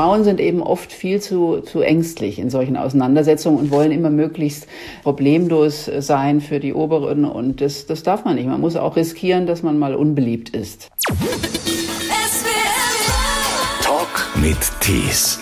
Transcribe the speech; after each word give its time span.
Frauen 0.00 0.24
sind 0.24 0.40
eben 0.40 0.62
oft 0.62 0.94
viel 0.94 1.20
zu, 1.20 1.60
zu 1.60 1.82
ängstlich 1.82 2.38
in 2.38 2.48
solchen 2.48 2.78
Auseinandersetzungen 2.78 3.58
und 3.58 3.70
wollen 3.70 3.92
immer 3.92 4.08
möglichst 4.08 4.66
problemlos 5.02 5.90
sein 5.98 6.40
für 6.40 6.58
die 6.58 6.72
Oberen. 6.72 7.26
Und 7.26 7.60
das, 7.60 7.84
das 7.84 8.02
darf 8.02 8.24
man 8.24 8.36
nicht. 8.36 8.46
Man 8.46 8.62
muss 8.62 8.76
auch 8.76 8.96
riskieren, 8.96 9.46
dass 9.46 9.62
man 9.62 9.78
mal 9.78 9.94
unbeliebt 9.94 10.56
ist. 10.56 10.88
Talk 13.82 14.30
mit 14.36 14.56
Tees. 14.80 15.38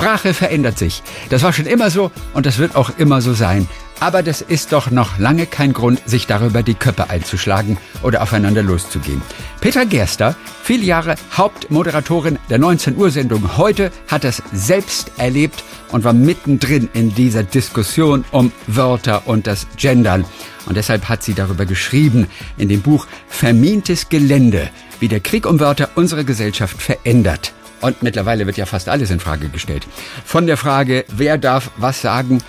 Sprache 0.00 0.32
verändert 0.32 0.78
sich. 0.78 1.02
Das 1.28 1.42
war 1.42 1.52
schon 1.52 1.66
immer 1.66 1.90
so 1.90 2.10
und 2.32 2.46
das 2.46 2.56
wird 2.56 2.74
auch 2.74 2.90
immer 2.96 3.20
so 3.20 3.34
sein. 3.34 3.68
Aber 4.00 4.22
das 4.22 4.40
ist 4.40 4.72
doch 4.72 4.90
noch 4.90 5.18
lange 5.18 5.44
kein 5.44 5.74
Grund, 5.74 6.00
sich 6.08 6.26
darüber 6.26 6.62
die 6.62 6.72
Köpfe 6.72 7.10
einzuschlagen 7.10 7.76
oder 8.02 8.22
aufeinander 8.22 8.62
loszugehen. 8.62 9.20
Petra 9.60 9.84
Gerster, 9.84 10.36
viele 10.62 10.84
Jahre 10.84 11.16
Hauptmoderatorin 11.36 12.38
der 12.48 12.56
19 12.56 12.96
Uhr 12.96 13.10
Sendung 13.10 13.58
heute, 13.58 13.90
hat 14.08 14.24
das 14.24 14.42
selbst 14.54 15.12
erlebt 15.18 15.62
und 15.92 16.02
war 16.02 16.14
mittendrin 16.14 16.88
in 16.94 17.14
dieser 17.14 17.42
Diskussion 17.42 18.24
um 18.30 18.52
Wörter 18.66 19.26
und 19.26 19.46
das 19.46 19.66
Gendern. 19.76 20.24
Und 20.64 20.78
deshalb 20.78 21.10
hat 21.10 21.22
sie 21.22 21.34
darüber 21.34 21.66
geschrieben 21.66 22.26
in 22.56 22.70
dem 22.70 22.80
Buch 22.80 23.06
Vermintes 23.28 24.08
Gelände, 24.08 24.70
wie 24.98 25.08
der 25.08 25.20
Krieg 25.20 25.44
um 25.44 25.60
Wörter 25.60 25.90
unsere 25.94 26.24
Gesellschaft 26.24 26.80
verändert. 26.80 27.52
Und 27.80 28.02
mittlerweile 28.02 28.46
wird 28.46 28.56
ja 28.56 28.66
fast 28.66 28.88
alles 28.88 29.10
in 29.10 29.20
Frage 29.20 29.48
gestellt. 29.48 29.86
Von 30.24 30.46
der 30.46 30.56
Frage, 30.56 31.04
wer 31.08 31.38
darf 31.38 31.70
was 31.76 32.02
sagen, 32.02 32.42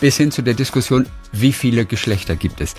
bis 0.00 0.16
hin 0.16 0.30
zu 0.30 0.42
der 0.42 0.54
Diskussion, 0.54 1.06
wie 1.32 1.52
viele 1.52 1.84
Geschlechter 1.84 2.36
gibt 2.36 2.60
es. 2.60 2.74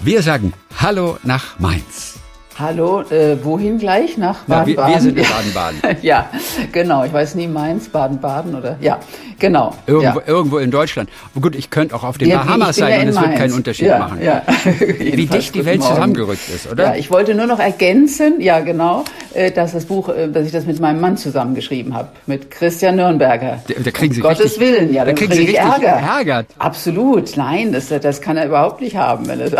Wir 0.00 0.22
sagen 0.22 0.52
Hallo 0.78 1.18
nach 1.22 1.58
Mainz. 1.58 2.23
Hallo, 2.56 3.00
äh, 3.10 3.36
wohin 3.42 3.78
gleich? 3.78 4.16
Nach 4.16 4.44
Baden-Baden? 4.44 4.76
Ja, 4.76 4.86
wir, 4.86 4.94
wir, 4.94 5.00
sind 5.00 5.18
in 5.18 5.24
Baden-Baden. 5.24 5.96
ja, 6.02 6.30
genau. 6.70 7.04
Ich 7.04 7.12
weiß 7.12 7.34
nie, 7.34 7.48
Mainz, 7.48 7.88
Baden-Baden 7.88 8.54
oder, 8.54 8.76
ja, 8.80 9.00
genau. 9.40 9.74
Irgendwo, 9.86 10.20
ja. 10.20 10.26
irgendwo 10.28 10.58
in 10.58 10.70
Deutschland. 10.70 11.10
gut, 11.40 11.56
ich 11.56 11.70
könnte 11.70 11.96
auch 11.96 12.04
auf 12.04 12.16
den 12.16 12.28
ja, 12.28 12.44
Bahamas 12.44 12.76
sein 12.76 13.02
und 13.02 13.08
es 13.08 13.20
wird 13.20 13.36
keinen 13.36 13.54
Unterschied 13.54 13.88
ja, 13.88 13.98
machen. 13.98 14.22
Ja. 14.22 14.42
Wie 14.78 15.26
dicht 15.26 15.52
die 15.56 15.64
Welt 15.64 15.80
Morgen. 15.80 15.94
zusammengerückt 15.94 16.48
ist, 16.54 16.70
oder? 16.70 16.84
Ja, 16.84 16.94
ich 16.94 17.10
wollte 17.10 17.34
nur 17.34 17.46
noch 17.46 17.58
ergänzen, 17.58 18.40
ja 18.40 18.60
genau, 18.60 19.04
äh, 19.32 19.50
dass 19.50 19.72
das 19.72 19.86
Buch, 19.86 20.08
äh, 20.10 20.28
dass 20.28 20.46
ich 20.46 20.52
das 20.52 20.64
mit 20.64 20.78
meinem 20.78 21.00
Mann 21.00 21.16
zusammengeschrieben 21.16 21.92
habe, 21.92 22.10
mit 22.26 22.52
Christian 22.52 22.94
Nürnberger. 22.94 23.64
Da, 23.66 23.74
da 23.82 23.90
kriegen 23.90 24.14
Sie 24.14 24.20
um 24.20 24.28
richtig, 24.28 24.46
Gottes 24.46 24.60
Willen, 24.60 24.94
ja, 24.94 25.04
da 25.04 25.12
kriegen 25.12 25.32
Sie 25.32 25.40
richtig 25.40 25.58
Ärger. 25.58 25.88
Ärger. 25.88 26.44
Absolut, 26.58 27.36
nein, 27.36 27.72
das, 27.72 27.88
das 27.88 28.20
kann 28.20 28.36
er 28.36 28.46
überhaupt 28.46 28.80
nicht 28.80 28.94
haben, 28.96 29.26
wenn 29.26 29.40
es 29.40 29.52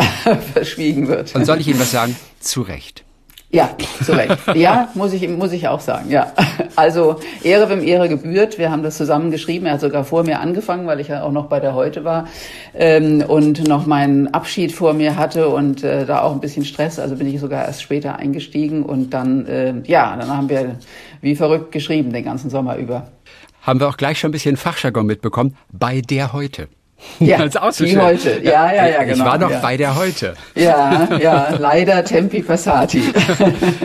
verschwiegen 0.52 1.08
wird. 1.08 1.34
Und 1.34 1.44
soll 1.44 1.58
ich 1.58 1.66
Ihnen 1.66 1.80
was 1.80 1.90
sagen? 1.90 2.14
Zu 2.44 2.62
Recht. 2.62 3.04
Ja, 3.50 3.70
zu 4.04 4.12
Recht. 4.12 4.36
Ja, 4.56 4.88
muss 4.94 5.12
ich, 5.12 5.28
muss 5.28 5.52
ich 5.52 5.68
auch 5.68 5.80
sagen, 5.80 6.10
ja. 6.10 6.32
Also 6.74 7.20
Ehre, 7.44 7.70
wem 7.70 7.82
Ehre 7.82 8.08
gebührt. 8.08 8.58
Wir 8.58 8.70
haben 8.70 8.82
das 8.82 8.96
zusammen 8.96 9.30
geschrieben. 9.30 9.66
Er 9.66 9.74
hat 9.74 9.80
sogar 9.80 10.04
vor 10.04 10.24
mir 10.24 10.40
angefangen, 10.40 10.88
weil 10.88 10.98
ich 10.98 11.08
ja 11.08 11.22
auch 11.22 11.30
noch 11.30 11.46
bei 11.46 11.60
der 11.60 11.74
Heute 11.74 12.02
war 12.02 12.26
ähm, 12.74 13.22
und 13.26 13.68
noch 13.68 13.86
meinen 13.86 14.26
Abschied 14.34 14.72
vor 14.72 14.92
mir 14.92 15.16
hatte 15.16 15.48
und 15.48 15.84
äh, 15.84 16.04
da 16.04 16.22
auch 16.22 16.32
ein 16.32 16.40
bisschen 16.40 16.64
Stress. 16.64 16.98
Also 16.98 17.14
bin 17.14 17.32
ich 17.32 17.38
sogar 17.40 17.64
erst 17.64 17.82
später 17.82 18.16
eingestiegen 18.16 18.82
und 18.82 19.10
dann, 19.10 19.46
äh, 19.46 19.74
ja, 19.84 20.16
dann 20.16 20.36
haben 20.36 20.48
wir 20.48 20.76
wie 21.20 21.36
verrückt 21.36 21.70
geschrieben 21.70 22.12
den 22.12 22.24
ganzen 22.24 22.50
Sommer 22.50 22.76
über. 22.76 23.12
Haben 23.62 23.78
wir 23.78 23.88
auch 23.88 23.96
gleich 23.96 24.18
schon 24.18 24.30
ein 24.30 24.32
bisschen 24.32 24.56
Fachjargon 24.56 25.06
mitbekommen 25.06 25.56
bei 25.72 26.00
der 26.00 26.32
Heute. 26.32 26.68
Ja, 27.18 27.48
so 27.72 27.84
die 27.84 27.98
heute. 27.98 28.40
Ja, 28.42 28.72
ja, 28.72 28.88
ja, 28.88 29.04
genau. 29.04 29.24
Ich 29.24 29.24
war 29.24 29.38
noch 29.38 29.50
ja. 29.50 29.60
bei 29.60 29.76
der 29.76 29.96
Heute. 29.96 30.34
Ja, 30.54 31.18
ja, 31.20 31.56
leider 31.58 32.04
Tempi 32.04 32.42
Passati. 32.42 33.02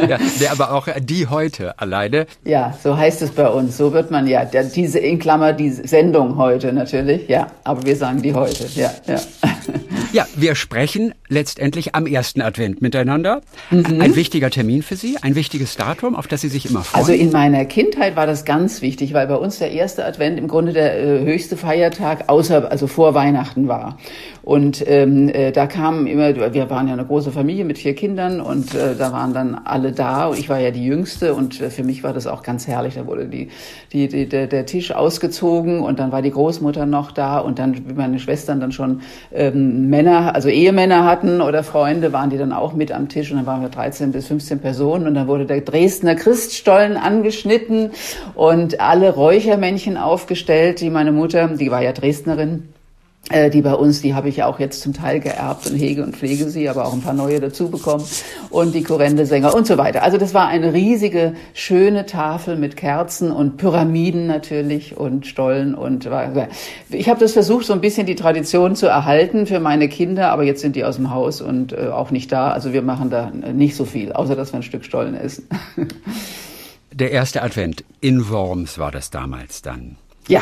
ja, 0.07 0.17
der 0.39 0.51
aber 0.51 0.73
auch 0.73 0.87
die 0.99 1.27
Heute 1.27 1.77
alleine. 1.79 2.27
Ja, 2.43 2.77
so 2.81 2.97
heißt 2.97 3.21
es 3.21 3.31
bei 3.31 3.47
uns. 3.47 3.77
So 3.77 3.93
wird 3.93 4.11
man 4.11 4.27
ja, 4.27 4.45
der, 4.45 4.63
diese 4.63 4.99
in 4.99 5.19
Klammer, 5.19 5.53
die 5.53 5.69
Sendung 5.69 6.37
heute 6.37 6.73
natürlich. 6.73 7.27
Ja, 7.27 7.47
aber 7.63 7.85
wir 7.85 7.95
sagen 7.95 8.21
die 8.21 8.33
heute. 8.33 8.65
Ja, 8.75 8.91
ja. 9.07 9.19
Ja, 10.11 10.25
wir 10.35 10.55
sprechen 10.55 11.13
letztendlich 11.27 11.93
am 11.93 12.07
ersten 12.07 12.41
Advent 12.41 12.81
miteinander. 12.81 13.41
Mhm. 13.69 14.01
Ein 14.01 14.15
wichtiger 14.15 14.49
Termin 14.49 14.81
für 14.81 14.95
Sie, 14.95 15.17
ein 15.21 15.35
wichtiges 15.35 15.75
Datum, 15.75 16.15
auf 16.15 16.25
das 16.25 16.41
Sie 16.41 16.49
sich 16.49 16.67
immer 16.67 16.83
freuen. 16.83 16.99
Also 16.99 17.13
in 17.13 17.31
meiner 17.31 17.63
Kindheit 17.65 18.15
war 18.15 18.25
das 18.25 18.43
ganz 18.43 18.81
wichtig, 18.81 19.13
weil 19.13 19.27
bei 19.27 19.35
uns 19.35 19.59
der 19.59 19.71
erste 19.71 20.05
Advent 20.05 20.39
im 20.39 20.47
Grunde 20.47 20.73
der 20.73 20.99
äh, 20.99 21.25
höchste 21.25 21.57
Feiertag 21.57 22.23
außer 22.27 22.71
also 22.71 22.87
vor 22.99 23.13
Weihnachten 23.13 23.69
war. 23.69 23.97
Und 24.41 24.83
ähm, 24.87 25.29
äh, 25.29 25.51
da 25.53 25.67
kamen 25.67 26.05
immer, 26.05 26.35
wir 26.53 26.69
waren 26.69 26.87
ja 26.87 26.93
eine 26.93 27.05
große 27.05 27.31
Familie 27.31 27.63
mit 27.63 27.77
vier 27.77 27.95
Kindern 27.95 28.41
und 28.41 28.75
äh, 28.75 28.95
da 28.97 29.13
waren 29.13 29.33
dann 29.33 29.55
alle 29.63 29.93
da 29.93 30.31
ich 30.33 30.49
war 30.49 30.59
ja 30.59 30.71
die 30.71 30.83
Jüngste 30.83 31.33
und 31.33 31.61
äh, 31.61 31.69
für 31.69 31.83
mich 31.83 32.03
war 32.03 32.13
das 32.13 32.27
auch 32.27 32.43
ganz 32.43 32.67
herrlich. 32.67 32.95
Da 32.95 33.05
wurde 33.05 33.27
die, 33.27 33.49
die, 33.93 34.07
die, 34.07 34.27
der, 34.27 34.47
der 34.47 34.65
Tisch 34.65 34.91
ausgezogen 34.91 35.79
und 35.81 35.99
dann 35.99 36.11
war 36.11 36.21
die 36.21 36.31
Großmutter 36.31 36.85
noch 36.85 37.11
da 37.11 37.39
und 37.39 37.59
dann, 37.59 37.87
wie 37.87 37.93
meine 37.93 38.19
Schwestern 38.19 38.59
dann 38.59 38.71
schon 38.71 39.01
ähm, 39.31 39.89
Männer, 39.89 40.35
also 40.35 40.49
Ehemänner 40.49 41.05
hatten 41.05 41.41
oder 41.41 41.63
Freunde, 41.63 42.11
waren 42.11 42.29
die 42.29 42.37
dann 42.37 42.51
auch 42.51 42.73
mit 42.73 42.91
am 42.91 43.07
Tisch 43.07 43.31
und 43.31 43.37
dann 43.37 43.45
waren 43.45 43.61
wir 43.61 43.69
13 43.69 44.11
bis 44.11 44.27
15 44.27 44.59
Personen 44.59 45.07
und 45.07 45.15
dann 45.15 45.27
wurde 45.27 45.45
der 45.45 45.61
Dresdner 45.61 46.15
Christstollen 46.15 46.97
angeschnitten 46.97 47.91
und 48.35 48.79
alle 48.79 49.13
Räuchermännchen 49.13 49.95
aufgestellt, 49.95 50.81
die 50.81 50.89
meine 50.89 51.11
Mutter, 51.11 51.47
die 51.47 51.71
war 51.71 51.81
ja 51.81 51.91
Dresdnerin, 51.91 52.69
die 53.31 53.61
bei 53.61 53.73
uns, 53.73 54.01
die 54.01 54.15
habe 54.15 54.27
ich 54.27 54.41
auch 54.41 54.59
jetzt 54.59 54.81
zum 54.81 54.93
Teil 54.93 55.19
geerbt 55.19 55.69
und 55.69 55.75
hege 55.75 56.03
und 56.03 56.15
pflege 56.15 56.49
sie, 56.49 56.67
aber 56.67 56.85
auch 56.85 56.93
ein 56.93 57.01
paar 57.01 57.13
neue 57.13 57.39
dazu 57.39 57.69
bekommen 57.69 58.03
und 58.49 58.73
die 58.73 58.81
Korrendesänger 58.81 59.53
und 59.53 59.67
so 59.67 59.77
weiter. 59.77 60.01
Also 60.01 60.17
das 60.17 60.33
war 60.33 60.47
eine 60.47 60.73
riesige, 60.73 61.33
schöne 61.53 62.07
Tafel 62.07 62.55
mit 62.55 62.75
Kerzen 62.75 63.31
und 63.31 63.57
Pyramiden 63.57 64.25
natürlich 64.25 64.97
und 64.97 65.27
Stollen 65.27 65.75
und 65.75 66.09
ich 66.89 67.07
habe 67.07 67.19
das 67.19 67.33
versucht, 67.33 67.65
so 67.65 67.73
ein 67.73 67.81
bisschen 67.81 68.07
die 68.07 68.15
Tradition 68.15 68.75
zu 68.75 68.87
erhalten 68.87 69.45
für 69.45 69.59
meine 69.59 69.89
Kinder, 69.89 70.31
aber 70.31 70.43
jetzt 70.43 70.61
sind 70.61 70.75
die 70.75 70.83
aus 70.83 70.95
dem 70.95 71.11
Haus 71.11 71.39
und 71.39 71.73
äh, 71.73 71.89
auch 71.89 72.09
nicht 72.09 72.31
da. 72.31 72.51
Also 72.51 72.73
wir 72.73 72.81
machen 72.81 73.11
da 73.11 73.29
nicht 73.29 73.75
so 73.75 73.85
viel, 73.85 74.11
außer 74.11 74.35
dass 74.35 74.53
wir 74.53 74.59
ein 74.59 74.63
Stück 74.63 74.85
Stollen 74.85 75.13
essen. 75.13 75.47
Der 76.91 77.11
erste 77.11 77.43
Advent 77.43 77.83
in 78.01 78.29
Worms 78.29 78.79
war 78.79 78.91
das 78.91 79.11
damals 79.11 79.61
dann. 79.61 79.97
Ja, 80.27 80.41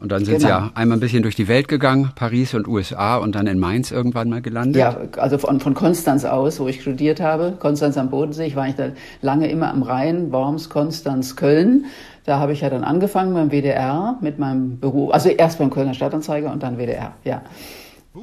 und 0.00 0.12
dann 0.12 0.24
sind 0.24 0.38
Genau. 0.38 0.46
Sie 0.46 0.48
ja 0.48 0.70
einmal 0.74 0.98
ein 0.98 1.00
bisschen 1.00 1.22
durch 1.22 1.34
die 1.34 1.48
Welt 1.48 1.68
gegangen, 1.68 2.10
Paris 2.14 2.54
und 2.54 2.66
USA 2.68 3.16
und 3.16 3.34
dann 3.34 3.46
in 3.46 3.58
Mainz 3.58 3.90
irgendwann 3.90 4.28
mal 4.28 4.40
gelandet. 4.42 4.76
Ja, 4.76 4.96
also 5.16 5.38
von, 5.38 5.60
von 5.60 5.74
Konstanz 5.74 6.24
aus, 6.24 6.60
wo 6.60 6.68
ich 6.68 6.80
studiert 6.82 7.20
habe, 7.20 7.54
Konstanz 7.58 7.96
am 7.96 8.10
Bodensee. 8.10 8.46
Ich 8.46 8.56
war 8.56 8.68
da 8.70 8.90
lange 9.22 9.50
immer 9.50 9.70
am 9.70 9.82
Rhein, 9.82 10.32
Worms, 10.32 10.68
Konstanz, 10.68 11.36
Köln. 11.36 11.86
Da 12.24 12.38
habe 12.38 12.52
ich 12.52 12.60
ja 12.60 12.70
dann 12.70 12.84
angefangen 12.84 13.32
beim 13.32 13.50
WDR 13.50 14.18
mit 14.20 14.38
meinem 14.38 14.78
Beruf, 14.78 15.12
also 15.12 15.30
erst 15.30 15.58
beim 15.58 15.70
Kölner 15.70 15.94
Stadtanzeiger 15.94 16.52
und 16.52 16.62
dann 16.62 16.76
WDR, 16.76 17.14
ja. 17.24 17.42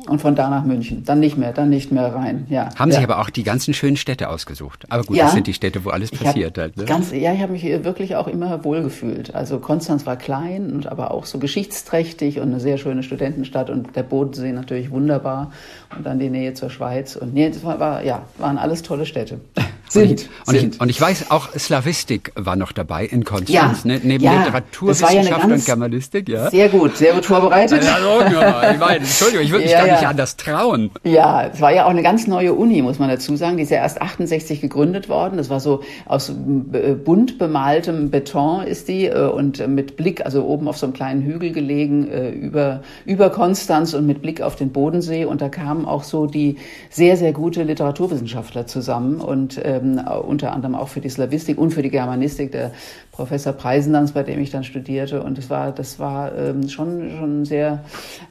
Und 0.08 0.20
von 0.22 0.36
da 0.36 0.50
nach 0.50 0.64
München. 0.64 1.04
Dann 1.04 1.20
nicht 1.20 1.38
mehr, 1.38 1.54
dann 1.54 1.70
nicht 1.70 1.92
mehr 1.92 2.14
rein, 2.14 2.46
ja. 2.50 2.70
Haben 2.76 2.92
ja. 2.92 2.98
Sie 2.98 3.04
aber 3.04 3.20
auch 3.20 3.30
die 3.30 3.44
ganzen 3.44 3.74
schönen 3.74 3.98
Städte 3.98 4.30
ausgesucht. 4.30 4.86
Aber 4.90 5.04
gut, 5.04 5.18
Ja. 5.18 5.26
das 5.26 5.34
sind 5.34 5.48
die 5.48 5.54
Städte, 5.54 5.84
wo 5.86 5.90
alles 5.90 6.12
passiert 6.12 6.58
hat. 6.58 6.78
Ne? 6.78 6.86
Ganz, 6.86 7.12
ja, 7.12 7.34
ich 7.34 7.42
habe 7.42 7.54
mich 7.54 7.62
hier 7.62 7.84
wirklich 7.86 8.16
auch 8.16 8.28
immer 8.28 8.64
wohlgefühlt. 8.64 9.34
Also 9.34 9.60
Konstanz 9.60 10.06
war 10.06 10.16
klein 10.16 10.72
und 10.72 10.88
aber 10.88 11.12
auch 11.12 11.26
so 11.26 11.40
geschichtsträchtig 11.40 12.40
und 12.40 12.50
eine 12.50 12.60
sehr 12.60 12.78
schöne 12.78 13.04
Studentenstadt 13.04 13.70
und 13.70 13.96
der 13.96 14.04
Bodensee 14.04 14.52
natürlich 14.52 14.92
wunderbar 14.92 15.52
und 15.96 16.06
dann 16.06 16.20
die 16.20 16.30
Nähe 16.30 16.54
zur 16.54 16.70
Schweiz 16.70 17.16
und 17.16 17.34
nee, 17.34 17.50
das 17.50 17.64
war, 17.64 17.80
war 17.80 18.04
ja, 18.04 18.24
waren 18.38 18.58
alles 18.58 18.82
tolle 18.84 19.06
Städte. 19.06 19.40
Und 19.86 19.92
Sind, 19.92 20.22
ich, 20.22 20.30
und, 20.48 20.58
sind. 20.58 20.76
ich, 20.76 20.82
und 20.82 20.90
ich 20.90 21.00
weiß, 21.00 21.32
auch 21.32 21.50
Slavistik 21.54 22.32
war 22.36 22.56
noch 22.56 22.72
dabei 22.72 23.06
in 23.06 23.24
Konstanz, 23.24 23.84
Ja, 23.84 23.92
ne? 23.92 24.02
neben 24.04 24.24
ja, 24.24 24.40
Literaturwissenschaft 24.40 25.30
ja 25.30 25.54
und 25.54 25.66
Germanistik. 25.66 26.28
Ja? 26.28 26.50
Sehr 26.50 26.70
gut, 26.70 26.98
sehr 26.98 27.14
gut 27.14 27.26
vorbereitet. 27.26 27.84
Ja, 27.84 28.00
ja, 28.00 28.72
ich 28.72 28.80
meine, 28.80 28.98
Entschuldigung, 28.98 29.46
ich 29.46 29.52
würde 29.52 29.66
mich 29.66 29.74
gar 29.74 29.86
nicht 29.86 30.08
anders 30.08 30.38
trauen. 30.38 30.92
Ja, 31.04 31.48
es 31.48 31.62
war 31.62 31.72
ja 31.72 31.86
auch 31.86 31.90
eine 31.90 32.04
ganz 32.04 32.28
neue 32.28 32.54
Uni, 32.54 32.82
muss 32.82 33.00
man 33.00 33.10
dazu 33.10 33.36
sagen. 33.36 33.58
Die 33.58 33.64
ist 33.64 33.70
ja 33.70 33.78
erst 33.78 34.02
68 34.02 34.62
gegründet 34.62 35.10
worden. 35.10 35.38
Das 35.38 35.50
war 35.50 35.60
so 35.60 35.82
aus 36.06 36.30
äh, 36.30 36.94
bunt 36.94 37.38
bemaltem 37.38 38.10
Beton 38.10 38.64
ist 38.64 38.88
die 38.88 39.06
äh, 39.06 39.28
und 39.28 39.60
äh, 39.60 39.68
mit 39.68 39.98
Blick, 39.98 40.26
also 40.26 40.46
oben 40.46 40.68
auf 40.68 40.78
so 40.78 40.86
einem 40.86 40.94
kleinen 40.94 41.22
Hügel 41.22 41.52
gelegen 41.52 42.08
äh, 42.10 42.30
über, 42.30 42.82
über 43.06 43.30
Konstanz 43.30 43.94
und 43.94 44.06
mit 44.06 44.22
Blick 44.22 44.42
auf 44.42 44.56
den 44.56 44.72
Bodensee. 44.72 45.26
Und 45.26 45.42
da 45.42 45.50
kamen 45.50 45.86
auch 45.86 46.04
so 46.04 46.26
die 46.26 46.58
sehr, 46.90 47.18
sehr 47.18 47.34
gute 47.34 47.64
Literaturwissenschaftler 47.64 48.68
zusammen 48.68 49.22
und 49.22 49.58
ähm, 49.76 50.00
unter 50.28 50.54
anderem 50.54 50.76
auch 50.76 50.88
für 50.88 51.02
die 51.02 51.10
Slavistik 51.10 51.58
und 51.58 51.72
für 51.72 51.82
die 51.82 51.90
Germanistik, 51.90 52.52
der 52.52 52.72
Professor 53.12 53.54
Preisendanz, 53.54 54.12
bei 54.12 54.24
dem 54.24 54.40
ich 54.40 54.52
dann 54.52 54.64
studierte. 54.64 55.22
Und 55.24 55.38
das 55.38 55.50
war, 55.50 55.72
das 55.72 56.00
war 56.00 56.36
ähm, 56.36 56.68
schon, 56.70 57.12
schon 57.18 57.46
sehr, 57.46 57.84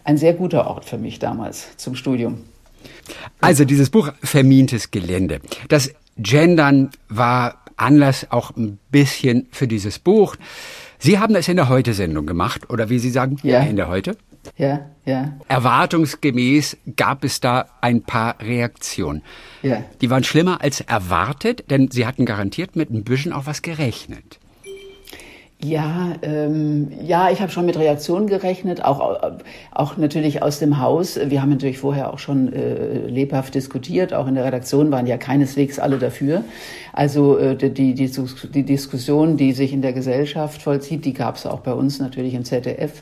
ein 0.04 0.16
sehr 0.16 0.34
guter 0.34 0.66
Ort 0.66 0.84
für 0.84 0.98
mich 0.98 1.18
damals 1.18 1.76
zum 1.76 1.94
Studium. 1.94 2.38
Also 3.40 3.64
dieses 3.64 3.90
Buch 3.90 4.12
Vermintes 4.22 4.90
Gelände. 4.90 5.40
Das 5.68 5.92
Gendern 6.16 6.90
war 7.08 7.62
Anlass 7.76 8.26
auch 8.30 8.56
ein 8.56 8.78
bisschen 8.90 9.48
für 9.50 9.66
dieses 9.66 9.98
Buch. 9.98 10.36
Sie 10.98 11.18
haben 11.18 11.34
es 11.34 11.48
in 11.48 11.56
der 11.56 11.68
Heute-Sendung 11.68 12.24
gemacht, 12.24 12.70
oder 12.70 12.88
wie 12.88 12.98
Sie 12.98 13.10
sagen, 13.10 13.36
Ja. 13.42 13.60
in 13.60 13.76
der 13.76 13.88
Heute. 13.88 14.16
Ja, 14.56 14.86
ja, 15.04 15.32
Erwartungsgemäß 15.48 16.76
gab 16.96 17.24
es 17.24 17.40
da 17.40 17.66
ein 17.80 18.02
paar 18.02 18.40
Reaktionen. 18.40 19.22
ja. 19.62 19.84
Die 20.00 20.10
waren 20.10 20.24
schlimmer 20.24 20.60
als 20.62 20.80
erwartet, 20.80 21.70
denn 21.70 21.90
Sie 21.90 22.06
hatten 22.06 22.24
garantiert 22.26 22.76
mit 22.76 22.90
ein 22.90 23.04
bisschen 23.04 23.32
auch 23.32 23.46
was 23.46 23.62
gerechnet. 23.62 24.38
Ja, 25.64 26.16
ähm, 26.20 26.88
ja, 27.02 27.30
ich 27.30 27.40
habe 27.40 27.50
schon 27.50 27.64
mit 27.64 27.78
Reaktionen 27.78 28.26
gerechnet, 28.26 28.84
auch, 28.84 29.18
auch 29.70 29.96
natürlich 29.96 30.42
aus 30.42 30.58
dem 30.58 30.78
Haus. 30.78 31.18
Wir 31.24 31.40
haben 31.40 31.48
natürlich 31.48 31.78
vorher 31.78 32.12
auch 32.12 32.18
schon 32.18 32.52
äh, 32.52 33.06
lebhaft 33.06 33.54
diskutiert, 33.54 34.12
auch 34.12 34.26
in 34.26 34.34
der 34.34 34.44
Redaktion 34.44 34.90
waren 34.90 35.06
ja 35.06 35.16
keineswegs 35.16 35.78
alle 35.78 35.98
dafür. 35.98 36.44
Also 36.92 37.38
äh, 37.38 37.56
die, 37.56 37.94
die, 37.94 37.94
die 37.94 38.62
Diskussion, 38.64 39.38
die 39.38 39.52
sich 39.52 39.72
in 39.72 39.80
der 39.80 39.94
Gesellschaft 39.94 40.60
vollzieht, 40.60 41.06
die 41.06 41.14
gab 41.14 41.36
es 41.36 41.46
auch 41.46 41.60
bei 41.60 41.72
uns 41.72 41.98
natürlich 41.98 42.34
im 42.34 42.44
ZDF. 42.44 43.00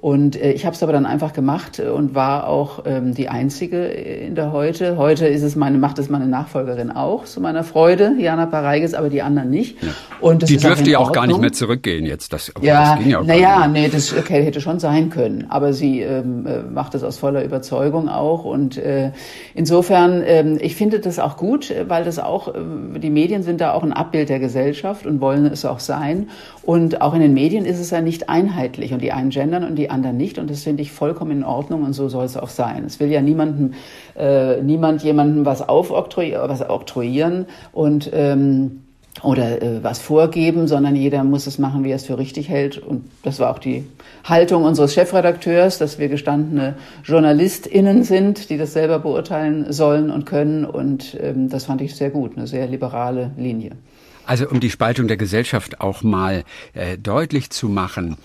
Und 0.00 0.40
äh, 0.40 0.52
ich 0.52 0.64
habe 0.64 0.74
es 0.74 0.82
aber 0.82 0.92
dann 0.92 1.04
einfach 1.04 1.34
gemacht 1.34 1.78
und 1.78 2.14
war 2.14 2.46
auch 2.46 2.84
ähm, 2.86 3.12
die 3.12 3.28
Einzige 3.28 3.84
in 3.84 4.34
der 4.34 4.50
Heute. 4.50 4.96
Heute 4.96 5.26
ist 5.26 5.42
es 5.42 5.56
meine, 5.56 5.76
macht 5.76 5.98
es 5.98 6.08
meine 6.08 6.26
Nachfolgerin 6.26 6.90
auch, 6.90 7.26
zu 7.26 7.38
meiner 7.42 7.64
Freude, 7.64 8.14
Jana 8.18 8.46
Pareiges, 8.46 8.94
aber 8.94 9.10
die 9.10 9.20
anderen 9.20 9.50
nicht. 9.50 9.82
Ja. 9.82 9.90
Und 10.20 10.48
die 10.48 10.56
dürfte 10.56 10.88
ja 10.88 11.00
auch 11.00 11.12
gar 11.12 11.26
nicht 11.26 11.38
mehr 11.38 11.52
zurückgehen 11.52 12.06
jetzt. 12.06 12.32
Das, 12.32 12.50
ja, 12.62 12.96
das 12.96 13.06
ja 13.06 13.22
naja, 13.22 13.68
nee, 13.68 13.88
das 13.88 14.16
okay, 14.16 14.42
hätte 14.42 14.62
schon 14.62 14.80
sein 14.80 15.10
können. 15.10 15.44
Aber 15.50 15.74
sie 15.74 16.00
ähm, 16.00 16.46
äh, 16.46 16.62
macht 16.62 16.94
es 16.94 17.04
aus 17.04 17.18
voller 17.18 17.44
Überzeugung 17.44 18.08
auch. 18.08 18.46
Und 18.46 18.78
äh, 18.78 19.12
insofern, 19.54 20.22
ähm, 20.24 20.56
ich 20.62 20.76
finde 20.76 21.00
das 21.00 21.18
auch 21.18 21.36
gut, 21.36 21.74
weil 21.88 22.04
das 22.04 22.18
auch, 22.18 22.48
äh, 22.48 22.98
die 23.00 23.10
Medien 23.10 23.42
sind 23.42 23.60
da 23.60 23.74
auch 23.74 23.82
ein 23.82 23.92
Abbild 23.92 24.30
der 24.30 24.40
Gesellschaft 24.40 25.04
und 25.04 25.20
wollen 25.20 25.44
es 25.44 25.66
auch 25.66 25.80
sein. 25.80 26.30
Und 26.62 27.02
auch 27.02 27.12
in 27.12 27.20
den 27.20 27.34
Medien 27.34 27.66
ist 27.66 27.78
es 27.78 27.90
ja 27.90 28.00
nicht 28.00 28.30
einheitlich 28.30 28.94
und 28.94 29.02
die 29.02 29.12
einen 29.12 29.28
gendern 29.28 29.64
und 29.64 29.76
die 29.76 29.89
anderen 29.90 30.16
nicht. 30.16 30.38
Und 30.38 30.50
das 30.50 30.62
finde 30.62 30.82
ich 30.82 30.92
vollkommen 30.92 31.30
in 31.32 31.44
Ordnung 31.44 31.82
und 31.82 31.92
so 31.92 32.08
soll 32.08 32.24
es 32.24 32.36
auch 32.36 32.48
sein. 32.48 32.84
Es 32.84 33.00
will 33.00 33.10
ja 33.10 33.20
niemandem, 33.20 33.74
äh, 34.16 34.62
niemand 34.62 35.02
jemandem 35.02 35.44
was 35.44 35.68
aufoktroyieren, 35.68 36.62
oktroyieren 36.68 37.46
und 37.72 38.10
ähm, 38.12 38.82
oder 39.22 39.60
äh, 39.60 39.82
was 39.82 39.98
vorgeben, 39.98 40.68
sondern 40.68 40.96
jeder 40.96 41.24
muss 41.24 41.46
es 41.46 41.58
machen, 41.58 41.84
wie 41.84 41.90
er 41.90 41.96
es 41.96 42.06
für 42.06 42.18
richtig 42.18 42.48
hält. 42.48 42.78
Und 42.78 43.10
das 43.22 43.38
war 43.38 43.50
auch 43.50 43.58
die 43.58 43.84
Haltung 44.24 44.64
unseres 44.64 44.94
Chefredakteurs, 44.94 45.78
dass 45.78 45.98
wir 45.98 46.08
gestandene 46.08 46.76
JournalistInnen 47.04 48.04
sind, 48.04 48.50
die 48.50 48.56
das 48.56 48.72
selber 48.72 48.98
beurteilen 48.98 49.72
sollen 49.72 50.10
und 50.10 50.26
können. 50.26 50.64
Und 50.64 51.18
ähm, 51.20 51.48
das 51.48 51.64
fand 51.64 51.80
ich 51.82 51.94
sehr 51.96 52.10
gut, 52.10 52.36
eine 52.36 52.46
sehr 52.46 52.66
liberale 52.66 53.32
Linie. 53.36 53.72
Also 54.26 54.48
um 54.48 54.60
die 54.60 54.70
Spaltung 54.70 55.08
der 55.08 55.16
Gesellschaft 55.16 55.80
auch 55.80 56.02
mal 56.02 56.44
äh, 56.72 56.96
deutlich 56.96 57.50
zu 57.50 57.68
machen, 57.68 58.16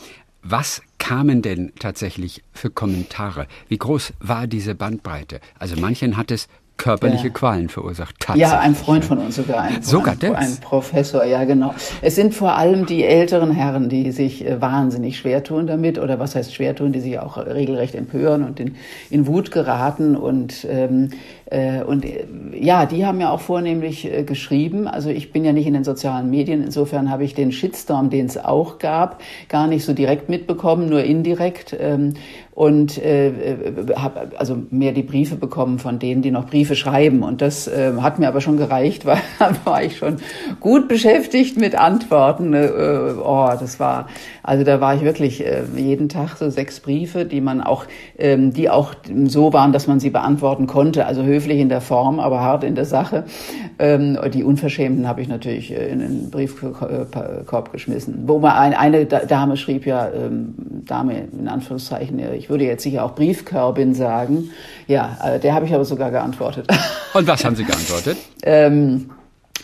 was 0.48 0.84
kamen 1.00 1.42
denn 1.42 1.74
tatsächlich 1.80 2.44
für 2.54 2.70
Kommentare? 2.70 3.48
Wie 3.68 3.80
groß 3.80 4.14
war 4.20 4.46
diese 4.46 4.76
Bandbreite? 4.76 5.42
Also 5.58 5.76
manchen 5.76 6.18
hat 6.18 6.30
es 6.30 6.48
körperliche. 6.78 7.30
Qualen 7.30 7.70
verursacht. 7.70 8.16
Ja, 8.36 8.60
ein 8.60 8.76
Freund 8.76 9.06
von 9.06 9.18
uns 9.18 9.36
sogar. 9.36 9.62
Ein, 9.62 9.82
sogar 9.82 10.14
ein, 10.14 10.20
das? 10.20 10.36
Ein 10.36 10.58
Professor, 10.62 11.24
ja 11.24 11.44
genau. 11.46 11.74
Es 12.02 12.16
sind 12.16 12.34
vor 12.34 12.56
allem 12.56 12.86
die 12.86 13.04
älteren 13.04 13.52
Herren, 13.52 13.90
die 13.90 14.12
sich 14.12 14.46
äh, 14.46 14.62
wahnsinnig 14.62 15.18
schwer 15.18 15.44
tun 15.44 15.68
damit 15.68 16.00
oder 16.00 16.20
was 16.20 16.36
heißt 16.36 16.54
schwer 16.54 16.76
tun, 16.76 16.92
die 16.92 17.00
sich 17.00 17.20
auch 17.20 17.38
regelrecht 17.38 17.96
empören 17.96 18.44
und 18.44 18.60
in, 18.60 18.76
in 19.10 19.28
Wut 19.28 19.52
geraten 19.52 20.16
und 20.16 20.68
ähm, 20.70 21.10
äh, 21.46 21.84
und 21.84 22.06
äh, 22.06 22.26
ja, 22.54 22.86
die 22.86 23.06
haben 23.06 23.20
ja 23.22 23.30
auch 23.30 23.40
vornehmlich 23.40 24.12
äh, 24.12 24.24
geschrieben. 24.24 24.88
Also 24.88 25.10
ich 25.10 25.32
bin 25.32 25.46
ja 25.46 25.54
nicht 25.54 25.68
in 25.68 25.74
den 25.74 25.84
sozialen 25.84 26.30
Medien. 26.30 26.64
Insofern 26.64 27.12
habe 27.12 27.24
ich 27.24 27.36
den 27.36 27.52
Shitstorm, 27.52 28.10
den 28.10 28.26
es 28.26 28.38
auch 28.38 28.80
gab, 28.80 29.22
gar 29.48 29.68
nicht 29.68 29.86
so 29.86 29.94
direkt 29.94 30.28
mitbekommen, 30.30 30.90
nur 30.90 31.04
indirekt. 31.04 31.76
Ähm, 31.80 32.16
und 32.56 32.98
äh, 32.98 33.34
habe 33.98 34.30
also 34.38 34.58
mehr 34.72 34.94
die 34.94 35.04
Briefe 35.04 35.36
bekommen 35.36 35.78
von 35.78 36.00
denen, 36.00 36.22
die 36.22 36.32
noch 36.32 36.46
Briefe 36.46 36.78
schreiben. 36.78 37.22
Und 37.22 37.42
das 37.42 37.68
äh, 37.68 37.92
hat 38.00 38.18
mir 38.18 38.30
aber 38.30 38.40
schon 38.40 38.56
gereicht, 38.56 39.06
weil 39.06 39.20
dann 39.40 39.58
war 39.66 39.84
ich 39.84 39.98
schon 39.98 40.16
gut 40.62 40.88
beschäftigt 40.88 41.58
mit 41.58 41.78
Antworten. 41.78 42.54
Äh, 42.54 42.70
oh, 43.22 43.50
das 43.60 43.78
war, 43.82 44.08
also 44.42 44.64
da 44.64 44.80
war 44.80 44.96
ich 44.96 45.02
wirklich 45.02 45.46
äh, 45.46 45.64
jeden 45.76 46.08
Tag 46.08 46.38
so 46.38 46.50
sechs 46.50 46.80
Briefe, 46.80 47.26
die 47.26 47.42
man 47.42 47.60
auch, 47.60 47.84
ähm, 48.18 48.54
die 48.54 48.70
auch 48.70 48.94
so 49.26 49.52
waren, 49.52 49.74
dass 49.74 49.88
man 49.88 50.00
sie 50.00 50.10
beantworten 50.10 50.66
konnte. 50.66 51.08
Also 51.08 51.24
höflich 51.24 51.60
in 51.60 51.68
der 51.68 51.82
Form, 51.82 52.22
aber 52.22 52.40
hart 52.40 52.64
in 52.64 52.76
der 52.76 52.86
Sache. 52.86 53.26
Ähm, 53.80 54.18
die 54.34 54.46
Unverschämten 54.46 55.10
habe 55.10 55.22
ich 55.22 55.28
natürlich 55.28 55.74
äh, 55.74 55.90
in 55.90 56.00
den 56.00 56.32
Briefkorb 56.32 57.74
geschmissen. 57.74 58.24
Wo 58.28 58.40
mal 58.40 58.54
eine 58.54 59.06
Dame 59.06 59.58
schrieb 59.58 59.86
ja, 59.86 60.08
ähm, 60.08 60.56
Dame 60.86 61.28
in 61.38 61.50
Anführungszeichen, 61.50 62.18
ich 62.34 62.45
ich 62.46 62.50
würde 62.52 62.64
jetzt 62.66 62.84
sicher 62.84 63.04
auch 63.04 63.16
Briefkörbin 63.16 63.96
sagen. 63.96 64.52
Ja, 64.86 65.18
äh, 65.24 65.40
der 65.40 65.56
habe 65.56 65.66
ich 65.66 65.74
aber 65.74 65.84
sogar 65.84 66.12
geantwortet. 66.12 66.68
Und 67.16 67.26
was 67.26 67.44
haben 67.44 67.56
Sie 67.56 67.64
geantwortet? 67.64 68.18
ähm, 68.44 69.10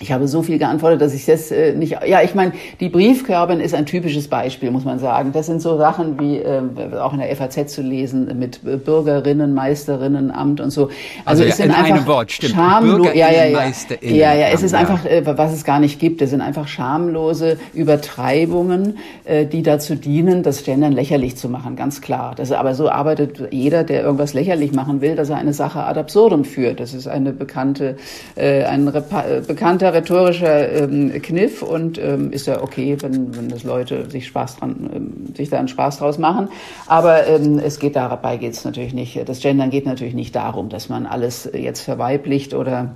ich 0.01 0.12
habe 0.12 0.27
so 0.27 0.42
viel 0.42 0.57
geantwortet, 0.57 1.01
dass 1.01 1.13
ich 1.13 1.25
das 1.25 1.51
äh, 1.51 1.74
nicht. 1.74 1.98
Ja, 2.06 2.21
ich 2.21 2.33
meine, 2.33 2.53
die 2.80 2.89
Briefkörben 2.89 3.59
ist 3.59 3.75
ein 3.75 3.86
typisches 3.86 4.27
Beispiel, 4.27 4.71
muss 4.71 4.83
man 4.83 5.00
sagen. 5.00 5.31
Das 5.31 5.45
sind 5.45 5.62
so 5.62 5.77
Sachen 5.77 6.19
wie 6.19 6.38
äh, 6.38 6.62
auch 7.00 7.13
in 7.13 7.19
der 7.19 7.36
FAZ 7.36 7.74
zu 7.74 7.81
lesen 7.81 8.38
mit 8.39 8.62
Bürgerinnen, 8.63 9.53
Meisterinnen, 9.53 10.31
Amt 10.31 10.59
und 10.59 10.71
so. 10.71 10.89
Also, 11.25 11.44
also 11.44 11.44
es 11.44 11.57
sind 11.57 11.68
in 11.68 11.71
einfach 11.71 11.95
einem 11.95 12.07
Wort, 12.07 12.31
stimmt. 12.31 12.53
Schamlo 12.53 13.06
ja, 13.06 13.31
ja, 13.31 13.45
ja. 13.45 13.71
ja, 14.01 14.33
ja, 14.33 14.48
es 14.48 14.63
ist 14.63 14.74
einfach, 14.74 15.06
äh, 15.06 15.21
was 15.25 15.53
es 15.53 15.63
gar 15.63 15.80
nicht 15.80 16.00
gibt. 16.00 16.21
Es 16.21 16.31
sind 16.31 16.42
einfach 16.42 16.68
schamlose 16.68 17.57
Übertreibungen, 17.74 18.98
äh, 19.25 19.45
die 19.45 19.62
dazu 19.62 19.95
dienen, 19.95 20.44
das 20.44 20.63
Gendern 20.63 20.94
lächerlich 20.94 21.38
zu 21.38 21.48
machen, 21.48 21.75
ganz 21.75 22.01
klar. 22.01 22.33
Das, 22.36 22.51
aber 22.51 22.74
so 22.74 22.89
arbeitet 22.89 23.51
jeder, 23.51 23.83
der 23.83 24.01
irgendwas 24.01 24.33
lächerlich 24.33 24.74
machen 24.74 25.01
will, 25.01 25.15
dass 25.15 25.30
er 25.30 25.38
eine 25.38 25.53
Sache 25.53 25.83
ad 25.83 26.00
absurdum 26.00 26.44
führt. 26.44 26.80
Das 26.80 26.94
ist 26.94 27.07
eine 27.07 27.31
bekannte, 27.31 27.98
äh, 28.36 28.63
ein 28.63 28.88
Repa 28.88 29.21
äh, 29.21 29.42
bekannter 29.91 29.93
rhetorischer 29.93 30.71
ähm, 30.71 31.21
Kniff 31.21 31.61
und 31.61 31.97
ähm, 31.97 32.31
ist 32.31 32.47
ja 32.47 32.61
okay, 32.61 32.97
wenn, 33.01 33.35
wenn 33.35 33.49
das 33.49 33.63
Leute 33.63 34.09
sich 34.09 34.27
Spaß 34.27 34.57
dran, 34.57 34.89
ähm, 34.93 35.35
sich 35.35 35.49
da 35.49 35.59
einen 35.59 35.67
Spaß 35.67 35.99
draus 35.99 36.17
machen. 36.17 36.49
Aber 36.88 37.27
ähm, 37.27 37.59
es 37.59 37.79
geht 37.79 37.95
dabei 37.95 38.38
geht 38.38 38.53
es 38.53 38.65
natürlich 38.65 38.93
nicht. 38.93 39.27
Das 39.27 39.39
Gendern 39.39 39.69
geht 39.69 39.85
natürlich 39.85 40.13
nicht 40.13 40.35
darum, 40.35 40.69
dass 40.69 40.89
man 40.89 41.05
alles 41.05 41.49
jetzt 41.53 41.81
verweiblicht 41.81 42.53
oder 42.53 42.95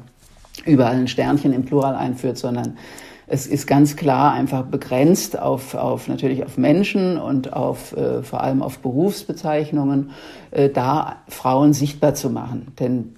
überall 0.66 0.96
ein 0.96 1.08
Sternchen 1.08 1.54
im 1.54 1.66
Plural 1.66 1.96
einführt, 1.96 2.38
sondern 2.38 2.78
es 3.28 3.48
ist 3.48 3.66
ganz 3.66 3.96
klar 3.96 4.34
einfach 4.34 4.64
begrenzt 4.64 5.38
auf, 5.40 5.74
auf 5.74 6.08
natürlich 6.08 6.44
auf 6.46 6.58
Menschen 6.58 7.18
und 7.18 7.54
auf 7.54 7.98
äh, 7.98 8.22
vor 8.22 8.42
allem 8.42 8.62
auf 8.62 8.80
Berufsbezeichnungen, 8.80 10.12
äh, 10.52 10.70
da 10.70 11.18
Frauen 11.28 11.74
sichtbar 11.74 12.14
zu 12.14 12.30
machen. 12.30 12.74
Denn 12.80 13.15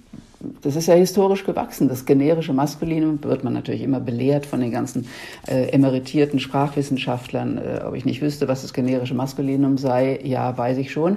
das 0.62 0.76
ist 0.76 0.86
ja 0.86 0.94
historisch 0.94 1.44
gewachsen. 1.44 1.88
Das 1.88 2.04
generische 2.04 2.52
Maskulinum 2.52 3.22
wird 3.22 3.42
man 3.42 3.52
natürlich 3.52 3.82
immer 3.82 3.98
belehrt 3.98 4.46
von 4.46 4.60
den 4.60 4.70
ganzen 4.70 5.06
äh, 5.48 5.70
emeritierten 5.70 6.38
Sprachwissenschaftlern. 6.38 7.58
Äh, 7.58 7.80
ob 7.84 7.94
ich 7.94 8.04
nicht 8.04 8.22
wüsste, 8.22 8.46
was 8.46 8.62
das 8.62 8.72
generische 8.72 9.14
Maskulinum 9.14 9.78
sei, 9.78 10.20
ja, 10.22 10.56
weiß 10.56 10.78
ich 10.78 10.92
schon. 10.92 11.16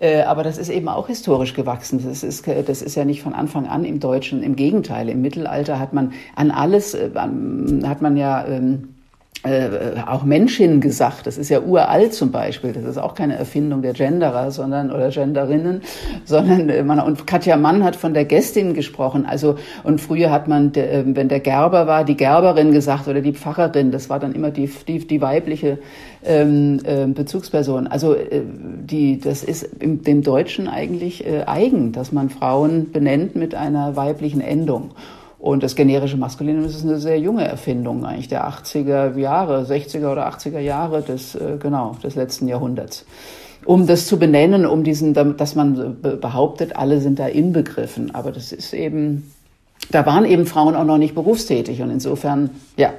Äh, 0.00 0.22
aber 0.22 0.42
das 0.42 0.56
ist 0.56 0.70
eben 0.70 0.88
auch 0.88 1.08
historisch 1.08 1.54
gewachsen. 1.54 2.02
Das 2.02 2.22
ist, 2.22 2.46
das 2.46 2.82
ist 2.82 2.94
ja 2.94 3.04
nicht 3.04 3.22
von 3.22 3.34
Anfang 3.34 3.66
an 3.66 3.84
im 3.84 4.00
Deutschen. 4.00 4.42
Im 4.42 4.56
Gegenteil, 4.56 5.08
im 5.08 5.20
Mittelalter 5.20 5.78
hat 5.78 5.92
man 5.92 6.12
an 6.34 6.50
alles, 6.50 6.94
äh, 6.94 7.10
hat 7.14 8.02
man 8.02 8.16
ja... 8.16 8.46
Ähm, 8.46 8.91
äh, 9.44 10.00
auch 10.06 10.22
Menschin 10.22 10.80
gesagt. 10.80 11.26
Das 11.26 11.36
ist 11.36 11.48
ja 11.48 11.60
uralt 11.60 12.14
zum 12.14 12.30
Beispiel. 12.30 12.72
Das 12.72 12.84
ist 12.84 12.98
auch 12.98 13.14
keine 13.14 13.36
Erfindung 13.36 13.82
der 13.82 13.92
Genderer, 13.92 14.50
sondern 14.50 14.90
oder 14.92 15.10
Genderinnen, 15.10 15.82
sondern 16.24 16.68
äh, 16.68 16.82
man 16.82 17.00
und 17.00 17.26
Katja 17.26 17.56
Mann 17.56 17.82
hat 17.82 17.96
von 17.96 18.14
der 18.14 18.24
Gästin 18.24 18.74
gesprochen. 18.74 19.26
Also 19.26 19.56
und 19.82 20.00
früher 20.00 20.30
hat 20.30 20.46
man, 20.46 20.72
der, 20.72 20.92
äh, 20.92 21.04
wenn 21.06 21.28
der 21.28 21.40
Gerber 21.40 21.86
war, 21.86 22.04
die 22.04 22.16
Gerberin 22.16 22.72
gesagt 22.72 23.08
oder 23.08 23.20
die 23.20 23.32
Pfarrerin. 23.32 23.90
Das 23.90 24.08
war 24.08 24.20
dann 24.20 24.32
immer 24.32 24.50
die 24.50 24.70
die, 24.86 25.06
die 25.06 25.20
weibliche 25.20 25.78
ähm, 26.24 26.80
äh, 26.84 27.06
Bezugsperson. 27.06 27.86
Also 27.86 28.14
äh, 28.14 28.42
die, 28.44 29.18
das 29.18 29.42
ist 29.42 29.64
im, 29.80 30.02
dem 30.02 30.22
Deutschen 30.22 30.68
eigentlich 30.68 31.26
äh, 31.26 31.42
eigen, 31.46 31.92
dass 31.92 32.12
man 32.12 32.30
Frauen 32.30 32.92
benennt 32.92 33.34
mit 33.34 33.54
einer 33.54 33.96
weiblichen 33.96 34.40
Endung. 34.40 34.92
Und 35.42 35.64
das 35.64 35.74
generische 35.74 36.16
Maskulinum 36.16 36.64
ist 36.66 36.84
eine 36.84 37.00
sehr 37.00 37.18
junge 37.18 37.44
Erfindung 37.44 38.06
eigentlich 38.06 38.28
der 38.28 38.48
80er 38.48 39.18
Jahre, 39.18 39.64
60er 39.64 40.12
oder 40.12 40.28
80er 40.28 40.60
Jahre 40.60 41.02
des, 41.02 41.34
äh, 41.34 41.56
genau, 41.58 41.96
des 42.00 42.14
letzten 42.14 42.46
Jahrhunderts. 42.46 43.04
Um 43.64 43.88
das 43.88 44.06
zu 44.06 44.20
benennen, 44.20 44.66
um 44.66 44.84
diesen, 44.84 45.14
dass 45.14 45.56
man 45.56 45.96
behauptet, 46.00 46.76
alle 46.76 47.00
sind 47.00 47.18
da 47.18 47.26
inbegriffen. 47.26 48.14
Aber 48.14 48.30
das 48.30 48.52
ist 48.52 48.72
eben, 48.72 49.32
da 49.90 50.06
waren 50.06 50.24
eben 50.26 50.46
Frauen 50.46 50.76
auch 50.76 50.84
noch 50.84 50.98
nicht 50.98 51.16
berufstätig 51.16 51.82
und 51.82 51.90
insofern, 51.90 52.50
ja, 52.76 52.92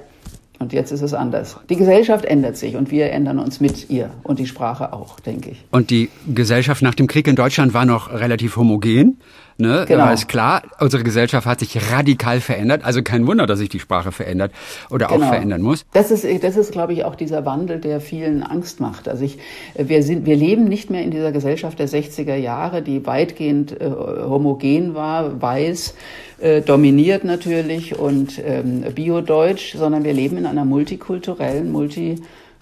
und 0.59 0.73
jetzt 0.73 0.91
ist 0.91 1.01
es 1.01 1.13
anders. 1.13 1.57
Die 1.69 1.77
Gesellschaft 1.77 2.25
ändert 2.25 2.57
sich 2.57 2.75
und 2.75 2.91
wir 2.91 3.11
ändern 3.11 3.39
uns 3.39 3.61
mit 3.61 3.89
ihr 3.89 4.09
und 4.23 4.39
die 4.39 4.47
Sprache 4.47 4.91
auch, 4.91 5.19
denke 5.19 5.51
ich. 5.51 5.63
Und 5.71 5.89
die 5.89 6.09
Gesellschaft 6.27 6.81
nach 6.81 6.95
dem 6.95 7.07
Krieg 7.07 7.27
in 7.27 7.35
Deutschland 7.35 7.73
war 7.73 7.85
noch 7.85 8.11
relativ 8.11 8.57
homogen. 8.57 9.17
Ne? 9.57 9.85
Genau. 9.87 10.03
Aber 10.03 10.13
ist 10.13 10.27
klar, 10.27 10.63
unsere 10.79 11.03
Gesellschaft 11.03 11.45
hat 11.45 11.59
sich 11.59 11.91
radikal 11.91 12.41
verändert. 12.41 12.83
Also 12.83 13.03
kein 13.03 13.27
Wunder, 13.27 13.45
dass 13.45 13.59
sich 13.59 13.69
die 13.69 13.79
Sprache 13.79 14.11
verändert 14.11 14.51
oder 14.89 15.07
genau. 15.07 15.25
auch 15.25 15.29
verändern 15.29 15.61
muss. 15.61 15.85
Das 15.93 16.11
ist, 16.11 16.25
das 16.43 16.57
ist, 16.57 16.71
glaube 16.71 16.93
ich, 16.93 17.05
auch 17.05 17.15
dieser 17.15 17.45
Wandel, 17.45 17.79
der 17.79 18.01
vielen 18.01 18.43
Angst 18.43 18.79
macht. 18.79 19.07
Also 19.07 19.23
ich, 19.23 19.37
wir 19.75 20.03
sind, 20.03 20.25
wir 20.25 20.35
leben 20.35 20.65
nicht 20.65 20.89
mehr 20.89 21.03
in 21.03 21.11
dieser 21.11 21.31
Gesellschaft 21.31 21.79
der 21.79 21.87
60er 21.87 22.35
Jahre, 22.35 22.81
die 22.81 23.05
weitgehend 23.05 23.79
äh, 23.79 23.89
homogen 23.89 24.95
war, 24.95 25.41
weiß, 25.41 25.95
äh, 26.39 26.61
dominiert 26.61 27.23
natürlich 27.23 27.97
und 27.97 28.41
ähm, 28.43 28.81
biodeutsch, 28.93 29.75
sondern 29.75 30.03
wir 30.03 30.13
leben 30.13 30.37
in 30.37 30.45
einer 30.45 30.65
multikulturellen, 30.65 31.71
multi 31.71 32.15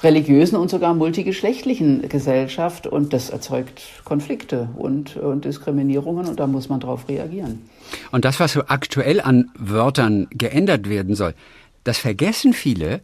religiösen 0.03 0.55
und 0.55 0.69
sogar 0.69 0.93
multigeschlechtlichen 0.93 2.07
Gesellschaft 2.09 2.87
und 2.87 3.13
das 3.13 3.29
erzeugt 3.29 3.81
Konflikte 4.03 4.69
und, 4.77 5.17
und 5.17 5.45
Diskriminierungen 5.45 6.27
und 6.27 6.39
da 6.39 6.47
muss 6.47 6.69
man 6.69 6.79
darauf 6.79 7.07
reagieren. 7.07 7.69
Und 8.11 8.25
das, 8.25 8.39
was 8.39 8.53
so 8.53 8.63
aktuell 8.67 9.21
an 9.21 9.51
Wörtern 9.57 10.27
geändert 10.31 10.89
werden 10.89 11.15
soll, 11.15 11.33
das 11.83 11.97
vergessen 11.97 12.53
viele, 12.53 13.01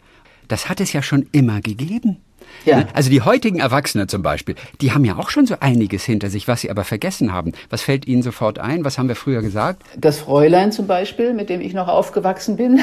das 0.48 0.70
hat 0.70 0.80
es 0.82 0.94
ja 0.94 1.02
schon 1.02 1.28
immer 1.32 1.62
gegeben. 1.62 2.18
Ja. 2.66 2.78
Ne? 2.78 2.88
Also 2.94 3.10
die 3.10 3.22
heutigen 3.22 3.60
Erwachsenen 3.60 4.08
zum 4.08 4.22
Beispiel, 4.22 4.56
die 4.82 4.92
haben 4.92 5.06
ja 5.06 5.18
auch 5.18 5.30
schon 5.30 5.46
so 5.46 5.56
einiges 5.60 6.04
hinter 6.04 6.30
sich, 6.30 6.48
was 6.48 6.62
sie 6.62 6.72
aber 6.72 6.84
vergessen 6.84 7.34
haben. 7.34 7.54
Was 7.70 7.82
fällt 7.82 8.08
ihnen 8.08 8.24
sofort 8.24 8.60
ein? 8.60 8.86
Was 8.86 8.98
haben 8.98 9.08
wir 9.08 9.16
früher 9.16 9.42
gesagt? 9.42 9.84
Das 9.98 10.20
Fräulein 10.20 10.72
zum 10.72 10.88
Beispiel, 10.88 11.34
mit 11.34 11.50
dem 11.50 11.62
ich 11.62 11.74
noch 11.74 11.88
aufgewachsen 11.88 12.58
bin. 12.58 12.80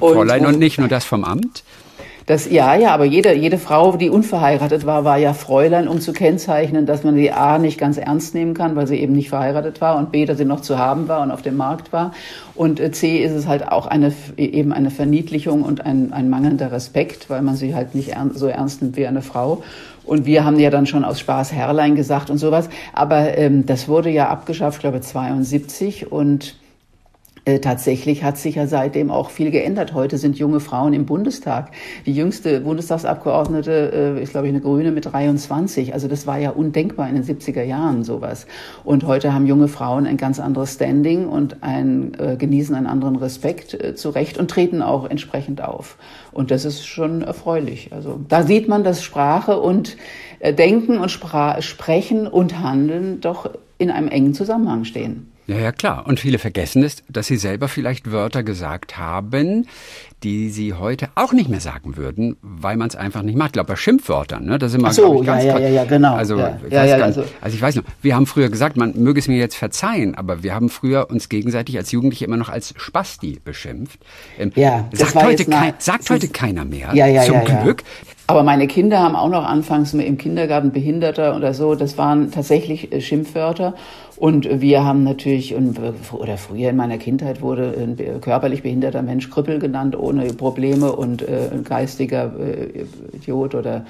Und 0.00 0.14
Fräulein 0.14 0.46
und 0.46 0.58
nicht 0.58 0.78
nur 0.78 0.88
das 0.88 1.04
vom 1.04 1.24
Amt? 1.24 1.64
Das, 2.26 2.50
ja, 2.50 2.74
ja, 2.74 2.94
aber 2.94 3.04
jede, 3.04 3.34
jede 3.34 3.58
Frau, 3.58 3.98
die 3.98 4.08
unverheiratet 4.08 4.86
war, 4.86 5.04
war 5.04 5.18
ja 5.18 5.34
Fräulein, 5.34 5.88
um 5.88 6.00
zu 6.00 6.14
kennzeichnen, 6.14 6.86
dass 6.86 7.04
man 7.04 7.14
sie 7.16 7.30
A 7.30 7.58
nicht 7.58 7.78
ganz 7.78 7.98
ernst 7.98 8.34
nehmen 8.34 8.54
kann, 8.54 8.76
weil 8.76 8.86
sie 8.86 8.96
eben 8.96 9.12
nicht 9.12 9.28
verheiratet 9.28 9.82
war 9.82 9.98
und 9.98 10.10
B, 10.10 10.24
dass 10.24 10.38
sie 10.38 10.46
noch 10.46 10.60
zu 10.60 10.78
haben 10.78 11.06
war 11.06 11.20
und 11.20 11.30
auf 11.30 11.42
dem 11.42 11.58
Markt 11.58 11.92
war. 11.92 12.12
Und 12.54 12.80
äh, 12.80 12.92
C 12.92 13.18
ist 13.18 13.32
es 13.32 13.46
halt 13.46 13.68
auch 13.68 13.86
eine, 13.86 14.10
eben 14.38 14.72
eine 14.72 14.90
Verniedlichung 14.90 15.62
und 15.62 15.84
ein, 15.84 16.14
ein 16.14 16.30
mangelnder 16.30 16.72
Respekt, 16.72 17.28
weil 17.28 17.42
man 17.42 17.56
sie 17.56 17.74
halt 17.74 17.94
nicht 17.94 18.10
ernst, 18.10 18.38
so 18.38 18.46
ernst 18.46 18.80
nimmt 18.80 18.96
wie 18.96 19.06
eine 19.06 19.20
Frau. 19.20 19.62
Und 20.04 20.24
wir 20.24 20.46
haben 20.46 20.58
ja 20.58 20.70
dann 20.70 20.86
schon 20.86 21.04
aus 21.04 21.20
Spaß 21.20 21.52
Herrlein 21.52 21.94
gesagt 21.94 22.30
und 22.30 22.38
sowas. 22.38 22.70
Aber 22.94 23.36
ähm, 23.36 23.66
das 23.66 23.86
wurde 23.86 24.08
ja 24.08 24.30
abgeschafft, 24.30 24.80
glaube 24.80 25.02
72 25.02 26.10
und 26.10 26.56
äh, 27.46 27.58
tatsächlich 27.58 28.24
hat 28.24 28.38
sich 28.38 28.54
ja 28.54 28.66
seitdem 28.66 29.10
auch 29.10 29.28
viel 29.28 29.50
geändert. 29.50 29.92
Heute 29.92 30.16
sind 30.16 30.38
junge 30.38 30.60
Frauen 30.60 30.94
im 30.94 31.04
Bundestag. 31.04 31.72
Die 32.06 32.14
jüngste 32.14 32.60
Bundestagsabgeordnete 32.60 34.16
äh, 34.18 34.22
ist, 34.22 34.30
glaube 34.30 34.46
ich, 34.46 34.52
eine 34.52 34.62
Grüne 34.62 34.92
mit 34.92 35.12
23. 35.12 35.92
Also 35.92 36.08
das 36.08 36.26
war 36.26 36.38
ja 36.38 36.50
undenkbar 36.50 37.06
in 37.08 37.16
den 37.16 37.24
70er 37.24 37.62
Jahren 37.62 38.02
sowas. 38.02 38.46
Und 38.82 39.06
heute 39.06 39.34
haben 39.34 39.46
junge 39.46 39.68
Frauen 39.68 40.06
ein 40.06 40.16
ganz 40.16 40.40
anderes 40.40 40.74
Standing 40.74 41.28
und 41.28 41.62
ein, 41.62 42.12
äh, 42.18 42.36
genießen 42.36 42.74
einen 42.74 42.86
anderen 42.86 43.16
Respekt 43.16 43.74
äh, 43.74 43.94
zu 43.94 44.08
Recht 44.08 44.38
und 44.38 44.50
treten 44.50 44.80
auch 44.80 45.08
entsprechend 45.08 45.62
auf. 45.62 45.98
Und 46.32 46.50
das 46.50 46.64
ist 46.64 46.86
schon 46.86 47.20
erfreulich. 47.20 47.92
Also 47.92 48.20
da 48.26 48.42
sieht 48.42 48.68
man, 48.68 48.84
dass 48.84 49.02
Sprache 49.02 49.60
und 49.60 49.98
äh, 50.38 50.54
Denken 50.54 50.96
und 50.96 51.10
Spra 51.10 51.60
Sprechen 51.60 52.26
und 52.26 52.60
Handeln 52.60 53.20
doch 53.20 53.50
in 53.76 53.90
einem 53.90 54.08
engen 54.08 54.32
Zusammenhang 54.32 54.84
stehen. 54.84 55.33
Ja, 55.46 55.58
ja, 55.58 55.72
klar. 55.72 56.06
Und 56.06 56.20
viele 56.20 56.38
vergessen 56.38 56.82
es, 56.82 57.02
dass 57.08 57.26
sie 57.26 57.36
selber 57.36 57.68
vielleicht 57.68 58.10
Wörter 58.10 58.42
gesagt 58.42 58.96
haben, 58.96 59.66
die 60.22 60.48
sie 60.48 60.72
heute 60.72 61.08
auch 61.16 61.32
nicht 61.32 61.50
mehr 61.50 61.60
sagen 61.60 61.98
würden, 61.98 62.36
weil 62.40 62.78
man 62.78 62.88
es 62.88 62.96
einfach 62.96 63.22
nicht 63.22 63.36
macht. 63.36 63.48
Ich 63.48 63.52
glaube, 63.52 63.68
bei 63.68 63.76
Schimpfwörtern, 63.76 64.46
ne? 64.46 64.58
Da 64.58 64.68
sind 64.68 64.80
wir, 64.80 64.90
so, 64.92 65.20
ich, 65.20 65.26
ganz 65.26 65.44
ja, 65.44 65.58
ja, 65.58 65.68
ja, 65.68 65.84
genau. 65.84 66.14
Also, 66.14 66.38
ja, 66.38 66.58
ich 66.66 66.72
ja, 66.72 66.84
ja, 66.86 66.96
also, 66.96 67.24
also 67.42 67.54
ich 67.54 67.60
weiß 67.60 67.74
noch, 67.74 67.84
wir 68.00 68.16
haben 68.16 68.26
früher 68.26 68.48
gesagt, 68.48 68.78
man 68.78 68.94
möge 68.96 69.20
es 69.20 69.28
mir 69.28 69.36
jetzt 69.36 69.56
verzeihen, 69.56 70.14
aber 70.14 70.42
wir 70.42 70.54
haben 70.54 70.70
früher 70.70 71.10
uns 71.10 71.28
gegenseitig 71.28 71.76
als 71.76 71.92
Jugendliche 71.92 72.24
immer 72.24 72.38
noch 72.38 72.48
als 72.48 72.72
Spasti 72.78 73.38
beschimpft. 73.44 74.00
Ähm, 74.38 74.50
ja, 74.54 74.88
das 74.90 75.12
sagt 75.12 75.26
heute, 75.26 75.44
kein, 75.44 75.74
sagt 75.76 76.08
heute 76.08 76.28
keiner 76.28 76.64
mehr. 76.64 76.94
Ja, 76.94 77.06
ja, 77.06 77.22
zum 77.22 77.34
ja, 77.34 77.62
Glück. 77.62 77.82
Aber 78.26 78.42
meine 78.42 78.66
Kinder 78.66 79.00
haben 79.00 79.16
auch 79.16 79.28
noch 79.28 79.44
anfangs 79.44 79.92
im 79.92 80.16
Kindergarten 80.16 80.72
Behinderter 80.72 81.36
oder 81.36 81.52
so. 81.52 81.74
Das 81.74 81.98
waren 81.98 82.30
tatsächlich 82.30 82.90
äh, 82.90 83.02
Schimpfwörter. 83.02 83.74
Und 84.16 84.60
wir 84.60 84.84
haben 84.84 85.02
natürlich, 85.02 85.54
oder 85.56 86.36
früher 86.36 86.70
in 86.70 86.76
meiner 86.76 86.98
Kindheit 86.98 87.42
wurde 87.42 87.74
ein 87.76 88.20
körperlich 88.20 88.62
behinderter 88.62 89.02
Mensch 89.02 89.28
Krüppel 89.28 89.58
genannt, 89.58 89.98
ohne 89.98 90.26
Probleme 90.34 90.92
und 90.92 91.22
äh, 91.22 91.48
ein 91.52 91.64
geistiger 91.64 92.32
äh, 92.38 92.84
Idiot 93.12 93.56
oder 93.56 93.84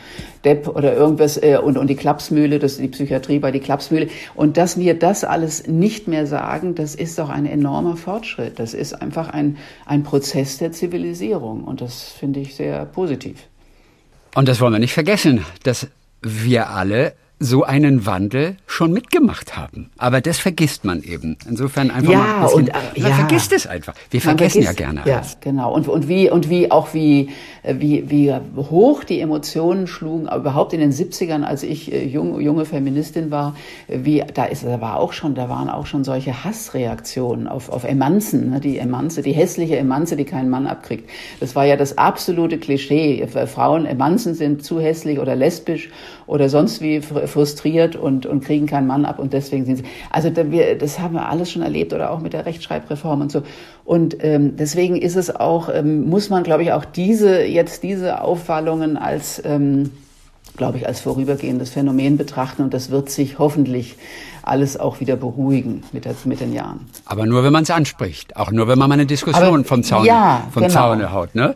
Depp 0.45 0.69
oder 0.69 0.95
irgendwas 0.95 1.37
äh, 1.37 1.59
und, 1.63 1.77
und 1.77 1.89
die 1.89 1.95
Klapsmühle, 1.95 2.59
das 2.59 2.73
ist 2.73 2.81
die 2.81 2.89
Psychiatrie 2.89 3.39
bei 3.39 3.51
die 3.51 3.61
Klapsmühle. 3.61 4.09
Und 4.35 4.57
dass 4.57 4.79
wir 4.79 4.99
das 4.99 5.25
alles 5.25 5.67
nicht 5.67 6.09
mehr 6.09 6.27
sagen, 6.27 6.75
das 6.75 6.95
ist 6.95 7.19
doch 7.19 7.29
ein 7.29 7.45
enormer 7.45 7.97
Fortschritt. 7.97 8.59
Das 8.59 8.73
ist 8.73 8.95
einfach 8.95 9.29
ein, 9.29 9.59
ein 9.85 10.05
Prozess 10.05 10.57
der 10.57 10.73
Zivilisierung 10.73 11.65
und 11.65 11.83
das 11.83 12.03
finde 12.03 12.41
ich 12.41 12.55
sehr 12.55 12.87
positiv. 12.87 13.47
Und 14.35 14.49
das 14.49 14.61
wollen 14.61 14.73
wir 14.73 14.81
nicht 14.81 14.95
vergessen, 14.95 15.45
dass 15.65 15.87
wir 16.23 16.71
alle 16.71 17.13
so 17.41 17.65
einen 17.65 18.07
Wandel 18.07 18.57
schon 18.67 18.93
mitgemacht 18.93 19.57
haben. 19.57 19.91
Aber 19.99 20.21
das 20.21 20.39
vergisst 20.39 20.85
man 20.85 21.03
eben. 21.03 21.37
Insofern 21.49 21.91
einfach 21.91 22.13
ja, 22.13 22.19
mal. 22.19 22.43
Bisschen, 22.45 22.61
und, 22.61 22.69
äh, 22.69 23.01
man 23.01 23.11
ja. 23.11 23.17
vergisst 23.17 23.53
es 23.53 23.67
einfach. 23.67 23.95
Wir 24.11 24.21
vergessen 24.21 24.63
vergisst, 24.63 24.81
ja 24.81 24.87
gerne 24.87 25.03
alles. 25.03 25.33
Ja, 25.33 25.39
genau. 25.41 25.75
Und, 25.75 25.89
und 25.89 26.09
wie, 26.09 26.31
und 26.31 26.49
wie, 26.49 26.71
auch 26.71 26.95
wie, 26.95 27.31
wie, 27.65 28.09
wie 28.09 28.33
hoch 28.57 29.03
die 29.03 29.21
Emotionen 29.21 29.87
schlugen, 29.89 30.29
überhaupt 30.29 30.73
in 30.73 30.81
den 30.81 30.93
70ern, 30.93 31.43
als 31.43 31.65
ich 31.65 31.93
äh, 31.93 32.07
jung, 32.07 32.41
junge 32.41 32.65
Feministin 32.65 33.31
war, 33.33 33.57
wie, 33.89 34.23
da 34.33 34.45
ist, 34.45 34.65
da 34.65 34.81
war 34.81 35.01
auch 35.01 35.13
schon, 35.13 35.35
da 35.35 35.49
waren 35.49 35.69
auch 35.69 35.87
schon 35.87 36.05
solche 36.05 36.45
Hassreaktionen 36.45 37.49
auf, 37.49 37.69
auf 37.69 37.85
Emanzen, 37.85 38.51
ne, 38.51 38.61
die 38.61 38.79
Emanze, 38.79 39.23
die 39.23 39.33
hässliche 39.33 39.77
Emanze, 39.77 40.17
die 40.17 40.25
keinen 40.25 40.51
Mann 40.51 40.69
abkriegt. 40.69 41.11
Das 41.41 41.57
war 41.57 41.65
ja 41.65 41.77
das 41.77 41.99
absolute 41.99 42.59
Klischee. 42.59 43.27
Frauen, 43.47 43.87
Emanzen 43.87 44.35
sind 44.35 44.65
zu 44.65 44.81
hässlich 44.81 45.19
oder 45.19 45.35
lesbisch 45.35 45.91
oder 46.27 46.49
sonst 46.49 46.81
wie 46.81 47.01
frustriert 47.01 47.97
und, 47.97 48.27
und 48.27 48.45
kriegen 48.45 48.67
keinen 48.67 48.87
Mann 48.87 49.05
ab 49.05 49.19
und 49.19 49.33
deswegen 49.33 49.65
sind 49.65 49.77
sie. 49.77 49.85
Also 50.11 50.31
wir, 50.35 50.77
das 50.79 50.99
haben 50.99 51.15
wir 51.15 51.29
alles 51.29 51.51
schon 51.51 51.63
erlebt 51.63 51.93
oder 51.93 52.11
auch 52.11 52.21
mit 52.21 52.33
der 52.33 52.47
Rechtschreibreform 52.47 53.23
und 53.23 53.33
so. 53.33 53.43
Und 53.85 54.17
ähm, 54.21 54.57
deswegen 54.57 54.97
ist 54.97 55.17
es 55.17 55.35
auch, 55.35 55.69
ähm, 55.73 56.09
muss 56.09 56.31
man, 56.31 56.43
glaube 56.43 56.63
ich, 56.63 56.73
auch 56.73 56.85
diese, 56.85 57.45
jetzt 57.45 57.83
diese 57.83 58.23
Aufwallungen 58.23 58.97
als, 58.97 59.43
ähm, 59.45 59.91
glaube 60.57 60.79
ich, 60.79 60.87
als 60.87 61.01
vorübergehendes 61.01 61.71
Phänomen 61.71 62.17
betrachten 62.17 62.63
und 62.63 62.73
das 62.73 62.91
wird 62.91 63.11
sich 63.11 63.39
hoffentlich 63.39 63.97
alles 64.43 64.79
auch 64.79 65.01
wieder 65.01 65.17
beruhigen 65.17 65.83
mit, 65.93 66.05
der, 66.05 66.15
mit 66.25 66.41
den 66.41 66.53
Jahren. 66.53 66.87
Aber 67.07 67.27
nur, 67.27 67.45
wenn 67.45 67.53
man 67.53 67.65
es 67.65 67.71
anspricht. 67.71 68.37
Auch 68.37 68.51
nur, 68.51 68.69
wenn 68.69 68.79
man 68.79 68.89
mal 68.89 68.95
eine 68.95 69.07
Diskussion 69.07 69.43
Aber, 69.43 69.65
vom 69.65 69.83
Zaun, 69.83 70.05
ja, 70.05 70.47
vom 70.53 70.63
genau. 70.63 70.75
Zaune 70.75 71.13
haut. 71.13 71.35
Ne? 71.35 71.55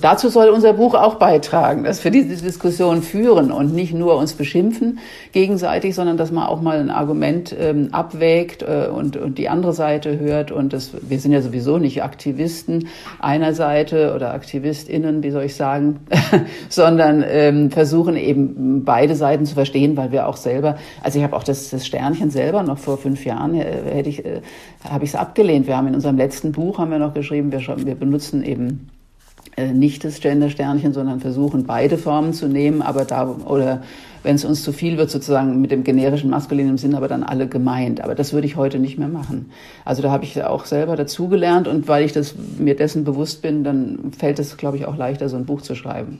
Dazu 0.00 0.28
soll 0.28 0.48
unser 0.50 0.74
Buch 0.74 0.94
auch 0.94 1.16
beitragen, 1.16 1.84
dass 1.84 2.04
wir 2.04 2.10
diese 2.10 2.44
Diskussion 2.44 3.02
führen 3.02 3.50
und 3.50 3.74
nicht 3.74 3.94
nur 3.94 4.16
uns 4.16 4.34
beschimpfen 4.34 4.98
gegenseitig, 5.32 5.94
sondern 5.94 6.16
dass 6.16 6.30
man 6.30 6.46
auch 6.46 6.60
mal 6.60 6.78
ein 6.78 6.90
Argument 6.90 7.54
ähm, 7.58 7.88
abwägt 7.92 8.62
äh, 8.62 8.88
und, 8.92 9.16
und 9.16 9.38
die 9.38 9.48
andere 9.48 9.72
Seite 9.72 10.18
hört. 10.18 10.52
Und 10.52 10.72
das, 10.72 10.92
wir 11.00 11.18
sind 11.18 11.32
ja 11.32 11.40
sowieso 11.40 11.78
nicht 11.78 12.02
Aktivisten 12.02 12.88
einer 13.18 13.54
Seite 13.54 14.14
oder 14.14 14.34
AktivistInnen, 14.34 15.22
wie 15.22 15.30
soll 15.30 15.44
ich 15.44 15.56
sagen, 15.56 16.00
sondern 16.68 17.24
ähm, 17.26 17.70
versuchen 17.70 18.16
eben 18.16 18.84
beide 18.84 19.16
Seiten 19.16 19.46
zu 19.46 19.54
verstehen, 19.54 19.96
weil 19.96 20.12
wir 20.12 20.28
auch 20.28 20.36
selber, 20.36 20.76
also 21.02 21.18
ich 21.18 21.24
habe 21.24 21.34
auch 21.34 21.44
das, 21.44 21.70
das 21.70 21.86
Sternchen 21.86 22.30
selber 22.30 22.62
noch 22.62 22.78
vor 22.78 22.98
fünf 22.98 23.24
Jahren, 23.24 23.54
äh, 23.54 23.64
hätte 23.90 24.10
ich, 24.10 24.24
äh, 24.24 24.42
habe 24.88 25.04
ich 25.04 25.10
es 25.10 25.16
abgelehnt. 25.16 25.66
Wir 25.66 25.76
haben 25.76 25.88
in 25.88 25.94
unserem 25.94 26.16
letzten 26.16 26.52
Buch, 26.52 26.78
haben 26.78 26.90
wir 26.90 26.98
noch 26.98 27.14
geschrieben, 27.14 27.50
wir, 27.50 27.60
wir 27.60 27.94
benutzen 27.94 28.44
eben 28.44 28.90
nicht 29.72 30.04
das 30.04 30.20
Gender-Sternchen, 30.20 30.92
sondern 30.92 31.20
versuchen 31.20 31.64
beide 31.64 31.98
Formen 31.98 32.32
zu 32.32 32.48
nehmen, 32.48 32.82
aber 32.82 33.04
da 33.04 33.28
oder 33.28 33.82
wenn 34.22 34.34
es 34.34 34.44
uns 34.44 34.62
zu 34.62 34.72
viel 34.72 34.98
wird, 34.98 35.10
sozusagen 35.10 35.60
mit 35.60 35.70
dem 35.70 35.84
generischen 35.84 36.30
maskulinen 36.30 36.76
Sinn, 36.76 36.94
aber 36.94 37.08
dann 37.08 37.22
alle 37.22 37.48
gemeint. 37.48 38.00
Aber 38.00 38.14
das 38.14 38.32
würde 38.32 38.46
ich 38.46 38.56
heute 38.56 38.78
nicht 38.78 38.98
mehr 38.98 39.08
machen. 39.08 39.50
Also 39.84 40.02
da 40.02 40.10
habe 40.10 40.24
ich 40.24 40.42
auch 40.42 40.64
selber 40.64 40.96
dazugelernt 40.96 41.68
und 41.68 41.88
weil 41.88 42.04
ich 42.04 42.12
das 42.12 42.34
mir 42.58 42.76
dessen 42.76 43.04
bewusst 43.04 43.42
bin, 43.42 43.64
dann 43.64 44.12
fällt 44.16 44.38
es, 44.38 44.56
glaube 44.56 44.76
ich, 44.76 44.86
auch 44.86 44.96
leichter, 44.96 45.28
so 45.28 45.36
ein 45.36 45.46
Buch 45.46 45.62
zu 45.62 45.74
schreiben. 45.74 46.18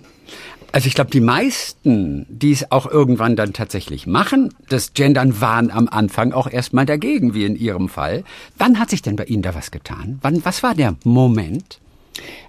Also 0.71 0.87
ich 0.87 0.95
glaube, 0.95 1.11
die 1.11 1.21
meisten, 1.21 2.27
die 2.29 2.53
es 2.53 2.71
auch 2.71 2.87
irgendwann 2.87 3.37
dann 3.37 3.55
tatsächlich 3.55 4.07
machen, 4.07 4.55
das 4.69 4.93
Gendern 4.93 5.41
waren 5.41 5.71
am 5.71 5.89
Anfang 5.89 6.33
auch 6.33 6.51
erstmal 6.51 6.85
dagegen, 6.85 7.33
wie 7.33 7.45
in 7.45 7.57
Ihrem 7.57 7.89
Fall. 7.89 8.23
Wann 8.59 8.79
hat 8.79 8.91
sich 8.91 9.01
denn 9.01 9.17
bei 9.17 9.25
Ihnen 9.25 9.43
da 9.43 9.55
was 9.55 9.71
getan? 9.71 10.19
Wann, 10.21 10.45
was 10.45 10.63
war 10.63 10.75
der 10.75 10.95
Moment? 11.05 11.81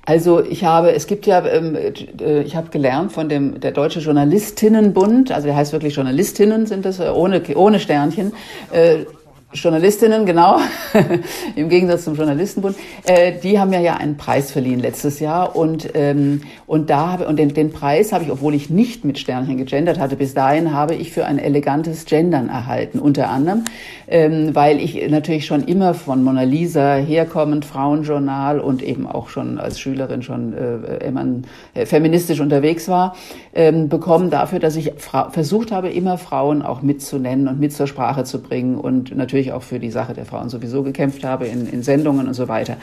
Also 0.05 0.43
ich 0.43 0.63
habe, 0.63 0.93
es 0.93 1.05
gibt 1.05 1.27
ja, 1.27 1.45
ähm, 1.45 1.75
äh, 1.75 2.41
ich 2.41 2.55
habe 2.55 2.69
gelernt 2.69 3.11
von 3.11 3.29
dem 3.29 3.59
der 3.59 3.71
Deutsche 3.71 3.99
Journalistinnenbund, 3.99 5.31
also 5.31 5.47
der 5.47 5.55
heißt 5.55 5.71
wirklich 5.71 5.95
Journalistinnen 5.95 6.65
sind 6.65 6.85
das 6.85 6.99
äh, 6.99 7.09
ohne 7.09 7.41
ohne 7.55 7.79
Sternchen. 7.79 8.33
Äh, 9.51 9.55
Journalistinnen, 9.55 10.25
genau, 10.25 10.59
im 11.55 11.69
Gegensatz 11.69 12.03
zum 12.05 12.15
Journalistenbund, 12.15 12.75
äh, 13.05 13.33
die 13.41 13.59
haben 13.59 13.73
ja 13.73 13.79
ja 13.79 13.97
einen 13.97 14.17
Preis 14.17 14.51
verliehen 14.51 14.79
letztes 14.79 15.19
Jahr 15.19 15.55
und 15.55 15.89
ähm, 15.93 16.41
und 16.67 16.89
da 16.89 17.11
habe 17.11 17.27
und 17.27 17.37
den, 17.37 17.53
den 17.53 17.71
Preis 17.71 18.11
habe 18.11 18.23
ich, 18.23 18.31
obwohl 18.31 18.53
ich 18.53 18.69
nicht 18.69 19.05
mit 19.05 19.19
Sternchen 19.19 19.57
gegendert 19.57 19.99
hatte, 19.99 20.15
bis 20.15 20.33
dahin 20.33 20.73
habe 20.73 20.95
ich 20.95 21.11
für 21.11 21.25
ein 21.25 21.39
elegantes 21.39 22.05
Gendern 22.05 22.49
erhalten, 22.49 22.99
unter 22.99 23.29
anderem, 23.29 23.65
ähm, 24.07 24.53
weil 24.53 24.79
ich 24.79 25.09
natürlich 25.09 25.45
schon 25.45 25.63
immer 25.63 25.93
von 25.93 26.23
Mona 26.23 26.43
Lisa 26.43 26.95
herkommend 26.95 27.65
Frauenjournal 27.65 28.59
und 28.59 28.83
eben 28.83 29.07
auch 29.07 29.29
schon 29.29 29.57
als 29.57 29.79
Schülerin 29.79 30.21
schon 30.21 30.53
äh, 30.53 31.07
immer 31.07 31.25
äh, 31.73 31.85
feministisch 31.85 32.39
unterwegs 32.39 32.87
war, 32.87 33.15
ähm, 33.59 33.89
bekommen 33.89 34.29
dafür, 34.29 34.59
dass 34.59 34.77
ich 34.77 34.93
versucht 34.97 35.73
habe, 35.73 35.89
immer 35.89 36.17
Frauen 36.17 36.61
auch 36.61 36.81
mitzunennen 36.81 37.49
und 37.49 37.59
mit 37.59 37.73
zur 37.73 37.87
Sprache 37.87 38.23
zu 38.23 38.41
bringen 38.41 38.77
und 38.77 39.13
natürlich 39.13 39.51
auch 39.51 39.63
für 39.63 39.79
die 39.79 39.91
Sache 39.91 40.13
der 40.13 40.23
Frauen 40.23 40.47
sowieso 40.47 40.81
gekämpft 40.81 41.25
habe 41.25 41.45
in, 41.45 41.67
in 41.67 41.83
Sendungen 41.83 42.29
und 42.29 42.35
so 42.35 42.47
weiter. 42.47 42.77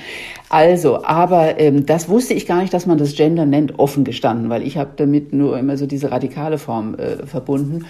Also, 0.51 1.03
aber 1.03 1.59
ähm, 1.59 1.87
das 1.87 2.11
wusste 2.11 2.35
ich 2.35 2.47
gar 2.47 2.61
nicht, 2.61 2.75
dass 2.75 2.85
man 2.85 2.99
das 2.99 3.15
Gender 3.15 3.47
nennt, 3.47 3.79
offen 3.79 4.05
gestanden, 4.05 4.51
weil 4.51 4.61
ich 4.61 4.77
habe 4.77 4.91
damit 4.97 5.33
nur 5.33 5.59
immer 5.59 5.79
so 5.79 5.87
diese 5.87 6.11
radikale 6.11 6.59
Form 6.59 6.95
äh, 6.97 7.25
verbunden. 7.27 7.87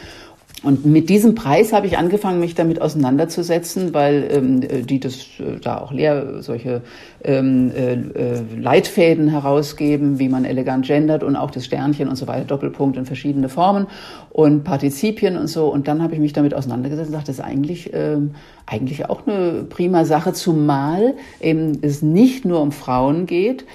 Und 0.63 0.87
mit 0.87 1.11
diesem 1.11 1.35
Preis 1.35 1.75
habe 1.75 1.87
ich 1.87 1.99
angefangen, 1.99 2.41
mich 2.41 2.55
damit 2.55 2.81
auseinanderzusetzen, 2.81 3.93
weil 3.93 4.27
ähm, 4.31 4.87
die 4.87 5.01
das 5.01 5.27
äh, 5.39 5.61
da 5.61 5.79
auch 5.79 5.93
leer 5.93 6.43
solche 6.43 6.81
ähm, 7.23 7.71
äh, 7.77 7.93
äh, 7.93 8.43
Leitfäden 8.59 9.29
herausgeben, 9.29 10.19
wie 10.19 10.31
man 10.31 10.47
elegant 10.47 10.87
gendert 10.87 11.23
und 11.23 11.37
auch 11.37 11.51
das 11.51 11.67
Sternchen 11.67 12.09
und 12.09 12.17
so 12.17 12.27
weiter, 12.27 12.47
Doppelpunkt 12.47 12.97
in 12.97 13.05
verschiedene 13.05 13.51
Formen 13.51 13.87
und 14.31 14.65
Partizipien 14.65 15.37
und 15.37 15.49
so. 15.49 15.69
Und 15.69 15.89
dann 15.89 16.03
habe 16.03 16.15
ich 16.15 16.21
mich 16.21 16.33
damit 16.33 16.55
auseinandergesetzt 16.55 17.09
und 17.09 17.15
dachte, 17.15 17.27
das 17.27 17.39
ist 17.39 17.45
eigentlich, 17.45 17.91
ähm, 17.93 18.31
eigentlich 18.65 19.11
auch 19.11 19.27
eine 19.27 19.65
prima 19.69 20.07
Sache, 20.07 20.33
zumal 20.33 21.15
eben 21.41 21.79
es 21.83 22.01
nicht 22.01 22.47
nur 22.47 22.63
um 22.63 22.73
Frauen 22.73 23.27
geht, 23.27 23.67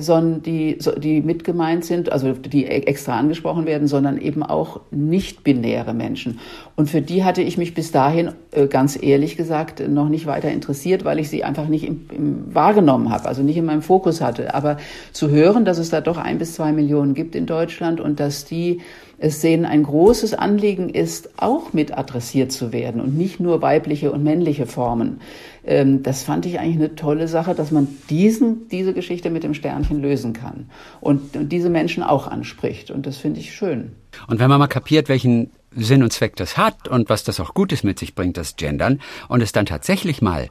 sondern 0.00 0.42
die, 0.42 0.78
die 0.98 1.20
mit 1.20 1.44
gemeint 1.44 1.84
sind, 1.84 2.10
also 2.10 2.32
die 2.32 2.64
e-, 2.64 2.86
extra 2.86 3.18
angesprochen 3.18 3.66
werden, 3.66 3.88
sondern 3.88 4.18
eben 4.18 4.42
auch 4.42 4.80
nicht-binäre 4.90 5.92
Menschen. 5.92 6.40
Und 6.76 6.88
für 6.88 7.02
die 7.02 7.24
hatte 7.24 7.42
ich 7.42 7.58
mich 7.58 7.74
bis 7.74 7.92
dahin, 7.92 8.30
äh, 8.52 8.68
ganz 8.68 9.00
ehrlich 9.00 9.36
gesagt, 9.36 9.86
noch 9.86 10.08
nicht 10.08 10.26
weiter 10.26 10.50
interessiert, 10.50 11.04
weil 11.04 11.18
ich 11.18 11.28
sie 11.28 11.44
einfach 11.44 11.68
nicht 11.68 11.84
im, 11.84 12.06
im 12.10 12.54
wahrgenommen 12.54 13.10
habe, 13.10 13.26
also 13.26 13.42
nicht 13.42 13.58
in 13.58 13.66
meinem 13.66 13.82
Fokus 13.82 14.22
hatte. 14.22 14.54
Aber 14.54 14.78
zu 15.12 15.28
hören, 15.28 15.66
dass 15.66 15.78
es 15.78 15.90
da 15.90 16.00
doch 16.00 16.16
ein 16.16 16.38
bis 16.38 16.54
zwei 16.54 16.72
Millionen 16.72 17.12
gibt 17.12 17.34
in 17.34 17.44
Deutschland 17.44 18.00
und 18.00 18.18
dass 18.18 18.46
die 18.46 18.80
es 19.18 19.40
sehen 19.40 19.64
ein 19.64 19.82
großes 19.82 20.34
Anliegen 20.34 20.90
ist, 20.90 21.30
auch 21.38 21.72
mit 21.72 21.96
adressiert 21.96 22.52
zu 22.52 22.72
werden 22.72 23.00
und 23.00 23.16
nicht 23.16 23.40
nur 23.40 23.62
weibliche 23.62 24.12
und 24.12 24.22
männliche 24.22 24.66
Formen. 24.66 25.20
Ähm, 25.66 26.02
das 26.02 26.22
fand 26.22 26.46
ich 26.46 26.60
eigentlich 26.60 26.76
eine 26.76 26.94
tolle 26.94 27.28
Sache, 27.28 27.54
dass 27.54 27.72
man 27.72 27.88
diesen, 28.08 28.68
diese 28.68 28.94
Geschichte 28.94 29.30
mit 29.30 29.42
dem 29.42 29.52
Sternchen 29.52 30.00
lösen 30.00 30.32
kann 30.32 30.70
und, 31.00 31.36
und 31.36 31.50
diese 31.50 31.68
Menschen 31.68 32.02
auch 32.02 32.28
anspricht. 32.28 32.90
Und 32.90 33.04
das 33.06 33.16
finde 33.18 33.40
ich 33.40 33.54
schön. 33.54 33.92
Und 34.28 34.38
wenn 34.38 34.48
man 34.48 34.60
mal 34.60 34.68
kapiert, 34.68 35.08
welchen 35.08 35.50
Sinn 35.72 36.02
und 36.02 36.12
Zweck 36.12 36.36
das 36.36 36.56
hat 36.56 36.88
und 36.88 37.10
was 37.10 37.24
das 37.24 37.40
auch 37.40 37.52
Gutes 37.52 37.82
mit 37.82 37.98
sich 37.98 38.14
bringt, 38.14 38.36
das 38.36 38.56
Gendern, 38.56 39.00
und 39.28 39.42
es 39.42 39.52
dann 39.52 39.66
tatsächlich 39.66 40.22
mal 40.22 40.48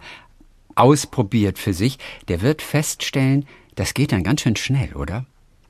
ausprobiert 0.76 1.58
für 1.58 1.74
sich, 1.74 1.98
der 2.28 2.42
wird 2.42 2.62
feststellen, 2.62 3.46
das 3.76 3.94
geht 3.94 4.12
dann 4.12 4.24
ganz 4.24 4.42
schön 4.42 4.56
schnell, 4.56 4.94
oder? 4.96 5.26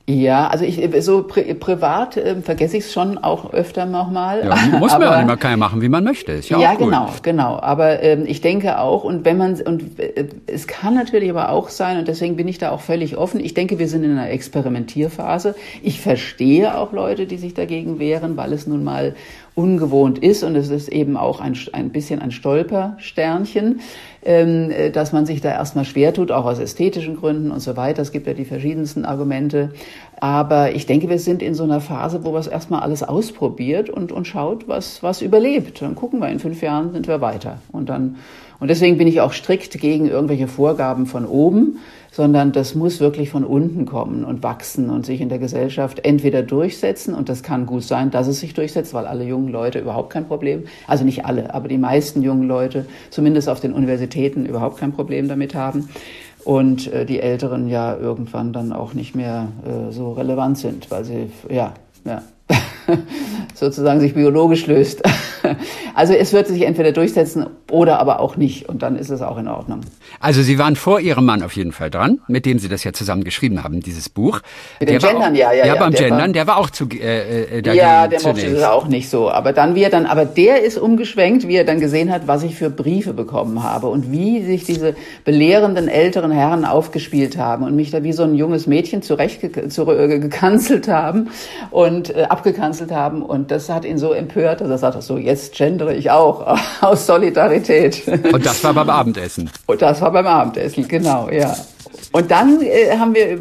Ja, 0.08 0.46
also 0.46 0.64
ich 0.64 0.80
so 1.00 1.24
pri 1.24 1.52
privat 1.54 2.16
äh, 2.16 2.40
vergesse 2.40 2.76
ich 2.76 2.84
es 2.84 2.92
schon 2.92 3.18
auch 3.18 3.52
öfter 3.52 3.86
nochmal. 3.86 4.44
Ja, 4.44 4.78
muss 4.78 4.92
man 4.98 5.02
aber, 5.02 5.16
ja 5.16 5.20
immer 5.20 5.56
machen, 5.56 5.82
wie 5.82 5.88
man 5.88 6.04
möchte. 6.04 6.30
Ist 6.30 6.48
ja, 6.48 6.60
ja 6.60 6.72
auch 6.72 6.78
gut. 6.78 6.86
genau, 6.86 7.10
genau. 7.22 7.58
Aber 7.60 8.04
ähm, 8.04 8.24
ich 8.24 8.40
denke 8.40 8.78
auch, 8.78 9.02
und 9.02 9.24
wenn 9.24 9.36
man 9.36 9.60
und 9.62 9.98
äh, 9.98 10.28
es 10.46 10.68
kann 10.68 10.94
natürlich 10.94 11.28
aber 11.28 11.50
auch 11.50 11.70
sein, 11.70 11.98
und 11.98 12.06
deswegen 12.06 12.36
bin 12.36 12.46
ich 12.46 12.58
da 12.58 12.70
auch 12.70 12.82
völlig 12.82 13.16
offen. 13.16 13.40
Ich 13.40 13.54
denke, 13.54 13.80
wir 13.80 13.88
sind 13.88 14.04
in 14.04 14.12
einer 14.12 14.30
Experimentierphase. 14.30 15.56
Ich 15.82 16.00
verstehe 16.00 16.78
auch 16.78 16.92
Leute, 16.92 17.26
die 17.26 17.36
sich 17.36 17.54
dagegen 17.54 17.98
wehren, 17.98 18.36
weil 18.36 18.52
es 18.52 18.68
nun 18.68 18.84
mal 18.84 19.16
ungewohnt 19.56 20.18
ist 20.18 20.44
und 20.44 20.54
es 20.54 20.68
ist 20.68 20.88
eben 20.88 21.16
auch 21.16 21.40
ein, 21.40 21.56
ein 21.72 21.88
bisschen 21.88 22.20
ein 22.20 22.30
Stolpersternchen, 22.30 23.80
ähm, 24.22 24.70
äh, 24.70 24.90
dass 24.90 25.12
man 25.12 25.24
sich 25.24 25.40
da 25.40 25.48
erstmal 25.48 25.86
schwer 25.86 26.12
tut, 26.12 26.30
auch 26.30 26.44
aus 26.44 26.58
ästhetischen 26.58 27.16
Gründen 27.16 27.50
und 27.50 27.60
so 27.60 27.74
weiter. 27.74 28.02
Es 28.02 28.12
gibt 28.12 28.26
ja 28.26 28.34
die 28.34 28.44
verschiedensten 28.44 29.06
Argumente. 29.06 29.72
Aber 30.20 30.74
ich 30.74 30.84
denke, 30.84 31.08
wir 31.08 31.18
sind 31.18 31.42
in 31.42 31.54
so 31.54 31.64
einer 31.64 31.80
Phase, 31.80 32.22
wo 32.22 32.32
man 32.32 32.40
es 32.40 32.46
erstmal 32.46 32.80
alles 32.80 33.02
ausprobiert 33.02 33.88
und, 33.88 34.12
und 34.12 34.26
schaut, 34.26 34.68
was, 34.68 35.02
was 35.02 35.22
überlebt. 35.22 35.80
Dann 35.80 35.94
gucken 35.94 36.20
wir, 36.20 36.28
in 36.28 36.38
fünf 36.38 36.60
Jahren 36.60 36.92
sind 36.92 37.08
wir 37.08 37.22
weiter. 37.22 37.58
Und 37.72 37.88
dann, 37.88 38.16
und 38.60 38.68
deswegen 38.68 38.98
bin 38.98 39.08
ich 39.08 39.22
auch 39.22 39.32
strikt 39.32 39.80
gegen 39.80 40.06
irgendwelche 40.06 40.48
Vorgaben 40.48 41.06
von 41.06 41.24
oben, 41.24 41.78
sondern 42.10 42.52
das 42.52 42.74
muss 42.74 43.00
wirklich 43.00 43.30
von 43.30 43.44
unten 43.44 43.86
kommen 43.86 44.24
und 44.24 44.42
wachsen 44.42 44.90
und 44.90 45.04
sich 45.04 45.20
in 45.20 45.28
der 45.28 45.38
Gesellschaft 45.38 46.04
entweder 46.04 46.42
durchsetzen, 46.42 47.14
und 47.14 47.28
das 47.28 47.42
kann 47.42 47.66
gut 47.66 47.82
sein, 47.82 48.10
dass 48.10 48.26
es 48.26 48.40
sich 48.40 48.54
durchsetzt, 48.54 48.94
weil 48.94 49.06
alle 49.06 49.24
jungen 49.24 49.48
Leute 49.48 49.78
überhaupt 49.78 50.10
kein 50.10 50.26
Problem, 50.26 50.64
also 50.86 51.04
nicht 51.04 51.24
alle, 51.24 51.54
aber 51.54 51.68
die 51.68 51.78
meisten 51.78 52.22
jungen 52.22 52.48
Leute, 52.48 52.86
zumindest 53.10 53.48
auf 53.48 53.60
den 53.60 53.72
Universitäten, 53.72 54.46
überhaupt 54.46 54.78
kein 54.78 54.92
Problem 54.92 55.28
damit 55.28 55.54
haben 55.54 55.88
und 56.44 56.92
äh, 56.92 57.04
die 57.04 57.20
Älteren 57.20 57.68
ja 57.68 57.96
irgendwann 57.96 58.52
dann 58.52 58.72
auch 58.72 58.94
nicht 58.94 59.14
mehr 59.16 59.48
äh, 59.64 59.92
so 59.92 60.12
relevant 60.12 60.58
sind, 60.58 60.90
weil 60.90 61.04
sie, 61.04 61.30
ja, 61.50 61.74
ja, 62.04 62.22
sozusagen 63.54 64.00
sich 64.00 64.14
biologisch 64.14 64.66
löst. 64.66 65.02
Also 65.94 66.12
es 66.12 66.34
wird 66.34 66.46
sich 66.46 66.60
entweder 66.62 66.92
durchsetzen 66.92 67.46
oder 67.70 68.00
aber 68.00 68.20
auch 68.20 68.36
nicht 68.36 68.68
und 68.68 68.82
dann 68.82 68.96
ist 68.96 69.08
es 69.08 69.22
auch 69.22 69.38
in 69.38 69.48
Ordnung. 69.48 69.80
Also 70.20 70.42
Sie 70.42 70.58
waren 70.58 70.76
vor 70.76 71.00
Ihrem 71.00 71.24
Mann 71.24 71.42
auf 71.42 71.52
jeden 71.52 71.72
Fall 71.72 71.88
dran, 71.88 72.20
mit 72.28 72.44
dem 72.44 72.58
Sie 72.58 72.68
das 72.68 72.84
ja 72.84 72.92
zusammen 72.92 73.24
geschrieben 73.24 73.64
haben, 73.64 73.80
dieses 73.80 74.10
Buch. 74.10 74.40
Mit 74.78 74.90
dem 74.90 74.98
Gendern, 74.98 75.32
auch, 75.32 75.36
ja, 75.38 75.52
ja. 75.52 75.64
Ja, 75.64 75.76
beim 75.76 75.92
der 75.92 76.00
Gendern, 76.02 76.20
war, 76.20 76.28
der 76.28 76.46
war 76.46 76.58
auch 76.58 76.68
zu 76.68 76.86
äh, 76.90 77.58
äh, 77.58 77.62
dagegen 77.62 77.82
Ja, 77.82 78.08
der 78.08 78.20
mochte 78.20 78.50
das 78.50 78.62
auch 78.64 78.88
nicht 78.88 79.08
so. 79.08 79.30
Aber 79.30 79.54
dann, 79.54 79.74
wie 79.74 79.84
er 79.84 79.88
dann, 79.90 80.04
aber 80.04 80.26
der 80.26 80.62
ist 80.62 80.76
umgeschwenkt, 80.76 81.48
wie 81.48 81.54
er 81.54 81.64
dann 81.64 81.80
gesehen 81.80 82.12
hat, 82.12 82.26
was 82.26 82.42
ich 82.42 82.56
für 82.56 82.68
Briefe 82.68 83.14
bekommen 83.14 83.62
habe 83.62 83.86
und 83.86 84.12
wie 84.12 84.44
sich 84.44 84.64
diese 84.64 84.96
belehrenden 85.24 85.88
älteren 85.88 86.30
Herren 86.30 86.66
aufgespielt 86.66 87.38
haben 87.38 87.64
und 87.64 87.74
mich 87.74 87.90
da 87.90 88.02
wie 88.02 88.12
so 88.12 88.22
ein 88.24 88.34
junges 88.34 88.66
Mädchen 88.66 89.00
zurecht 89.00 89.40
gekanzelt 89.40 90.88
haben 90.88 91.30
und 91.70 92.14
äh, 92.14 92.24
abgekanzelt 92.24 92.75
haben 92.90 93.22
und 93.22 93.50
das 93.50 93.68
hat 93.68 93.84
ihn 93.84 93.98
so 93.98 94.12
empört, 94.12 94.60
dass 94.60 94.68
er 94.68 94.78
sagte, 94.78 95.02
so 95.02 95.18
jetzt 95.18 95.54
gendere 95.54 95.94
ich 95.94 96.10
auch 96.10 96.56
aus 96.80 97.06
Solidarität. 97.06 98.02
Und 98.32 98.44
das 98.44 98.62
war 98.64 98.74
beim 98.74 98.90
Abendessen. 98.90 99.50
Und 99.66 99.82
das 99.82 100.00
war 100.00 100.12
beim 100.12 100.26
Abendessen, 100.26 100.86
genau, 100.86 101.28
ja. 101.30 101.54
Und 102.12 102.30
dann 102.30 102.60
äh, 102.62 102.96
haben 102.96 103.14
wir 103.14 103.32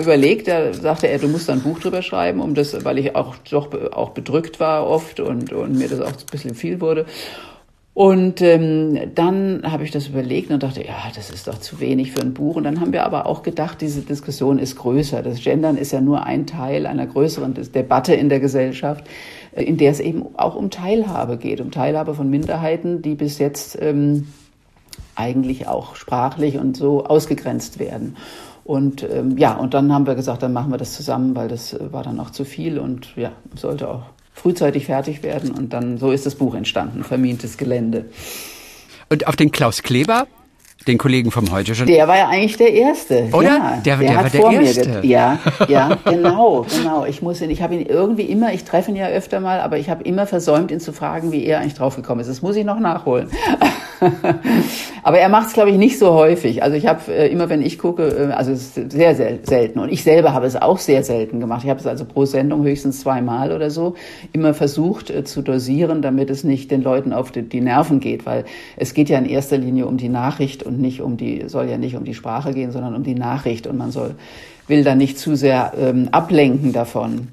überlegt, 0.00 0.48
da 0.48 0.72
sagte 0.72 1.08
er, 1.08 1.18
du 1.18 1.28
musst 1.28 1.48
da 1.48 1.52
ein 1.52 1.60
Buch 1.60 1.78
drüber 1.80 2.02
schreiben, 2.02 2.40
um 2.40 2.54
das, 2.54 2.84
weil 2.84 2.98
ich 2.98 3.14
auch 3.14 3.36
doch 3.50 3.68
auch 3.92 4.10
bedrückt 4.10 4.60
war 4.60 4.86
oft 4.86 5.20
und, 5.20 5.52
und 5.52 5.76
mir 5.76 5.88
das 5.88 6.00
auch 6.00 6.08
ein 6.08 6.26
bisschen 6.30 6.54
viel 6.54 6.80
wurde. 6.80 7.06
Und 7.96 8.42
ähm, 8.42 9.14
dann 9.14 9.62
habe 9.64 9.82
ich 9.84 9.90
das 9.90 10.08
überlegt 10.08 10.50
und 10.50 10.62
dachte, 10.62 10.84
ja, 10.84 10.96
das 11.14 11.30
ist 11.30 11.48
doch 11.48 11.56
zu 11.56 11.80
wenig 11.80 12.12
für 12.12 12.20
ein 12.20 12.34
Buch. 12.34 12.56
Und 12.56 12.64
dann 12.64 12.78
haben 12.78 12.92
wir 12.92 13.06
aber 13.06 13.24
auch 13.24 13.42
gedacht, 13.42 13.80
diese 13.80 14.02
Diskussion 14.02 14.58
ist 14.58 14.76
größer. 14.76 15.22
Das 15.22 15.42
Gendern 15.42 15.78
ist 15.78 15.92
ja 15.92 16.02
nur 16.02 16.22
ein 16.24 16.46
Teil 16.46 16.84
einer 16.86 17.06
größeren 17.06 17.54
Debatte 17.54 18.12
in 18.14 18.28
der 18.28 18.38
Gesellschaft, 18.38 19.06
äh, 19.52 19.64
in 19.64 19.78
der 19.78 19.92
es 19.92 20.00
eben 20.00 20.26
auch 20.36 20.56
um 20.56 20.68
Teilhabe 20.68 21.38
geht, 21.38 21.62
um 21.62 21.70
Teilhabe 21.70 22.12
von 22.12 22.28
Minderheiten, 22.28 23.00
die 23.00 23.14
bis 23.14 23.38
jetzt 23.38 23.78
ähm, 23.80 24.28
eigentlich 25.14 25.66
auch 25.66 25.96
sprachlich 25.96 26.58
und 26.58 26.76
so 26.76 27.06
ausgegrenzt 27.06 27.78
werden. 27.78 28.18
Und 28.62 29.04
ähm, 29.10 29.38
ja, 29.38 29.56
und 29.56 29.72
dann 29.72 29.90
haben 29.90 30.06
wir 30.06 30.16
gesagt, 30.16 30.42
dann 30.42 30.52
machen 30.52 30.70
wir 30.70 30.76
das 30.76 30.92
zusammen, 30.92 31.34
weil 31.34 31.48
das 31.48 31.72
äh, 31.72 31.90
war 31.94 32.02
dann 32.02 32.20
auch 32.20 32.28
zu 32.28 32.44
viel 32.44 32.78
und 32.78 33.16
ja, 33.16 33.32
sollte 33.54 33.88
auch 33.88 34.02
frühzeitig 34.36 34.86
fertig 34.86 35.22
werden. 35.22 35.50
Und 35.50 35.72
dann 35.72 35.98
so 35.98 36.12
ist 36.12 36.26
das 36.26 36.36
Buch 36.36 36.54
entstanden, 36.54 37.02
Vermintes 37.02 37.56
Gelände. 37.56 38.04
Und 39.08 39.26
auf 39.26 39.34
den 39.34 39.50
Klaus 39.50 39.82
Kleber 39.82 40.28
den 40.86 40.98
Kollegen 40.98 41.30
vom 41.30 41.50
Heute 41.50 41.74
schon. 41.74 41.86
Der 41.86 42.06
war 42.06 42.16
ja 42.16 42.28
eigentlich 42.28 42.56
der 42.56 42.72
Erste. 42.72 43.28
Oder? 43.32 43.44
Ja, 43.44 43.82
der, 43.84 43.96
der, 43.96 44.08
der 44.08 44.16
hat 44.16 44.38
war 44.38 44.50
der 44.50 44.60
Erste. 44.60 44.88
Mir, 44.88 45.04
ja, 45.04 45.38
ja, 45.68 45.98
genau, 46.04 46.64
genau. 46.76 47.04
Ich 47.04 47.22
muss 47.22 47.40
ihn, 47.40 47.50
ich 47.50 47.62
habe 47.62 47.74
ihn 47.74 47.86
irgendwie 47.86 48.22
immer, 48.22 48.52
ich 48.52 48.64
treffe 48.64 48.90
ihn 48.90 48.96
ja 48.96 49.08
öfter 49.08 49.40
mal, 49.40 49.60
aber 49.60 49.78
ich 49.78 49.90
habe 49.90 50.04
immer 50.04 50.26
versäumt, 50.26 50.70
ihn 50.70 50.80
zu 50.80 50.92
fragen, 50.92 51.32
wie 51.32 51.44
er 51.44 51.60
eigentlich 51.60 51.74
draufgekommen 51.74 52.20
ist. 52.20 52.28
Das 52.28 52.42
muss 52.42 52.56
ich 52.56 52.64
noch 52.64 52.78
nachholen. 52.78 53.28
aber 55.02 55.18
er 55.18 55.28
macht 55.28 55.48
es, 55.48 55.52
glaube 55.54 55.70
ich, 55.70 55.76
nicht 55.76 55.98
so 55.98 56.12
häufig. 56.12 56.62
Also 56.62 56.76
ich 56.76 56.86
habe 56.86 57.12
äh, 57.12 57.28
immer, 57.28 57.48
wenn 57.48 57.62
ich 57.62 57.78
gucke, 57.78 58.04
äh, 58.04 58.32
also 58.32 58.52
es 58.52 58.76
ist 58.76 58.92
sehr, 58.92 59.14
sehr 59.14 59.38
selten. 59.42 59.78
Und 59.78 59.90
ich 59.90 60.02
selber 60.04 60.32
habe 60.32 60.46
es 60.46 60.56
auch 60.56 60.78
sehr 60.78 61.02
selten 61.02 61.40
gemacht. 61.40 61.64
Ich 61.64 61.70
habe 61.70 61.80
es 61.80 61.86
also 61.86 62.04
pro 62.04 62.24
Sendung 62.24 62.64
höchstens 62.64 63.00
zweimal 63.00 63.52
oder 63.52 63.70
so 63.70 63.94
immer 64.32 64.54
versucht 64.54 65.10
äh, 65.10 65.24
zu 65.24 65.42
dosieren, 65.42 66.02
damit 66.02 66.30
es 66.30 66.44
nicht 66.44 66.70
den 66.70 66.82
Leuten 66.82 67.12
auf 67.12 67.32
die, 67.32 67.42
die 67.42 67.60
Nerven 67.60 68.00
geht, 68.00 68.26
weil 68.26 68.44
es 68.76 68.94
geht 68.94 69.08
ja 69.08 69.18
in 69.18 69.26
erster 69.26 69.58
Linie 69.58 69.86
um 69.86 69.96
die 69.96 70.08
Nachricht 70.08 70.62
und 70.62 70.75
nicht 70.76 71.00
um 71.00 71.16
die 71.16 71.48
soll 71.48 71.68
ja 71.68 71.78
nicht 71.78 71.96
um 71.96 72.04
die 72.04 72.14
Sprache 72.14 72.52
gehen, 72.52 72.72
sondern 72.72 72.94
um 72.94 73.02
die 73.02 73.14
Nachricht 73.14 73.66
und 73.66 73.76
man 73.76 73.90
soll, 73.90 74.14
will 74.68 74.84
da 74.84 74.94
nicht 74.94 75.18
zu 75.18 75.36
sehr 75.36 75.72
ähm, 75.78 76.08
ablenken 76.12 76.72
davon. 76.72 77.28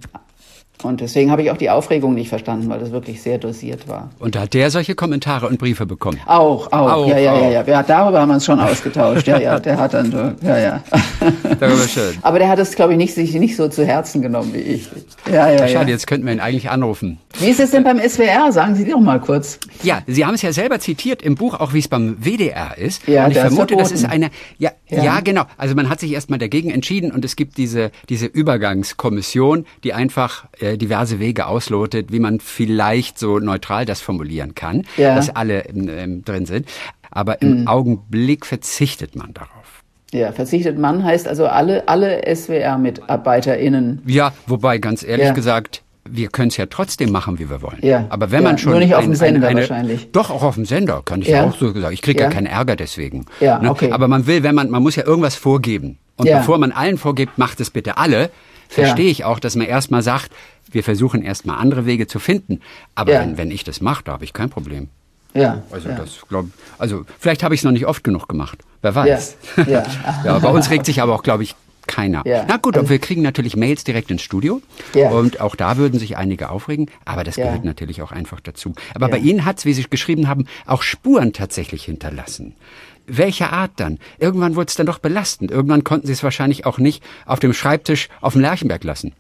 Und 0.84 1.02
deswegen 1.02 1.32
habe 1.32 1.44
ich 1.44 1.52
auch 1.52 1.58
die 1.58 1.70
Aufregung 1.70 2.14
nicht 2.14 2.30
verstanden, 2.30 2.70
weil 2.70 2.80
das 2.80 2.92
wirklich 2.92 3.22
sehr 3.22 3.38
dosiert 3.38 3.88
war. 3.88 4.10
Und 4.20 4.38
hat 4.38 4.54
der 4.54 4.72
solche 4.72 4.96
Kommentare 4.96 5.48
und 5.48 5.58
Briefe 5.60 5.86
bekommen? 5.86 6.20
Auch, 6.26 6.72
auch, 6.72 6.92
auch 6.92 7.08
ja, 7.08 7.18
ja, 7.18 7.36
ja, 7.38 7.50
ja. 7.50 7.64
ja. 7.64 7.84
Darüber 7.84 8.22
haben 8.22 8.30
wir 8.30 8.36
uns 8.36 8.46
schon 8.46 8.60
ausgetauscht. 8.60 9.28
Ja, 9.28 9.40
ja, 9.40 9.60
der 9.60 9.78
hat 9.78 9.94
dann, 9.94 10.36
ja, 10.42 10.58
ja. 10.58 10.84
Darüber 11.60 11.88
schön. 11.88 12.18
Aber 12.22 12.40
der 12.40 12.50
hat 12.50 12.60
es, 12.60 12.76
glaube 12.76 12.94
ich, 12.94 12.98
nicht, 12.98 13.14
sich 13.14 13.34
nicht 13.34 13.56
so 13.56 13.68
zu 13.68 13.86
Herzen 13.86 14.22
genommen 14.22 14.54
wie 14.54 14.60
ich. 14.60 14.90
Ja, 15.32 15.50
ja, 15.50 15.68
Schade, 15.68 15.86
ja. 15.86 15.96
jetzt 15.96 16.08
könnten 16.08 16.26
wir 16.26 16.34
ihn 16.34 16.40
eigentlich 16.40 16.70
anrufen. 16.70 17.20
Wie 17.40 17.48
ist 17.48 17.60
es 17.60 17.72
denn 17.72 17.84
beim 17.84 18.00
SWR? 18.00 18.52
Sagen 18.52 18.76
Sie 18.76 18.86
doch 18.86 19.00
mal 19.00 19.20
kurz. 19.20 19.60
Ja, 19.82 20.02
Sie 20.08 20.26
haben 20.26 20.36
es 20.36 20.42
ja 20.42 20.54
selber 20.54 20.80
zitiert 20.80 21.22
im 21.22 21.36
Buch, 21.36 21.60
auch 21.60 21.74
wie 21.74 21.80
es 21.80 21.88
beim 21.88 22.18
WDR 22.20 22.78
ist. 22.78 23.08
Ja, 23.08 23.26
und 23.26 23.32
ich 23.32 23.38
das 23.38 23.46
ist 23.46 23.56
vermute, 23.56 23.76
das 23.76 23.90
verboten. 23.90 24.06
ist 24.06 24.12
eine, 24.12 24.30
ja, 24.58 24.72
ja, 24.90 25.04
Ja. 25.04 25.20
genau. 25.22 25.44
Also 25.58 25.76
man 25.76 25.90
hat 25.90 26.00
sich 26.00 26.12
erstmal 26.12 26.40
dagegen 26.40 26.70
entschieden 26.70 27.12
und 27.12 27.24
es 27.26 27.36
gibt 27.36 27.58
diese, 27.58 27.92
diese 28.10 28.26
Übergangskommission, 28.28 29.66
die 29.84 29.94
einfach 29.94 30.46
äh, 30.60 30.78
diverse 30.78 31.20
Wege 31.20 31.48
auslotet, 31.48 32.12
wie 32.12 32.20
man 32.20 32.40
vielleicht 32.40 33.18
so 33.20 33.40
neutral 33.40 33.86
das 33.86 34.02
formulieren 34.02 34.56
kann, 34.56 34.84
Ja. 34.98 35.12
Mhm. 35.12 35.16
dass 35.16 35.30
alle 35.36 35.66
ähm, 35.70 35.90
ähm, 35.90 36.26
drin 36.26 36.46
sind. 36.46 36.68
Aber 37.12 37.42
im 37.42 37.68
Augenblick 37.68 38.46
verzichtet 38.46 39.16
man 39.16 39.34
darauf. 39.34 39.84
Ja, 40.12 40.32
verzichtet 40.32 40.78
Mann 40.80 41.04
heißt 41.04 41.28
also 41.28 41.48
alle, 41.48 41.88
alle 41.88 42.22
SWR-MitarbeiterInnen. 42.98 44.02
Ja, 44.06 44.34
wobei 44.48 44.78
ganz 44.78 45.04
ehrlich 45.04 45.28
Ja. 45.28 45.34
gesagt, 45.34 45.84
wir 46.06 46.28
können 46.30 46.50
es 46.50 46.58
ja 46.58 46.66
trotzdem 46.66 47.12
machen, 47.12 47.40
wie 47.40 47.50
wir 47.50 47.62
wollen. 47.62 47.80
Ja. 47.82 48.06
Aber 48.10 48.32
wenn 48.32 48.44
Ja, 48.44 48.50
man 48.50 48.58
schon 48.58 48.72
nur 48.72 48.82
nicht 48.82 48.94
auf 48.96 49.04
dem 49.04 49.16
Sender 49.16 49.48
eine, 49.48 49.62
wahrscheinlich. 49.62 50.12
Doch 50.12 50.30
auch 50.30 50.44
auf 50.44 50.56
dem 50.56 50.66
Sender 50.66 51.02
kann 51.06 51.22
ich 51.22 51.30
Ja. 51.30 51.46
auch 51.46 51.58
so 51.58 51.72
gesagt. 51.72 51.94
Ich 51.94 52.02
kriege 52.02 52.20
ja. 52.20 52.26
Ja. 52.26 52.32
keinen 52.32 52.48
Ärger 52.48 52.76
deswegen. 52.76 53.26
Ja, 53.40 53.60
ne? 53.60 53.70
okay. 53.72 53.92
Aber 53.92 54.08
man 54.08 54.28
will, 54.28 54.44
wenn 54.44 54.56
man 54.56 54.70
man 54.70 54.84
muss 54.84 54.96
ja 54.96 55.06
irgendwas 55.06 55.36
vorgeben. 55.36 55.98
Und 56.18 56.28
Ja. 56.28 56.40
bevor 56.40 56.58
man 56.58 56.72
allen 56.72 56.98
vorgibt, 56.98 57.38
macht 57.38 57.60
es 57.62 57.70
bitte 57.70 57.98
alle. 57.98 58.30
Verstehe 58.70 59.10
ich 59.10 59.24
auch, 59.24 59.40
dass 59.40 59.56
man 59.56 59.68
erstmal 59.68 60.02
sagt, 60.02 60.32
wir 60.72 60.84
versuchen 60.84 61.22
erstmal 61.22 61.58
andere 61.60 61.86
Wege 61.86 62.08
zu 62.08 62.20
finden. 62.20 62.60
Aber 62.96 63.14
wenn, 63.14 63.38
wenn 63.38 63.52
ich 63.52 63.64
das 63.64 63.82
mache, 63.82 64.04
da 64.04 64.14
habe 64.14 64.24
ich 64.24 64.34
kein 64.34 64.50
Problem. 64.50 64.90
Ja. 65.34 65.64
Also 65.72 65.90
ja. 65.90 65.96
das 65.96 66.22
glaub, 66.28 66.46
also 66.78 67.06
vielleicht 67.20 67.44
habe 67.44 67.56
ich 67.56 67.62
es 67.62 67.66
noch 67.66 67.72
nicht 67.72 67.86
oft 67.86 68.04
genug 68.04 68.28
gemacht. 68.28 68.60
Wer 68.82 68.94
weiß. 68.96 69.38
Ja, 69.58 69.64
ja. 69.64 69.84
ja, 70.26 70.40
bei 70.40 70.50
uns 70.50 70.70
regt 70.70 70.86
sich 70.86 71.02
aber 71.02 71.14
auch, 71.14 71.24
glaube 71.24 71.44
ich, 71.44 71.56
keiner. 71.88 72.24
Ja. 72.26 72.46
Na 72.48 72.58
gut, 72.58 72.78
und 72.78 72.90
wir 72.90 73.00
kriegen 73.00 73.22
natürlich 73.22 73.56
Mails 73.56 73.84
direkt 73.84 74.12
ins 74.12 74.22
Studio. 74.22 74.62
Ja. 74.94 75.10
Und 75.12 75.42
auch 75.42 75.56
da 75.56 75.78
würden 75.78 76.00
sich 76.00 76.18
einige 76.18 76.50
aufregen. 76.50 76.90
Aber 77.06 77.24
das 77.24 77.36
Ja. 77.36 77.46
gehört 77.46 77.66
natürlich 77.66 78.02
auch 78.02 78.12
einfach 78.12 78.40
dazu. 78.40 78.74
Aber 78.96 79.10
bei 79.10 79.18
Ihnen 79.18 79.46
hat 79.46 79.60
es, 79.60 79.66
wie 79.66 79.74
Sie 79.74 79.84
geschrieben 79.90 80.28
haben, 80.28 80.46
auch 80.66 80.82
Spuren 80.82 81.34
tatsächlich 81.34 81.84
hinterlassen. 81.86 82.56
Welche 83.06 83.50
Art 83.52 83.72
dann? 83.78 84.00
Irgendwann 84.18 84.56
wurde 84.56 84.68
es 84.68 84.76
dann 84.76 84.86
doch 84.86 85.00
belastend. 85.00 85.52
Irgendwann 85.52 85.84
konnten 85.84 86.08
Sie 86.08 86.14
es 86.14 86.24
wahrscheinlich 86.24 86.66
auch 86.66 86.78
nicht 86.78 87.04
auf 87.26 87.40
dem 87.40 87.54
Schreibtisch 87.54 88.08
auf 88.22 88.34
dem 88.34 88.42
Lerchenberg 88.42 88.84
lassen. 88.84 89.14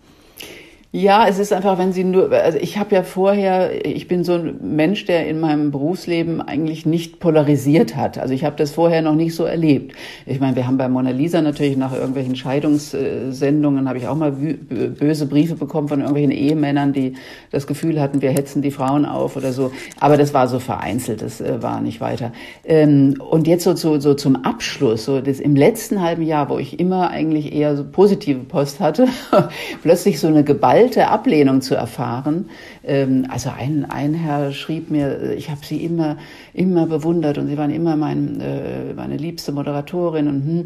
Ja, 0.96 1.26
es 1.28 1.40
ist 1.40 1.52
einfach, 1.52 1.80
wenn 1.80 1.92
Sie 1.92 2.04
nur, 2.04 2.32
also 2.32 2.60
ich 2.60 2.78
habe 2.78 2.94
ja 2.94 3.02
vorher, 3.02 3.84
ich 3.84 4.08
bin 4.08 4.24
so 4.24 4.34
ein 4.34 4.60
Mensch, 4.62 5.06
der 5.06 5.26
in 5.28 5.40
meinem 5.40 5.72
Berufsleben 5.72 6.40
eigentlich 6.40 6.86
nicht 6.86 7.20
polarisiert 7.20 7.96
hat. 7.96 8.20
Also 8.20 8.36
ich 8.36 8.46
habe 8.46 8.56
das 8.58 8.70
vorher 8.70 9.02
noch 9.02 9.16
nicht 9.16 9.34
so 9.34 9.44
erlebt. 9.44 9.96
Ich 10.28 10.40
meine, 10.40 10.56
wir 10.56 10.68
haben 10.68 10.78
bei 10.78 10.88
Mona 10.88 11.10
Lisa 11.10 11.42
natürlich 11.42 11.78
nach 11.78 11.94
irgendwelchen 11.96 12.36
Scheidungssendungen, 12.36 13.90
habe 13.90 13.98
ich 13.98 14.08
auch 14.08 14.16
mal 14.16 14.34
böse 14.34 15.26
Briefe 15.26 15.56
bekommen 15.56 15.88
von 15.88 16.02
irgendwelchen 16.02 16.30
Ehemännern, 16.32 16.94
die 16.94 17.14
das 17.50 17.66
Gefühl 17.66 18.00
hatten, 18.00 18.22
wir 18.22 18.30
hetzen 18.30 18.62
die 18.62 18.70
Frauen 18.70 19.08
auf 19.08 19.36
oder 19.36 19.52
so. 19.52 19.72
Aber 20.00 20.16
das 20.16 20.36
war 20.36 20.48
so 20.48 20.60
vereinzelt, 20.60 21.24
das 21.24 21.42
äh, 21.42 21.60
war 21.64 21.82
nicht 21.82 22.02
weiter. 22.02 22.34
Ähm, 22.66 23.16
Und 23.32 23.48
jetzt 23.48 23.64
so, 23.64 23.76
so, 23.76 24.00
so 24.00 24.14
zum 24.14 24.36
Abschluss, 24.44 25.06
so 25.06 25.22
das 25.22 25.40
im 25.40 25.56
letzten 25.56 26.04
halben 26.04 26.22
Jahr, 26.22 26.52
wo 26.52 26.60
ich 26.60 26.80
immer 26.80 27.10
eigentlich 27.10 27.52
eher 27.52 27.76
so 27.76 27.84
positive 27.84 28.42
Post 28.42 28.80
hatte, 28.80 29.08
plötzlich 29.82 30.20
so 30.20 30.28
eine 30.28 30.44
geballte 30.84 31.08
Ablehnung 31.08 31.62
zu 31.62 31.76
erfahren. 31.76 32.50
Ähm, 32.86 33.26
Also 33.30 33.50
ein, 33.58 33.86
ein 33.90 34.14
Herr 34.14 34.52
schrieb 34.52 34.92
mir, 34.92 35.34
ich 35.38 35.50
habe 35.50 35.66
sie 35.66 35.84
immer, 35.84 36.18
immer 36.54 36.86
bewundert 36.88 37.38
und 37.38 37.48
sie 37.48 37.58
waren 37.58 37.72
immer 37.72 37.96
mein, 37.96 38.40
äh, 38.42 38.94
meine 38.94 39.18
liebste 39.18 39.52
Moderatorin 39.52 40.28
und 40.28 40.46
hm. 40.46 40.66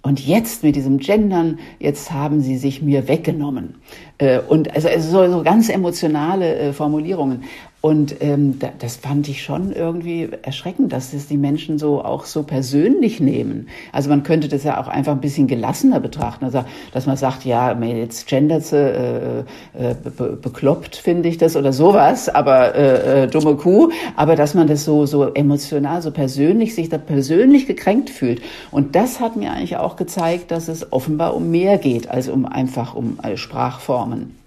Und 0.00 0.24
jetzt 0.24 0.62
mit 0.62 0.76
diesem 0.76 0.98
Gendern, 0.98 1.58
jetzt 1.80 2.12
haben 2.12 2.40
sie 2.40 2.56
sich 2.56 2.80
mir 2.80 3.08
weggenommen. 3.08 3.74
Äh, 4.18 4.38
Und 4.38 4.72
also, 4.74 4.88
also 4.88 5.10
so, 5.10 5.30
so 5.30 5.42
ganz 5.42 5.68
emotionale 5.68 6.54
äh, 6.54 6.72
Formulierungen. 6.72 7.42
Und 7.88 8.16
ähm, 8.20 8.58
da, 8.58 8.68
das 8.78 8.96
fand 8.96 9.28
ich 9.28 9.42
schon 9.42 9.72
irgendwie 9.72 10.28
erschreckend, 10.42 10.92
dass 10.92 11.14
es 11.14 11.26
die 11.26 11.38
Menschen 11.38 11.78
so 11.78 12.04
auch 12.04 12.26
so 12.26 12.42
persönlich 12.42 13.18
nehmen. 13.18 13.68
Also 13.92 14.10
man 14.10 14.24
könnte 14.24 14.48
das 14.48 14.62
ja 14.62 14.78
auch 14.78 14.88
einfach 14.88 15.12
ein 15.12 15.22
bisschen 15.22 15.46
gelassener 15.46 15.98
betrachten. 15.98 16.44
Also, 16.44 16.66
dass 16.92 17.06
man 17.06 17.16
sagt, 17.16 17.46
ja, 17.46 17.72
jetzt 17.80 18.26
gendert 18.26 18.66
sie, 18.66 18.76
äh, 18.76 19.38
äh, 19.72 19.94
be 20.04 20.36
bekloppt 20.36 20.96
finde 20.96 21.30
ich 21.30 21.38
das 21.38 21.56
oder 21.56 21.72
sowas, 21.72 22.28
aber 22.28 22.74
äh, 22.74 23.22
äh, 23.22 23.26
dumme 23.26 23.54
Kuh. 23.54 23.88
Aber 24.16 24.36
dass 24.36 24.52
man 24.52 24.66
das 24.66 24.84
so, 24.84 25.06
so 25.06 25.32
emotional, 25.32 26.02
so 26.02 26.10
persönlich, 26.10 26.74
sich 26.74 26.90
da 26.90 26.98
persönlich 26.98 27.66
gekränkt 27.66 28.10
fühlt. 28.10 28.42
Und 28.70 28.96
das 28.96 29.18
hat 29.18 29.36
mir 29.36 29.50
eigentlich 29.50 29.78
auch 29.78 29.96
gezeigt, 29.96 30.50
dass 30.50 30.68
es 30.68 30.92
offenbar 30.92 31.34
um 31.34 31.50
mehr 31.50 31.78
geht, 31.78 32.10
als 32.10 32.28
um 32.28 32.44
einfach 32.44 32.94
um 32.94 33.18
äh, 33.22 33.38
Sprachformen. 33.38 34.37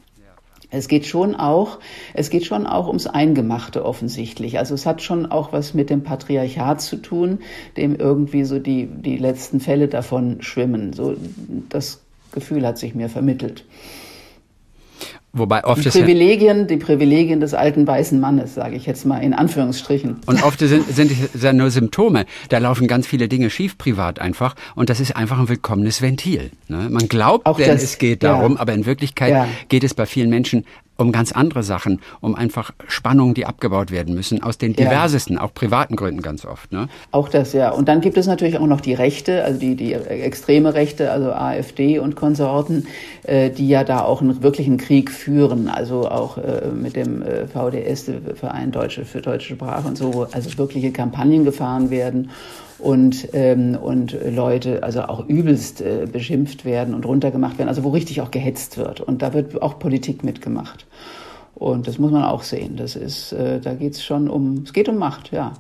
Es 0.71 0.87
geht 0.87 1.05
schon 1.05 1.35
auch, 1.35 1.79
es 2.13 2.29
geht 2.29 2.45
schon 2.45 2.65
auch 2.65 2.87
ums 2.87 3.05
Eingemachte 3.05 3.85
offensichtlich. 3.85 4.57
Also 4.57 4.73
es 4.73 4.85
hat 4.85 5.01
schon 5.01 5.25
auch 5.25 5.51
was 5.51 5.73
mit 5.73 5.89
dem 5.89 6.01
Patriarchat 6.01 6.81
zu 6.81 6.95
tun, 6.95 7.39
dem 7.75 7.95
irgendwie 7.95 8.45
so 8.45 8.57
die, 8.57 8.87
die 8.87 9.17
letzten 9.17 9.59
Fälle 9.59 9.89
davon 9.89 10.41
schwimmen. 10.41 10.93
So, 10.93 11.15
das 11.69 12.01
Gefühl 12.31 12.65
hat 12.65 12.77
sich 12.77 12.95
mir 12.95 13.09
vermittelt. 13.09 13.65
Wobei 15.33 15.63
oft 15.63 15.83
Die 15.83 15.87
ist 15.87 15.95
ja, 15.95 16.01
Privilegien, 16.01 16.67
die 16.67 16.75
Privilegien 16.77 17.39
des 17.39 17.53
alten 17.53 17.87
weißen 17.87 18.19
Mannes, 18.19 18.55
sage 18.55 18.75
ich 18.75 18.85
jetzt 18.85 19.05
mal 19.05 19.19
in 19.19 19.33
Anführungsstrichen. 19.33 20.17
Und 20.25 20.43
oft 20.43 20.59
sind, 20.59 20.93
sind 20.93 21.11
es 21.33 21.41
ja 21.41 21.53
nur 21.53 21.69
Symptome. 21.71 22.25
Da 22.49 22.57
laufen 22.57 22.87
ganz 22.87 23.07
viele 23.07 23.29
Dinge 23.29 23.49
schief 23.49 23.77
privat 23.77 24.19
einfach. 24.19 24.55
Und 24.75 24.89
das 24.89 24.99
ist 24.99 25.15
einfach 25.15 25.39
ein 25.39 25.47
willkommenes 25.47 26.01
Ventil. 26.01 26.51
Ne? 26.67 26.89
Man 26.89 27.07
glaubt, 27.07 27.45
Auch 27.45 27.57
denn 27.57 27.69
das, 27.69 27.83
es 27.83 27.97
geht 27.97 28.23
ja. 28.23 28.33
darum, 28.33 28.57
aber 28.57 28.73
in 28.73 28.85
Wirklichkeit 28.85 29.31
Ja. 29.31 29.47
geht 29.69 29.85
es 29.85 29.93
bei 29.93 30.05
vielen 30.05 30.29
Menschen 30.29 30.65
um 31.01 31.11
ganz 31.11 31.31
andere 31.31 31.63
Sachen, 31.63 31.99
um 32.21 32.35
einfach 32.35 32.71
Spannungen, 32.87 33.33
die 33.33 33.45
abgebaut 33.45 33.91
werden 33.91 34.13
müssen, 34.13 34.41
aus 34.41 34.57
den 34.57 34.73
Ja. 34.73 34.85
diversesten, 34.85 35.37
auch 35.37 35.53
privaten 35.53 35.95
Gründen 35.95 36.21
ganz 36.21 36.45
oft. 36.45 36.71
Ne? 36.71 36.87
Auch 37.11 37.29
das, 37.29 37.53
ja. 37.53 37.71
Und 37.71 37.87
dann 37.87 38.01
gibt 38.01 38.17
es 38.17 38.27
natürlich 38.27 38.57
auch 38.57 38.67
noch 38.67 38.81
die 38.81 38.93
Rechte, 38.93 39.43
also 39.43 39.59
die, 39.59 39.75
die 39.75 39.93
extreme 39.93 40.73
Rechte, 40.73 41.11
also 41.11 41.31
AfD 41.31 41.99
und 41.99 42.15
Konsorten, 42.15 42.87
äh, 43.23 43.49
die 43.49 43.67
ja 43.67 43.83
da 43.83 44.03
auch 44.03 44.21
einen 44.21 44.43
wirklichen 44.43 44.77
Krieg 44.77 45.11
führen. 45.11 45.67
Also 45.67 46.09
auch 46.09 46.37
äh, 46.37 46.67
mit 46.73 46.95
dem 46.95 47.21
äh, 47.21 47.47
VDS, 47.47 48.11
Verein 48.35 48.71
Deutsche 48.71 49.05
für 49.05 49.21
deutsche 49.21 49.55
Sprache 49.55 49.87
und 49.87 49.97
so, 49.97 50.27
also 50.31 50.57
wirkliche 50.57 50.91
Kampagnen 50.91 51.43
gefahren 51.45 51.89
werden 51.89 52.29
und, 52.81 53.27
ähm, 53.33 53.75
und 53.75 54.15
Leute 54.29 54.83
also 54.83 55.03
auch 55.03 55.27
übelst 55.27 55.81
äh, 55.81 56.07
beschimpft 56.11 56.65
werden 56.65 56.93
und 56.93 57.05
runtergemacht 57.05 57.57
werden, 57.57 57.69
also 57.69 57.83
wo 57.83 57.89
richtig 57.89 58.21
auch 58.21 58.31
gehetzt 58.31 58.77
wird. 58.77 59.01
Und 59.01 59.21
da 59.21 59.33
wird 59.33 59.61
auch 59.61 59.79
Politik 59.79 60.23
mitgemacht. 60.23 60.85
Und 61.55 61.87
das 61.87 61.99
muss 61.99 62.11
man 62.11 62.23
auch 62.23 62.43
sehen. 62.43 62.75
Das 62.77 62.95
ist, 62.95 63.33
äh, 63.33 63.59
da 63.59 63.73
geht 63.75 63.93
es 63.93 64.03
schon 64.03 64.27
um, 64.27 64.63
es 64.65 64.73
geht 64.73 64.89
um 64.89 64.97
Macht, 64.97 65.31
ja. 65.31 65.53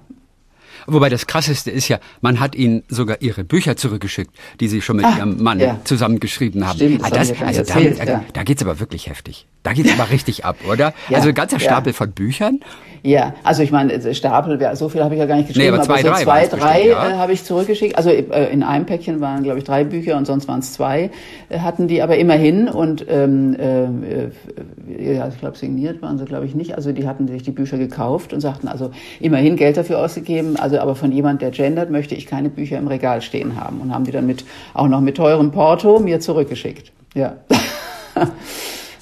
Wobei 0.87 1.09
das 1.09 1.27
Krasseste 1.27 1.69
ist 1.69 1.89
ja, 1.89 1.99
man 2.21 2.39
hat 2.39 2.55
ihnen 2.55 2.81
sogar 2.87 3.21
ihre 3.21 3.43
Bücher 3.43 3.75
zurückgeschickt, 3.75 4.31
die 4.59 4.67
sie 4.67 4.81
schon 4.81 4.95
mit 4.95 5.05
Ah, 5.05 5.17
ihrem 5.17 5.43
Mann 5.43 5.59
ja. 5.59 5.79
zusammengeschrieben 5.83 6.65
haben. 6.67 6.77
Stimmt, 6.77 7.01
das 7.01 7.03
Ah, 7.03 7.05
haben 7.05 7.13
gar 7.13 7.25
nicht 7.25 7.41
also 7.43 7.59
erzählt, 7.59 7.99
damit, 7.99 8.09
ja. 8.09 8.23
da 8.33 8.43
geht's 8.43 8.63
aber 8.63 8.79
wirklich 8.79 9.07
heftig. 9.07 9.45
Da 9.61 9.73
geht's 9.73 9.91
aber 9.93 10.09
richtig 10.11 10.43
ab, 10.43 10.57
oder? 10.67 10.93
Ja, 11.09 11.17
also 11.17 11.29
ein 11.29 11.35
ganzer. 11.35 11.59
Stapel 11.59 11.93
von 11.93 12.11
Büchern. 12.13 12.61
Ja, 13.03 13.33
also 13.43 13.63
ich 13.63 13.71
meine, 13.71 14.13
Stapel, 14.13 14.59
so 14.75 14.87
viel 14.87 15.03
habe 15.03 15.15
ich 15.15 15.19
ja 15.19 15.25
gar 15.25 15.35
nicht 15.35 15.47
geschrieben, 15.47 15.71
Nee, 15.71 15.73
aber 15.73 15.83
zwei, 15.83 16.01
so 16.01 16.09
drei 16.09 16.23
zwei, 16.23 16.47
drei 16.47 16.87
ja. 16.87 17.09
äh, 17.09 17.13
habe 17.13 17.33
ich 17.33 17.43
zurückgeschickt. 17.43 17.97
Also 17.97 18.11
äh, 18.11 18.51
in 18.51 18.61
einem 18.61 18.85
Päckchen 18.85 19.19
waren, 19.21 19.41
glaube 19.41 19.57
ich, 19.57 19.63
drei 19.63 19.83
Bücher 19.83 20.17
und 20.17 20.25
sonst 20.25 20.47
waren 20.47 20.59
es 20.59 20.73
zwei, 20.73 21.09
äh, 21.49 21.59
hatten 21.59 21.87
die 21.87 22.03
aber 22.03 22.17
immerhin 22.17 22.67
und 22.67 23.05
ähm, 23.09 23.57
äh, 23.59 23.85
äh, 23.85 25.15
ja, 25.15 25.27
ich 25.27 25.39
glaube, 25.39 25.57
signiert 25.57 26.01
waren 26.03 26.19
sie, 26.19 26.25
glaube 26.25 26.45
ich, 26.45 26.53
nicht. 26.53 26.75
Also 26.75 26.91
die 26.91 27.07
hatten 27.07 27.27
sich 27.27 27.41
die 27.41 27.51
Bücher 27.51 27.79
gekauft 27.79 28.33
und 28.33 28.41
sagten, 28.41 28.67
also 28.67 28.91
immerhin 29.19 29.55
Geld 29.55 29.77
dafür 29.77 29.97
ausgegeben, 29.97 30.55
also 30.57 30.79
aber 30.79 30.93
von 30.93 31.11
jemand, 31.11 31.41
der 31.41 31.49
gendert, 31.49 31.89
möchte 31.89 32.13
ich 32.13 32.27
keine 32.27 32.49
Bücher 32.49 32.77
im 32.77 32.87
Regal 32.87 33.23
stehen 33.23 33.59
haben 33.59 33.81
und 33.81 33.91
haben 33.93 34.03
die 34.03 34.11
dann 34.11 34.27
mit 34.27 34.45
auch 34.75 34.87
noch 34.87 35.01
mit 35.01 35.17
teurem 35.17 35.51
Porto 35.51 35.99
mir 35.99 36.19
zurückgeschickt. 36.19 36.91
Ja. 37.15 37.37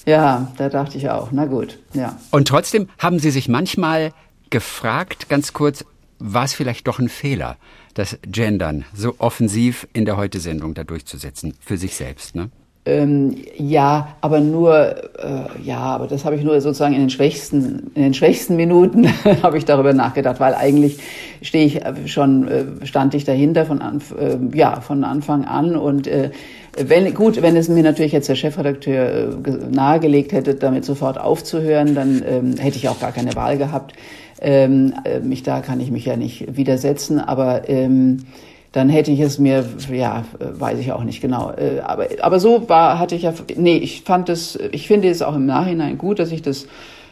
ja, 0.06 0.52
da 0.58 0.70
dachte 0.70 0.98
ich 0.98 1.10
auch, 1.10 1.32
na 1.32 1.46
gut, 1.46 1.80
ja. 1.94 2.18
Und 2.32 2.48
trotzdem 2.48 2.90
haben 2.98 3.20
Sie 3.20 3.32
sich 3.32 3.48
manchmal 3.48 4.14
gefragt, 4.50 5.30
ganz 5.30 5.54
kurz, 5.54 5.86
war 6.20 6.44
es 6.44 6.54
vielleicht 6.54 6.88
doch 6.88 7.00
ein 7.00 7.10
Fehler, 7.10 7.58
das 7.94 8.18
Gendern 8.24 8.86
so 8.94 9.16
offensiv 9.20 9.88
in 9.94 10.06
der 10.06 10.18
Heute-Sendung 10.18 10.74
da 10.74 10.84
durchzusetzen, 10.84 11.56
für 11.60 11.78
sich 11.78 11.96
selbst, 11.96 12.36
ne? 12.36 12.50
Ähm, 12.90 13.36
ja, 13.56 14.16
aber 14.22 14.40
nur, 14.40 14.76
äh, 14.80 15.64
ja, 15.64 15.78
aber 15.78 16.08
das 16.08 16.26
habe 16.26 16.36
ich 16.36 16.44
nur 16.44 16.60
sozusagen 16.60 16.96
in 16.96 17.02
den 17.02 17.10
schwächsten, 17.12 17.92
in 17.94 18.02
den 18.02 18.14
schwächsten 18.16 18.56
Minuten 18.56 19.08
habe 19.44 19.60
ich 19.60 19.66
darüber 19.66 19.94
nachgedacht, 19.94 20.40
weil 20.40 20.56
eigentlich 20.56 20.98
stehe 21.44 21.66
ich 21.66 21.86
äh, 21.86 21.94
schon, 22.08 22.48
äh, 22.48 22.86
stand 22.88 23.14
ich 23.14 23.26
dahinter 23.26 23.66
von, 23.68 23.82
Anf 23.82 24.16
äh, 24.20 24.38
ja, 24.58 24.82
von 24.82 25.04
Anfang 25.04 25.46
an 25.46 25.76
und 25.76 26.08
äh, 26.08 26.32
wenn, 26.78 27.14
gut, 27.14 27.42
wenn 27.44 27.56
es 27.56 27.70
mir 27.70 27.84
natürlich 27.84 28.12
jetzt 28.12 28.30
der 28.30 28.36
Chefredakteur 28.36 29.36
ge- 29.44 29.60
nahegelegt 29.70 30.32
hätte, 30.32 30.56
damit 30.56 30.84
sofort 30.84 31.20
aufzuhören, 31.20 31.94
dann 31.94 32.24
ähm, 32.28 32.56
hätte 32.58 32.78
ich 32.78 32.90
auch 32.90 33.00
gar 33.00 33.12
keine 33.12 33.36
Wahl 33.36 33.58
gehabt. 33.58 33.94
Ähm, 34.42 34.94
äh, 35.04 35.20
mich 35.20 35.44
da 35.44 35.60
kann 35.60 35.80
ich 35.80 35.92
mich 35.92 36.06
ja 36.06 36.16
nicht 36.16 36.56
widersetzen, 36.58 37.20
aber 37.20 37.70
ähm, 37.70 38.24
dann 38.72 38.90
hätte 38.90 39.12
ich 39.12 39.20
es 39.20 39.40
mir, 39.40 39.66
ja, 39.92 40.24
weiß 40.40 40.80
ich 40.80 40.92
auch 40.92 41.04
nicht 41.04 41.22
genau. 41.22 41.52
Äh, 41.52 41.80
Aber, 41.80 42.08
aber 42.22 42.40
so 42.40 42.70
war, 42.70 43.00
hatte 43.00 43.16
ich 43.16 43.24
ja, 43.24 43.34
nee, 43.56 43.78
ich 43.78 44.02
fand 44.02 44.30
es, 44.30 44.58
ich 44.72 44.88
finde 44.88 45.10
es 45.10 45.22
auch 45.22 45.36
im 45.36 45.46
Nachhinein 45.46 45.98
gut, 45.98 46.20
dass 46.20 46.32
ich 46.32 46.42
das 46.42 46.68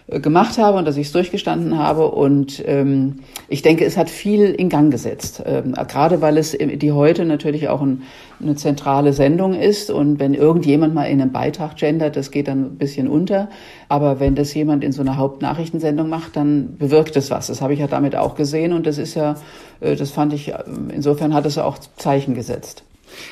gemacht 0.09 0.57
habe 0.57 0.77
und 0.77 0.85
dass 0.85 0.95
ich 0.95 1.07
es 1.07 1.13
durchgestanden 1.13 1.77
habe. 1.77 2.11
Und 2.11 2.63
ähm, 2.65 3.17
ich 3.49 3.61
denke, 3.61 3.83
es 3.83 3.97
hat 3.97 4.09
viel 4.09 4.45
in 4.45 4.69
Gang 4.69 4.89
gesetzt. 4.89 5.43
Ähm, 5.45 5.73
gerade 5.73 6.21
weil 6.21 6.37
es 6.37 6.51
die 6.51 6.91
heute 6.93 7.25
natürlich 7.25 7.67
auch 7.67 7.81
ein, 7.81 8.03
eine 8.41 8.55
zentrale 8.55 9.11
Sendung 9.11 9.53
ist. 9.53 9.91
Und 9.91 10.19
wenn 10.19 10.33
irgendjemand 10.33 10.93
mal 10.93 11.05
in 11.05 11.21
einem 11.21 11.33
Beitrag 11.33 11.75
gendert, 11.75 12.15
das 12.15 12.31
geht 12.31 12.47
dann 12.47 12.63
ein 12.63 12.77
bisschen 12.77 13.09
unter. 13.09 13.49
Aber 13.89 14.21
wenn 14.21 14.35
das 14.35 14.53
jemand 14.53 14.83
in 14.85 14.93
so 14.93 15.01
einer 15.01 15.17
Hauptnachrichtensendung 15.17 16.07
macht, 16.07 16.37
dann 16.37 16.77
bewirkt 16.77 17.17
es 17.17 17.29
was. 17.29 17.47
Das 17.47 17.61
habe 17.61 17.73
ich 17.73 17.79
ja 17.79 17.87
damit 17.87 18.15
auch 18.15 18.35
gesehen. 18.35 18.71
Und 18.71 18.87
das 18.87 18.97
ist 18.97 19.15
ja, 19.15 19.35
äh, 19.81 19.97
das 19.97 20.11
fand 20.11 20.31
ich, 20.31 20.53
äh, 20.53 20.63
insofern 20.93 21.33
hat 21.33 21.45
es 21.45 21.57
auch 21.57 21.77
Zeichen 21.97 22.33
gesetzt. 22.33 22.83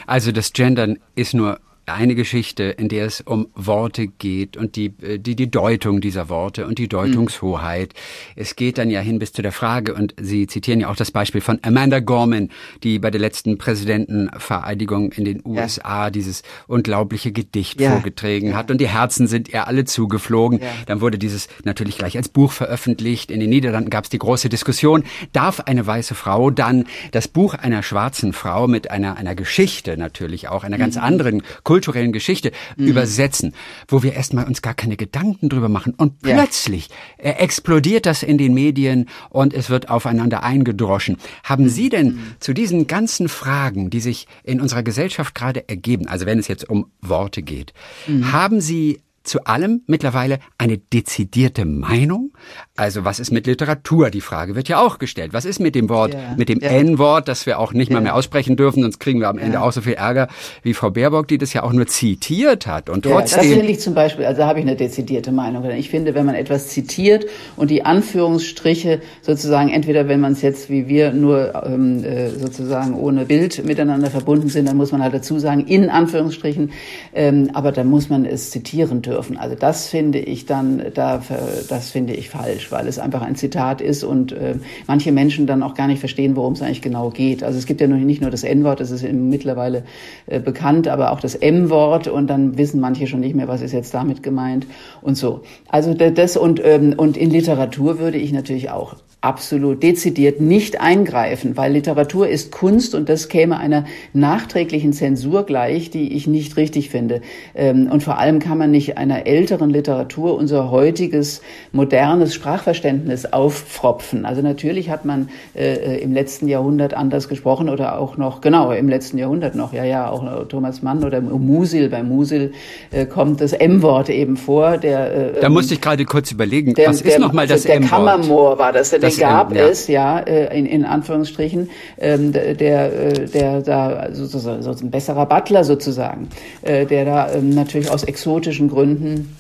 Also 0.08 0.34
das 0.34 0.52
Gendern 0.52 1.00
ist 1.16 1.34
nur 1.34 1.60
eine 1.86 2.16
Geschichte, 2.16 2.64
in 2.64 2.90
der 2.90 3.06
es 3.06 3.22
um 3.22 3.48
Worte 3.54 4.08
geht 4.08 4.58
und 4.58 4.76
die, 4.76 4.94
äh, 5.02 5.20
die, 5.20 5.36
die 5.36 5.50
Deutung 5.50 6.02
dieser 6.02 6.30
Worte 6.30 6.66
und 6.66 6.80
die 6.80 6.88
Deutungshoheit. 6.88 7.94
Mhm. 7.94 8.42
Es 8.42 8.56
geht 8.56 8.78
dann 8.78 8.90
ja 8.90 9.02
hin 9.02 9.20
bis 9.20 9.34
zu 9.34 9.42
der 9.42 9.52
Frage, 9.52 9.94
und 9.94 10.16
Sie 10.20 10.48
zitieren 10.48 10.80
ja 10.80 10.90
auch 10.90 10.96
das 10.96 11.12
Beispiel 11.12 11.42
von 11.42 11.60
Amanda 11.62 12.00
Gorman, 12.00 12.50
die 12.84 13.00
bei 13.00 13.12
der 13.12 13.22
letzten 13.22 13.58
Präsidentenvereidigung 13.58 15.12
in 15.12 15.26
den 15.26 15.42
USA 15.46 16.06
ja. 16.06 16.10
dieses 16.10 16.44
unglaubliche 16.68 17.32
Gedicht 17.32 17.80
ja. 17.80 17.92
vorgetragen 17.92 18.50
ja. 18.50 18.56
hat 18.56 18.72
und 18.72 18.82
die 18.82 18.90
Herzen 18.90 19.28
sind 19.28 19.50
ihr 19.50 19.68
alle 19.68 19.86
zugeflogen. 19.86 20.62
Dann 20.88 21.02
wurde 21.02 21.20
dieses 21.20 21.48
natürlich 21.64 21.98
gleich 21.98 22.18
als 22.18 22.30
Buch 22.30 22.52
veröffentlicht. 22.52 23.32
In 23.32 23.40
den 23.40 23.50
Niederlanden 23.50 23.90
gab 23.90 24.06
es 24.06 24.10
die 24.10 24.18
große 24.18 24.50
Diskussion, 24.50 25.04
darf 25.34 25.60
eine 25.62 25.86
weiße 25.86 26.16
Frau 26.16 26.50
dann 26.50 26.86
das 27.12 27.28
Buch 27.28 27.54
einer 27.54 27.84
schwarzen 27.84 28.34
Frau 28.34 28.68
mit 28.68 28.90
einer, 28.90 29.18
einer 29.18 29.36
Geschichte 29.36 29.98
natürlich 29.98 30.48
auch, 30.48 30.64
einer 30.64 30.78
ganz 30.78 30.96
mhm. 30.96 31.04
anderen 31.04 31.44
Kultur 31.64 31.75
kulturellen 31.76 32.14
Geschichte 32.14 32.54
mhm. 32.78 32.88
übersetzen, 32.88 33.54
wo 33.90 34.02
wir 34.02 34.14
erstmal 34.14 34.46
uns 34.46 34.62
gar 34.62 34.74
keine 34.74 34.96
Gedanken 34.96 35.50
drüber 35.50 35.68
machen. 35.68 35.94
Und 35.94 36.22
plötzlich 36.22 36.88
ja. 37.22 37.32
äh, 37.32 37.44
explodiert 37.44 38.06
das 38.06 38.24
in 38.24 38.38
den 38.38 38.54
Medien 38.54 39.10
und 39.30 39.54
es 39.54 39.70
wird 39.70 39.90
aufeinander 39.90 40.42
eingedroschen. 40.42 41.18
Haben 41.44 41.68
Sie 41.68 41.90
denn 41.90 42.08
mhm. 42.08 42.22
zu 42.40 42.54
diesen 42.54 42.88
ganzen 42.88 43.28
Fragen, 43.28 43.90
die 43.90 44.00
sich 44.00 44.26
in 44.44 44.62
unserer 44.62 44.84
Gesellschaft 44.84 45.36
gerade 45.36 45.68
ergeben, 45.68 46.08
also 46.08 46.26
wenn 46.26 46.40
es 46.40 46.48
jetzt 46.48 46.70
um 46.70 46.86
Worte 47.02 47.42
geht, 47.42 47.74
mhm. 48.08 48.32
haben 48.32 48.62
Sie 48.62 49.02
zu 49.26 49.46
allem 49.46 49.82
mittlerweile 49.88 50.40
eine 50.58 50.78
dezidierte 50.78 51.66
Meinung? 51.66 52.32
Also 52.78 53.06
was 53.06 53.20
ist 53.20 53.32
mit 53.32 53.48
Literatur? 53.48 54.10
Die 54.10 54.22
Frage 54.22 54.56
wird 54.56 54.70
ja 54.70 54.80
auch 54.80 55.00
gestellt. 55.00 55.34
Was 55.34 55.46
ist 55.46 55.60
mit 55.60 55.76
dem 55.76 55.90
Wort, 55.90 56.14
ja, 56.14 56.36
mit 56.38 56.50
dem 56.50 56.60
ja. 56.60 56.70
N-Wort, 56.70 57.28
das 57.28 57.46
wir 57.46 57.60
auch 57.60 57.74
nicht 57.74 57.90
ja. 57.90 57.96
mal 57.96 58.02
mehr 58.02 58.16
aussprechen 58.16 58.56
dürfen, 58.56 58.84
sonst 58.84 59.00
kriegen 59.00 59.20
wir 59.20 59.30
am 59.30 59.38
Ende 59.38 59.62
auch 59.62 59.72
so 59.72 59.82
viel 59.82 59.94
Ärger 59.94 60.28
wie 60.62 60.74
Frau 60.74 60.92
Baerbock, 60.92 61.28
die 61.28 61.38
das 61.38 61.54
ja 61.54 61.64
auch 61.64 61.74
nur 61.74 61.88
zitiert 61.88 62.68
hat. 62.68 62.90
Und 62.90 63.04
trotzdem. 63.04 63.40
das 63.40 63.48
finde 63.48 63.72
ich 63.72 63.80
zum 63.80 63.96
Beispiel, 63.96 64.26
also 64.26 64.42
da 64.42 64.48
habe 64.48 64.60
ich 64.60 64.66
eine 64.66 64.76
dezidierte 64.76 65.32
Meinung. 65.32 65.66
Ich 65.72 65.90
finde, 65.90 66.14
wenn 66.14 66.26
man 66.26 66.36
etwas 66.36 66.68
zitiert 66.68 67.26
und 67.56 67.72
die 67.72 67.84
Anführungsstriche 67.84 69.02
sozusagen, 69.22 69.70
entweder 69.70 70.08
wenn 70.08 70.20
man 70.20 70.34
es 70.34 70.42
jetzt 70.42 70.70
wie 70.70 70.88
wir 70.88 71.14
nur 71.14 71.64
ähm, 71.66 72.04
äh, 72.04 72.30
sozusagen 72.30 72.94
ohne 72.94 73.26
Bild 73.26 73.66
miteinander 73.66 74.10
verbunden 74.12 74.50
sind, 74.50 74.68
dann 74.68 74.78
muss 74.78 74.92
man 74.92 75.02
halt 75.02 75.14
dazu 75.14 75.40
sagen, 75.40 75.66
in 75.66 75.90
Anführungsstrichen, 75.90 76.72
ähm, 77.14 77.50
aber 77.54 77.72
dann 77.72 77.88
muss 77.88 78.10
man 78.10 78.26
es 78.26 78.52
zitieren 78.52 79.02
dürfen 79.02 79.15
dürfen. 79.16 79.38
Also 79.38 79.56
das 79.56 79.88
finde 79.88 80.20
ich 80.20 80.46
dann, 80.46 80.82
da, 80.94 81.22
das 81.70 81.90
finde 81.90 82.14
ich 82.14 82.30
falsch, 82.30 82.72
weil 82.72 82.88
es 82.88 83.00
einfach 83.00 83.22
ein 83.22 83.36
Zitat 83.36 83.82
ist 83.82 84.04
und 84.04 84.32
äh, 84.34 84.56
manche 84.88 85.12
Menschen 85.12 85.48
dann 85.48 85.64
auch 85.64 85.74
gar 85.74 85.88
nicht 85.88 86.00
verstehen, 86.00 86.36
worum 86.36 86.54
es 86.54 86.62
eigentlich 86.62 86.82
genau 86.82 87.10
geht. 87.10 87.44
Also 87.44 87.58
es 87.58 87.66
gibt 87.66 87.82
ja 87.82 87.88
nicht 87.88 88.22
nur 88.22 88.30
das 88.30 88.44
N-Wort, 88.44 88.80
das 88.80 88.92
ist 88.92 89.04
mittlerweile 89.04 89.84
äh, 90.28 90.40
bekannt, 90.40 90.88
aber 90.88 91.12
auch 91.12 91.20
das 91.20 91.36
M-Wort 91.36 92.08
und 92.08 92.28
dann 92.28 92.58
wissen 92.58 92.80
manche 92.82 93.08
schon 93.08 93.22
nicht 93.22 93.36
mehr, 93.36 93.48
was 93.48 93.62
ist 93.62 93.72
jetzt 93.72 93.94
damit 93.94 94.22
gemeint 94.22 94.68
und 95.02 95.16
so. 95.16 95.42
Also 95.70 95.94
das 95.94 96.36
und, 96.36 96.62
ähm, 96.64 96.94
und 96.98 97.16
in 97.16 97.32
Literatur 97.32 98.00
würde 98.00 98.18
ich 98.18 98.34
natürlich 98.34 98.70
auch 98.70 98.96
absolut 99.26 99.82
dezidiert 99.82 100.40
nicht 100.40 100.80
eingreifen, 100.80 101.58
weil 101.58 101.74
Literatur 101.74 102.30
ist 102.30 102.52
Kunst 102.52 102.94
und 102.94 103.10
das 103.10 103.28
käme 103.28 103.58
einer 103.58 103.86
nachträglichen 104.14 104.94
Zensur 104.94 105.48
gleich, 105.48 105.90
die 105.90 106.14
ich 106.14 106.28
nicht 106.28 106.58
richtig 106.58 106.92
finde. 106.92 107.22
Ähm, 107.56 107.90
und 107.92 108.04
vor 108.04 108.20
allem 108.20 108.38
kann 108.40 108.60
man 108.60 108.70
nicht 108.70 108.98
einer 108.98 109.26
älteren 109.26 109.72
Literatur 109.72 110.36
unser 110.36 110.70
heutiges 110.70 111.42
modernes 111.72 112.36
Sprachverständnis 112.36 113.26
auffropfen. 113.26 114.26
Also 114.26 114.44
natürlich 114.44 114.92
hat 114.92 115.06
man 115.06 115.30
äh, 115.56 115.74
äh, 115.74 115.98
im 116.04 116.14
letzten 116.14 116.48
Jahrhundert 116.48 116.94
anders 116.94 117.28
gesprochen 117.28 117.68
oder 117.68 117.98
auch 117.98 118.18
noch, 118.18 118.42
genau, 118.42 118.72
im 118.72 118.88
letzten 118.88 119.18
Jahrhundert 119.18 119.56
noch, 119.56 119.74
ja, 119.74 119.84
ja, 119.84 120.08
auch 120.08 120.48
Thomas 120.48 120.84
Mann 120.84 121.04
oder 121.04 121.20
Musil, 121.20 121.90
bei 121.90 122.04
Musil 122.04 122.54
äh, 122.92 123.08
kommt 123.08 123.42
das 123.42 123.54
M-Wort 123.54 124.10
eben 124.10 124.38
vor. 124.38 124.78
Der, 124.78 125.32
da 125.42 125.50
musste 125.50 125.74
ich 125.74 125.82
gerade 125.82 126.06
kurz 126.06 126.32
überlegen, 126.32 126.76
der, 126.76 126.90
was 126.90 127.02
ist 127.02 127.18
nochmal 127.18 127.48
das 127.48 127.66
M-Wort? 127.66 127.82
Der 127.82 127.90
Kammermoor 127.90 128.60
war 128.60 128.72
das, 128.72 128.92
das 129.20 129.30
gab 129.30 129.56
ja. 129.56 129.68
es, 129.68 129.88
ja, 129.88 130.20
äh, 130.20 130.58
in, 130.58 130.66
in 130.66 130.86
Anführungsstrichen, 130.86 131.70
ähm, 131.98 132.32
der, 132.32 132.56
äh, 132.56 133.26
der 133.26 133.62
da 133.62 134.10
so, 134.12 134.26
so, 134.26 134.62
so 134.62 134.72
ein 134.72 134.92
besserer 134.92 135.26
Butler 135.26 135.64
sozusagen, 135.64 136.30
äh, 136.62 136.86
der 136.86 137.06
da 137.06 137.32
ähm, 137.34 137.50
natürlich 137.52 137.92
aus 137.92 138.04
exotischen 138.04 138.70
Gründen 138.70 139.36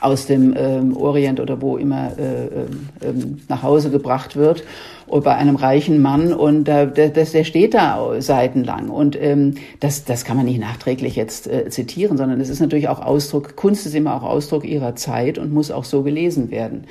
aus 0.00 0.26
dem 0.26 0.54
ähm, 0.56 0.96
Orient 0.96 1.40
oder 1.40 1.60
wo 1.60 1.76
immer 1.76 2.12
äh, 2.18 3.06
ähm, 3.06 3.40
nach 3.48 3.62
Hause 3.62 3.90
gebracht 3.90 4.36
wird 4.36 4.62
bei 5.10 5.34
einem 5.34 5.56
reichen 5.56 6.02
Mann 6.02 6.34
und 6.34 6.68
äh, 6.68 6.86
der, 6.86 7.08
der 7.08 7.44
steht 7.44 7.74
da 7.74 8.20
seitenlang 8.20 8.90
und 8.90 9.20
ähm, 9.20 9.54
das, 9.80 10.04
das 10.04 10.24
kann 10.24 10.36
man 10.36 10.44
nicht 10.44 10.60
nachträglich 10.60 11.16
jetzt 11.16 11.46
äh, 11.46 11.70
zitieren, 11.70 12.18
sondern 12.18 12.40
es 12.40 12.50
ist 12.50 12.60
natürlich 12.60 12.88
auch 12.88 13.00
Ausdruck, 13.00 13.56
Kunst 13.56 13.86
ist 13.86 13.94
immer 13.94 14.14
auch 14.14 14.22
Ausdruck 14.22 14.64
ihrer 14.64 14.96
Zeit 14.96 15.38
und 15.38 15.52
muss 15.52 15.70
auch 15.70 15.84
so 15.84 16.02
gelesen 16.02 16.50
werden. 16.50 16.84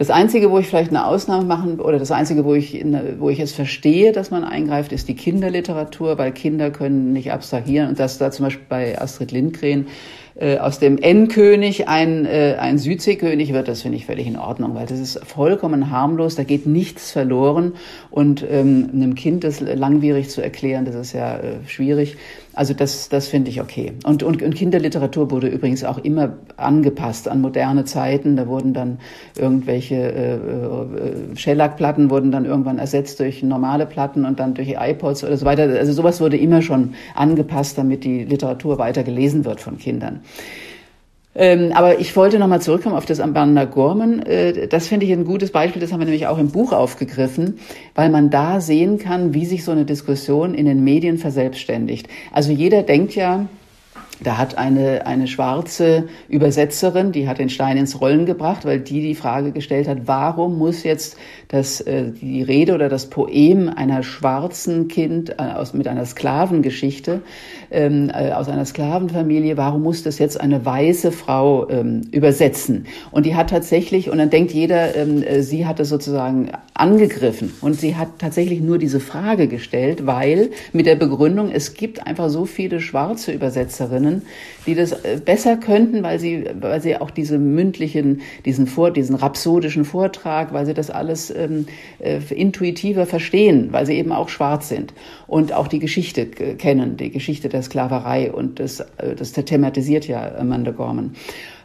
Das 0.00 0.08
Einzige, 0.08 0.50
wo 0.50 0.58
ich 0.58 0.66
vielleicht 0.66 0.88
eine 0.88 1.04
Ausnahme 1.04 1.44
machen, 1.44 1.78
oder 1.78 1.98
das 1.98 2.10
Einzige, 2.10 2.46
wo 2.46 2.54
ich, 2.54 2.82
wo 3.18 3.28
ich 3.28 3.38
es 3.38 3.52
verstehe, 3.52 4.12
dass 4.12 4.30
man 4.30 4.44
eingreift, 4.44 4.92
ist 4.92 5.08
die 5.08 5.14
Kinderliteratur, 5.14 6.16
weil 6.16 6.32
Kinder 6.32 6.70
können 6.70 7.12
nicht 7.12 7.32
abstrahieren. 7.32 7.90
Und 7.90 8.00
dass 8.00 8.16
da 8.16 8.30
zum 8.30 8.46
Beispiel 8.46 8.64
bei 8.66 8.98
Astrid 8.98 9.30
Lindgren 9.30 9.88
äh, 10.36 10.56
aus 10.56 10.78
dem 10.78 10.96
N-König 10.96 11.86
ein, 11.86 12.24
äh, 12.24 12.56
ein 12.58 12.78
Südseekönig 12.78 13.52
wird, 13.52 13.68
das 13.68 13.82
finde 13.82 13.98
ich 13.98 14.06
völlig 14.06 14.26
in 14.26 14.38
Ordnung, 14.38 14.74
weil 14.74 14.86
das 14.86 15.00
ist 15.00 15.20
vollkommen 15.26 15.90
harmlos, 15.90 16.34
da 16.34 16.44
geht 16.44 16.64
nichts 16.64 17.10
verloren 17.10 17.74
und 18.10 18.42
ähm, 18.50 18.88
einem 18.94 19.14
Kind 19.14 19.44
das 19.44 19.60
langwierig 19.60 20.30
zu 20.30 20.40
erklären, 20.40 20.86
das 20.86 20.94
ist 20.94 21.12
ja 21.12 21.36
äh, 21.36 21.56
schwierig. 21.66 22.16
Also 22.52 22.74
das, 22.74 23.08
das 23.08 23.28
finde 23.28 23.50
ich 23.50 23.60
okay. 23.60 23.92
Und, 24.04 24.22
und, 24.22 24.42
und 24.42 24.54
Kinderliteratur 24.54 25.30
wurde 25.30 25.46
übrigens 25.46 25.84
auch 25.84 25.98
immer 25.98 26.34
angepasst 26.56 27.28
an 27.28 27.40
moderne 27.40 27.84
Zeiten. 27.84 28.36
Da 28.36 28.48
wurden 28.48 28.74
dann 28.74 28.98
irgendwelche 29.38 29.94
äh, 29.94 30.34
äh, 30.34 31.36
Shellac-Platten 31.36 32.10
wurden 32.10 32.32
dann 32.32 32.44
irgendwann 32.44 32.78
ersetzt 32.78 33.20
durch 33.20 33.42
normale 33.42 33.86
Platten 33.86 34.24
und 34.24 34.40
dann 34.40 34.54
durch 34.54 34.74
iPods 34.78 35.22
oder 35.22 35.36
so 35.36 35.46
weiter. 35.46 35.62
Also 35.62 35.92
sowas 35.92 36.20
wurde 36.20 36.36
immer 36.36 36.60
schon 36.60 36.94
angepasst, 37.14 37.78
damit 37.78 38.04
die 38.04 38.24
Literatur 38.24 38.78
weiter 38.78 39.04
gelesen 39.04 39.44
wird 39.44 39.60
von 39.60 39.78
Kindern. 39.78 40.20
Ähm, 41.34 41.70
aber 41.74 42.00
ich 42.00 42.16
wollte 42.16 42.40
nochmal 42.40 42.60
zurückkommen 42.60 42.96
auf 42.96 43.06
das 43.06 43.20
Amanda 43.20 43.64
Gorman. 43.64 44.20
Äh, 44.22 44.66
das 44.66 44.88
finde 44.88 45.06
ich 45.06 45.12
ein 45.12 45.24
gutes 45.24 45.52
Beispiel, 45.52 45.80
das 45.80 45.92
haben 45.92 46.00
wir 46.00 46.06
nämlich 46.06 46.26
auch 46.26 46.38
im 46.38 46.50
Buch 46.50 46.72
aufgegriffen, 46.72 47.58
weil 47.94 48.10
man 48.10 48.30
da 48.30 48.60
sehen 48.60 48.98
kann, 48.98 49.32
wie 49.32 49.46
sich 49.46 49.64
so 49.64 49.70
eine 49.70 49.84
Diskussion 49.84 50.54
in 50.54 50.66
den 50.66 50.82
Medien 50.82 51.18
verselbstständigt. 51.18 52.08
Also 52.32 52.50
jeder 52.50 52.82
denkt 52.82 53.14
ja, 53.14 53.46
da 54.22 54.36
hat 54.36 54.58
eine, 54.58 55.06
eine 55.06 55.26
schwarze 55.26 56.08
Übersetzerin, 56.28 57.12
die 57.12 57.28
hat 57.28 57.38
den 57.38 57.48
Stein 57.48 57.76
ins 57.76 58.00
Rollen 58.00 58.26
gebracht, 58.26 58.64
weil 58.64 58.80
die 58.80 59.00
die 59.00 59.14
Frage 59.14 59.52
gestellt 59.52 59.88
hat, 59.88 60.06
warum 60.06 60.58
muss 60.58 60.82
jetzt 60.82 61.16
das, 61.48 61.80
äh, 61.80 62.10
die 62.10 62.42
Rede 62.42 62.74
oder 62.74 62.88
das 62.88 63.06
Poem 63.06 63.68
einer 63.68 64.02
schwarzen 64.02 64.88
Kind 64.88 65.30
äh, 65.30 65.42
aus, 65.42 65.72
mit 65.74 65.88
einer 65.88 66.04
Sklavengeschichte, 66.04 67.22
ähm, 67.70 68.10
äh, 68.12 68.32
aus 68.32 68.48
einer 68.48 68.64
Sklavenfamilie, 68.64 69.56
warum 69.56 69.82
muss 69.82 70.02
das 70.02 70.18
jetzt 70.18 70.40
eine 70.40 70.64
weiße 70.64 71.12
Frau 71.12 71.68
ähm, 71.70 72.02
übersetzen? 72.12 72.86
Und 73.10 73.26
die 73.26 73.34
hat 73.34 73.50
tatsächlich, 73.50 74.10
und 74.10 74.18
dann 74.18 74.30
denkt 74.30 74.52
jeder, 74.52 74.94
ähm, 74.96 75.22
äh, 75.22 75.42
sie 75.42 75.66
hat 75.66 75.78
das 75.78 75.88
sozusagen 75.88 76.50
angegriffen 76.74 77.52
und 77.60 77.74
sie 77.74 77.96
hat 77.96 78.18
tatsächlich 78.18 78.60
nur 78.60 78.78
diese 78.78 79.00
Frage 79.00 79.48
gestellt, 79.48 80.06
weil 80.06 80.50
mit 80.72 80.86
der 80.86 80.96
Begründung, 80.96 81.50
es 81.50 81.74
gibt 81.74 82.06
einfach 82.06 82.28
so 82.28 82.46
viele 82.46 82.80
schwarze 82.80 83.32
Übersetzerinnen, 83.32 84.09
Kolleginnen, 84.10 84.22
die 84.66 84.74
das 84.74 84.92
äh, 84.92 85.20
besser 85.24 85.56
könnten, 85.56 86.02
weil 86.02 86.18
sie, 86.18 86.44
weil 86.60 86.80
sie 86.80 86.96
auch 86.96 87.10
diese 87.10 87.38
mündlichen, 87.38 88.20
diesen 88.44 88.66
Vor, 88.66 88.90
diesen 88.90 89.16
rhapsodischen 89.16 89.84
Vortrag, 89.84 90.52
weil 90.52 90.66
sie 90.66 90.74
das 90.74 90.90
alles 90.90 91.34
ähm, 91.34 91.66
äh, 91.98 92.20
intuitiver 92.34 93.06
verstehen, 93.06 93.68
weil 93.72 93.86
sie 93.86 93.94
eben 93.94 94.12
auch 94.12 94.28
schwarz 94.28 94.68
sind 94.68 94.92
und 95.26 95.52
auch 95.52 95.68
die 95.68 95.78
Geschichte 95.78 96.26
kennen, 96.26 96.96
die 96.96 97.10
Geschichte 97.10 97.48
der 97.48 97.62
Sklaverei 97.62 98.30
und 98.30 98.60
das, 98.60 98.80
äh, 98.80 99.14
das 99.16 99.32
thematisiert 99.32 100.06
ja 100.06 100.36
Amanda 100.36 100.72
Gorman. 100.72 101.14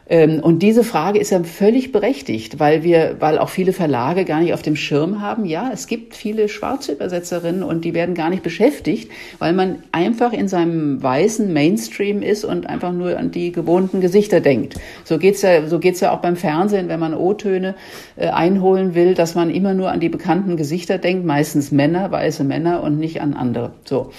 Ähm, 0.08 0.40
und 0.40 0.60
diese 0.60 0.84
Frage 0.84 1.18
ist 1.18 1.30
ja 1.30 1.42
völlig 1.42 1.90
berechtigt, 1.90 2.60
weil 2.60 2.84
wir, 2.84 3.16
weil 3.18 3.38
auch 3.38 3.48
viele 3.48 3.72
Verlage 3.72 4.24
gar 4.24 4.40
nicht 4.40 4.54
auf 4.54 4.62
dem 4.62 4.76
Schirm 4.76 5.20
haben. 5.20 5.44
Ja, 5.44 5.70
es 5.72 5.88
gibt 5.88 6.14
viele 6.14 6.48
schwarze 6.48 6.92
Übersetzerinnen 6.92 7.64
und 7.64 7.84
die 7.84 7.92
werden 7.92 8.14
gar 8.14 8.30
nicht 8.30 8.44
beschäftigt, 8.44 9.10
weil 9.38 9.52
man 9.52 9.82
einfach 9.90 10.32
in 10.32 10.46
seinem 10.46 11.02
weißen 11.02 11.52
Mainstream 11.52 12.22
ist 12.22 12.44
und 12.44 12.68
einfach 12.68 12.92
nur 12.92 13.18
an 13.18 13.32
die 13.32 13.50
gewohnten 13.50 14.00
Gesichter 14.00 14.40
denkt. 14.40 14.76
So 15.04 15.18
geht's 15.18 15.42
ja, 15.42 15.66
so 15.66 15.80
geht's 15.80 16.00
ja 16.00 16.12
auch 16.12 16.20
beim 16.20 16.36
Fernsehen, 16.36 16.88
wenn 16.88 17.00
man 17.00 17.12
O-Töne 17.12 17.74
äh, 18.14 18.28
einholen 18.28 18.94
will, 18.94 19.14
dass 19.14 19.34
man 19.34 19.50
immer 19.50 19.74
nur 19.74 19.90
an 19.90 19.98
die 19.98 20.08
bekannten 20.08 20.56
Gesichter 20.56 20.98
denkt, 20.98 21.26
meistens 21.26 21.72
Männer, 21.72 22.12
weiße 22.12 22.44
Männer 22.44 22.82
und 22.84 22.98
nicht 22.98 23.20
an 23.20 23.34
andere. 23.34 23.72
So. 23.84 24.10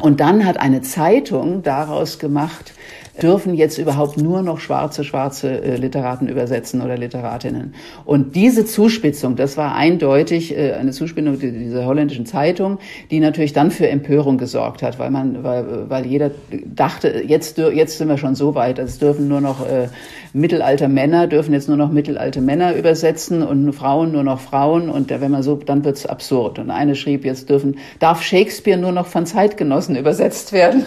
Und 0.00 0.20
dann 0.20 0.46
hat 0.46 0.58
eine 0.58 0.80
Zeitung 0.80 1.62
daraus 1.62 2.18
gemacht, 2.18 2.72
dürfen 3.20 3.54
jetzt 3.54 3.78
überhaupt 3.78 4.16
nur 4.16 4.42
noch 4.42 4.58
schwarze, 4.58 5.04
schwarze 5.04 5.62
äh, 5.62 5.76
Literaten 5.76 6.28
übersetzen 6.28 6.80
oder 6.80 6.96
Literatinnen. 6.96 7.74
Und 8.04 8.34
diese 8.34 8.64
Zuspitzung, 8.64 9.36
das 9.36 9.56
war 9.56 9.74
eindeutig 9.74 10.56
äh, 10.56 10.72
eine 10.72 10.92
Zuspitzung 10.92 11.38
dieser 11.38 11.84
holländischen 11.84 12.24
Zeitung, 12.24 12.78
die 13.10 13.20
natürlich 13.20 13.52
dann 13.52 13.70
für 13.70 13.88
Empörung 13.88 14.38
gesorgt 14.38 14.82
hat, 14.82 14.98
weil 14.98 15.10
man, 15.10 15.44
weil, 15.44 15.90
weil 15.90 16.06
jeder 16.06 16.30
dachte, 16.64 17.22
jetzt, 17.26 17.58
jetzt 17.58 17.98
sind 17.98 18.08
wir 18.08 18.16
schon 18.16 18.34
so 18.34 18.54
weit, 18.54 18.80
also 18.80 18.90
es 18.90 18.98
dürfen 18.98 19.28
nur 19.28 19.40
noch 19.40 19.66
äh, 19.66 19.88
Mittelalter 20.32 20.88
Männer, 20.88 21.26
dürfen 21.26 21.52
jetzt 21.52 21.68
nur 21.68 21.76
noch 21.76 21.90
mittelalte 21.90 22.40
Männer 22.40 22.74
übersetzen 22.74 23.42
und 23.42 23.72
Frauen 23.74 24.12
nur 24.12 24.24
noch 24.24 24.40
Frauen 24.40 24.88
und 24.88 25.10
wenn 25.10 25.30
man 25.30 25.42
so, 25.42 25.56
dann 25.56 25.84
wird's 25.84 26.06
absurd. 26.06 26.58
Und 26.58 26.70
eine 26.70 26.94
schrieb, 26.94 27.26
jetzt 27.26 27.50
dürfen, 27.50 27.76
darf 27.98 28.22
Shakespeare 28.22 28.80
nur 28.80 28.92
noch 28.92 29.06
von 29.06 29.26
Zeitgenossen 29.26 29.96
übersetzt 30.02 30.52
werden. 30.52 30.86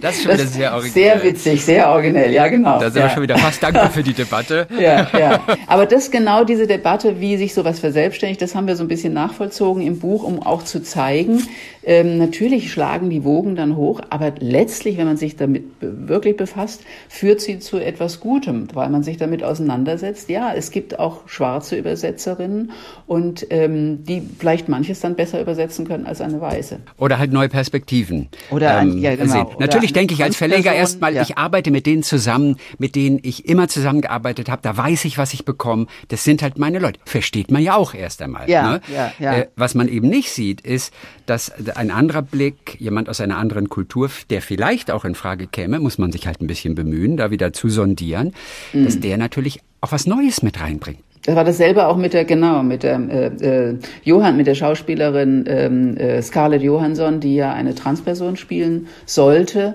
Das 0.00 0.16
ist 0.16 0.24
schon 0.24 0.32
wieder 0.32 0.46
sehr 0.46 0.72
originell. 0.72 0.92
Sehr 0.92 1.22
witzig, 1.22 1.64
sehr 1.64 1.88
originell, 1.90 2.32
ja 2.32 2.48
genau. 2.48 2.78
Da 2.78 2.90
sind 2.90 3.02
ja. 3.02 3.08
wir 3.08 3.10
schon 3.10 3.22
wieder 3.22 3.38
fast 3.38 3.62
dankbar 3.62 3.90
für 3.90 4.02
die 4.02 4.14
Debatte. 4.14 4.66
Ja, 4.82 5.06
ja. 5.16 5.40
Aber 5.68 5.86
das 5.86 6.10
genau 6.10 6.44
diese 6.44 6.66
Debatte, 6.66 7.20
wie 7.20 7.36
sich 7.36 7.54
sowas 7.54 7.78
verselbstständigt, 7.78 8.42
das 8.42 8.54
haben 8.54 8.66
wir 8.66 8.74
so 8.74 8.82
ein 8.82 8.88
bisschen 8.88 9.12
nachvollzogen 9.12 9.82
im 9.82 10.00
Buch, 10.00 10.24
um 10.24 10.42
auch 10.42 10.64
zu 10.64 10.82
zeigen, 10.82 11.46
ähm, 11.84 12.18
natürlich 12.18 12.72
schlagen 12.72 13.10
die 13.10 13.24
Wogen 13.24 13.56
dann 13.56 13.76
hoch, 13.76 14.00
aber 14.10 14.32
letztlich, 14.38 14.98
wenn 14.98 15.06
man 15.06 15.16
sich 15.16 15.36
damit 15.36 15.64
wirklich 15.80 16.36
befasst, 16.36 16.82
führt 17.08 17.40
sie 17.40 17.58
zu 17.58 17.78
etwas 17.78 18.20
Gutem, 18.20 18.68
weil 18.72 18.88
man 18.88 19.02
sich 19.02 19.16
damit 19.16 19.42
auseinandersetzt. 19.42 20.28
Ja, 20.28 20.52
es 20.54 20.70
gibt 20.70 20.98
auch 20.98 21.28
schwarze 21.28 21.76
Übersetzerinnen 21.76 22.70
und 23.06 23.46
ähm, 23.50 24.04
die 24.04 24.22
vielleicht 24.38 24.68
manches 24.68 25.00
dann 25.00 25.16
besser 25.16 25.40
übersetzen 25.40 25.86
können 25.86 26.06
als 26.06 26.20
eine 26.20 26.40
weiße. 26.40 26.78
Oder 26.98 27.18
halt 27.18 27.32
neue 27.32 27.48
Perspektiven. 27.48 28.28
Oder 28.50 28.76
ein, 28.76 28.91
ähm, 28.96 29.02
ja, 29.02 29.16
genau. 29.16 29.48
Oder 29.48 29.60
Natürlich 29.60 29.92
denke 29.92 30.14
ich 30.14 30.22
als 30.22 30.36
Verleger 30.36 30.72
erstmal, 30.72 31.14
ja. 31.14 31.22
ich 31.22 31.38
arbeite 31.38 31.70
mit 31.70 31.86
denen 31.86 32.02
zusammen, 32.02 32.56
mit 32.78 32.94
denen 32.94 33.18
ich 33.22 33.48
immer 33.48 33.68
zusammengearbeitet 33.68 34.48
habe. 34.48 34.62
Da 34.62 34.76
weiß 34.76 35.04
ich, 35.04 35.18
was 35.18 35.34
ich 35.34 35.44
bekomme. 35.44 35.86
Das 36.08 36.24
sind 36.24 36.42
halt 36.42 36.58
meine 36.58 36.78
Leute. 36.78 37.00
Versteht 37.04 37.50
man 37.50 37.62
ja 37.62 37.76
auch 37.76 37.94
erst 37.94 38.22
einmal. 38.22 38.48
Ja, 38.48 38.72
ne? 38.72 38.80
ja, 38.94 39.12
ja. 39.18 39.38
Äh, 39.38 39.48
was 39.56 39.74
man 39.74 39.88
eben 39.88 40.08
nicht 40.08 40.30
sieht, 40.30 40.60
ist, 40.60 40.92
dass 41.26 41.52
ein 41.76 41.90
anderer 41.90 42.22
Blick, 42.22 42.76
jemand 42.78 43.08
aus 43.08 43.20
einer 43.20 43.38
anderen 43.38 43.68
Kultur, 43.68 44.10
der 44.30 44.42
vielleicht 44.42 44.90
auch 44.90 45.04
in 45.04 45.14
Frage 45.14 45.46
käme, 45.46 45.80
muss 45.80 45.98
man 45.98 46.12
sich 46.12 46.26
halt 46.26 46.40
ein 46.40 46.46
bisschen 46.46 46.74
bemühen, 46.74 47.16
da 47.16 47.30
wieder 47.30 47.52
zu 47.52 47.68
sondieren, 47.68 48.34
mhm. 48.72 48.84
dass 48.84 49.00
der 49.00 49.16
natürlich 49.16 49.60
auch 49.80 49.92
was 49.92 50.06
Neues 50.06 50.42
mit 50.42 50.60
reinbringt. 50.60 51.00
Das 51.24 51.36
war 51.36 51.44
dasselbe 51.44 51.86
auch 51.86 51.96
mit 51.96 52.14
der, 52.14 52.24
genau, 52.24 52.64
mit 52.64 52.82
der 52.82 52.98
äh, 52.98 53.26
äh, 53.70 53.78
Johann, 54.02 54.36
mit 54.36 54.48
der 54.48 54.56
Schauspielerin 54.56 55.44
ähm, 55.46 55.96
äh, 55.96 56.20
Scarlett 56.20 56.62
Johansson, 56.62 57.20
die 57.20 57.36
ja 57.36 57.52
eine 57.52 57.74
Transperson 57.74 58.36
spielen 58.36 58.88
sollte. 59.06 59.74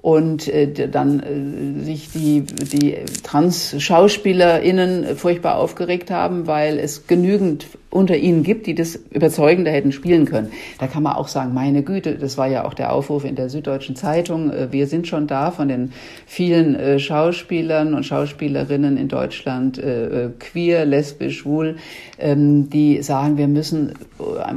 Und 0.00 0.48
äh, 0.48 0.88
dann 0.88 1.20
äh, 1.20 1.84
sich 1.84 2.10
die, 2.12 2.42
die 2.42 2.96
Trans-SchauspielerInnen 3.22 5.16
furchtbar 5.16 5.56
aufgeregt 5.56 6.10
haben, 6.10 6.46
weil 6.46 6.78
es 6.78 7.06
genügend 7.06 7.66
unter 7.90 8.16
ihnen 8.16 8.42
gibt, 8.42 8.66
die 8.66 8.74
das 8.74 8.96
überzeugender 9.10 9.70
hätten 9.70 9.92
spielen 9.92 10.26
können. 10.26 10.50
Da 10.78 10.86
kann 10.86 11.02
man 11.02 11.14
auch 11.14 11.28
sagen, 11.28 11.54
meine 11.54 11.82
Güte, 11.82 12.16
das 12.16 12.36
war 12.36 12.46
ja 12.46 12.64
auch 12.64 12.74
der 12.74 12.92
Aufruf 12.92 13.24
in 13.24 13.34
der 13.34 13.48
Süddeutschen 13.48 13.96
Zeitung, 13.96 14.50
äh, 14.50 14.70
wir 14.70 14.86
sind 14.86 15.06
schon 15.06 15.26
da 15.26 15.50
von 15.50 15.68
den 15.68 15.92
vielen 16.26 16.74
äh, 16.74 16.98
Schauspielern 16.98 17.94
und 17.94 18.04
Schauspielerinnen 18.04 18.98
in 18.98 19.08
Deutschland, 19.08 19.78
äh, 19.78 20.28
queer, 20.38 20.84
lesbisch, 20.84 21.38
schwul, 21.38 21.76
ähm, 22.18 22.68
die 22.68 23.02
sagen, 23.02 23.38
wir 23.38 23.48
müssen 23.48 23.94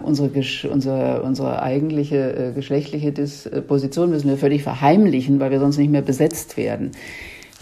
unsere, 0.04 0.32
unsere, 0.70 1.22
unsere 1.22 1.62
eigentliche 1.62 2.52
geschlechtliche 2.56 3.12
Disposition 3.12 4.10
müssen 4.10 4.30
wir 4.30 4.38
völlig 4.38 4.64
verheimlichen, 4.64 5.40
weil 5.40 5.52
wir 5.52 5.60
sonst 5.60 5.78
nicht 5.78 5.92
mehr 5.92 6.02
besetzt 6.02 6.58
werden. 6.58 6.92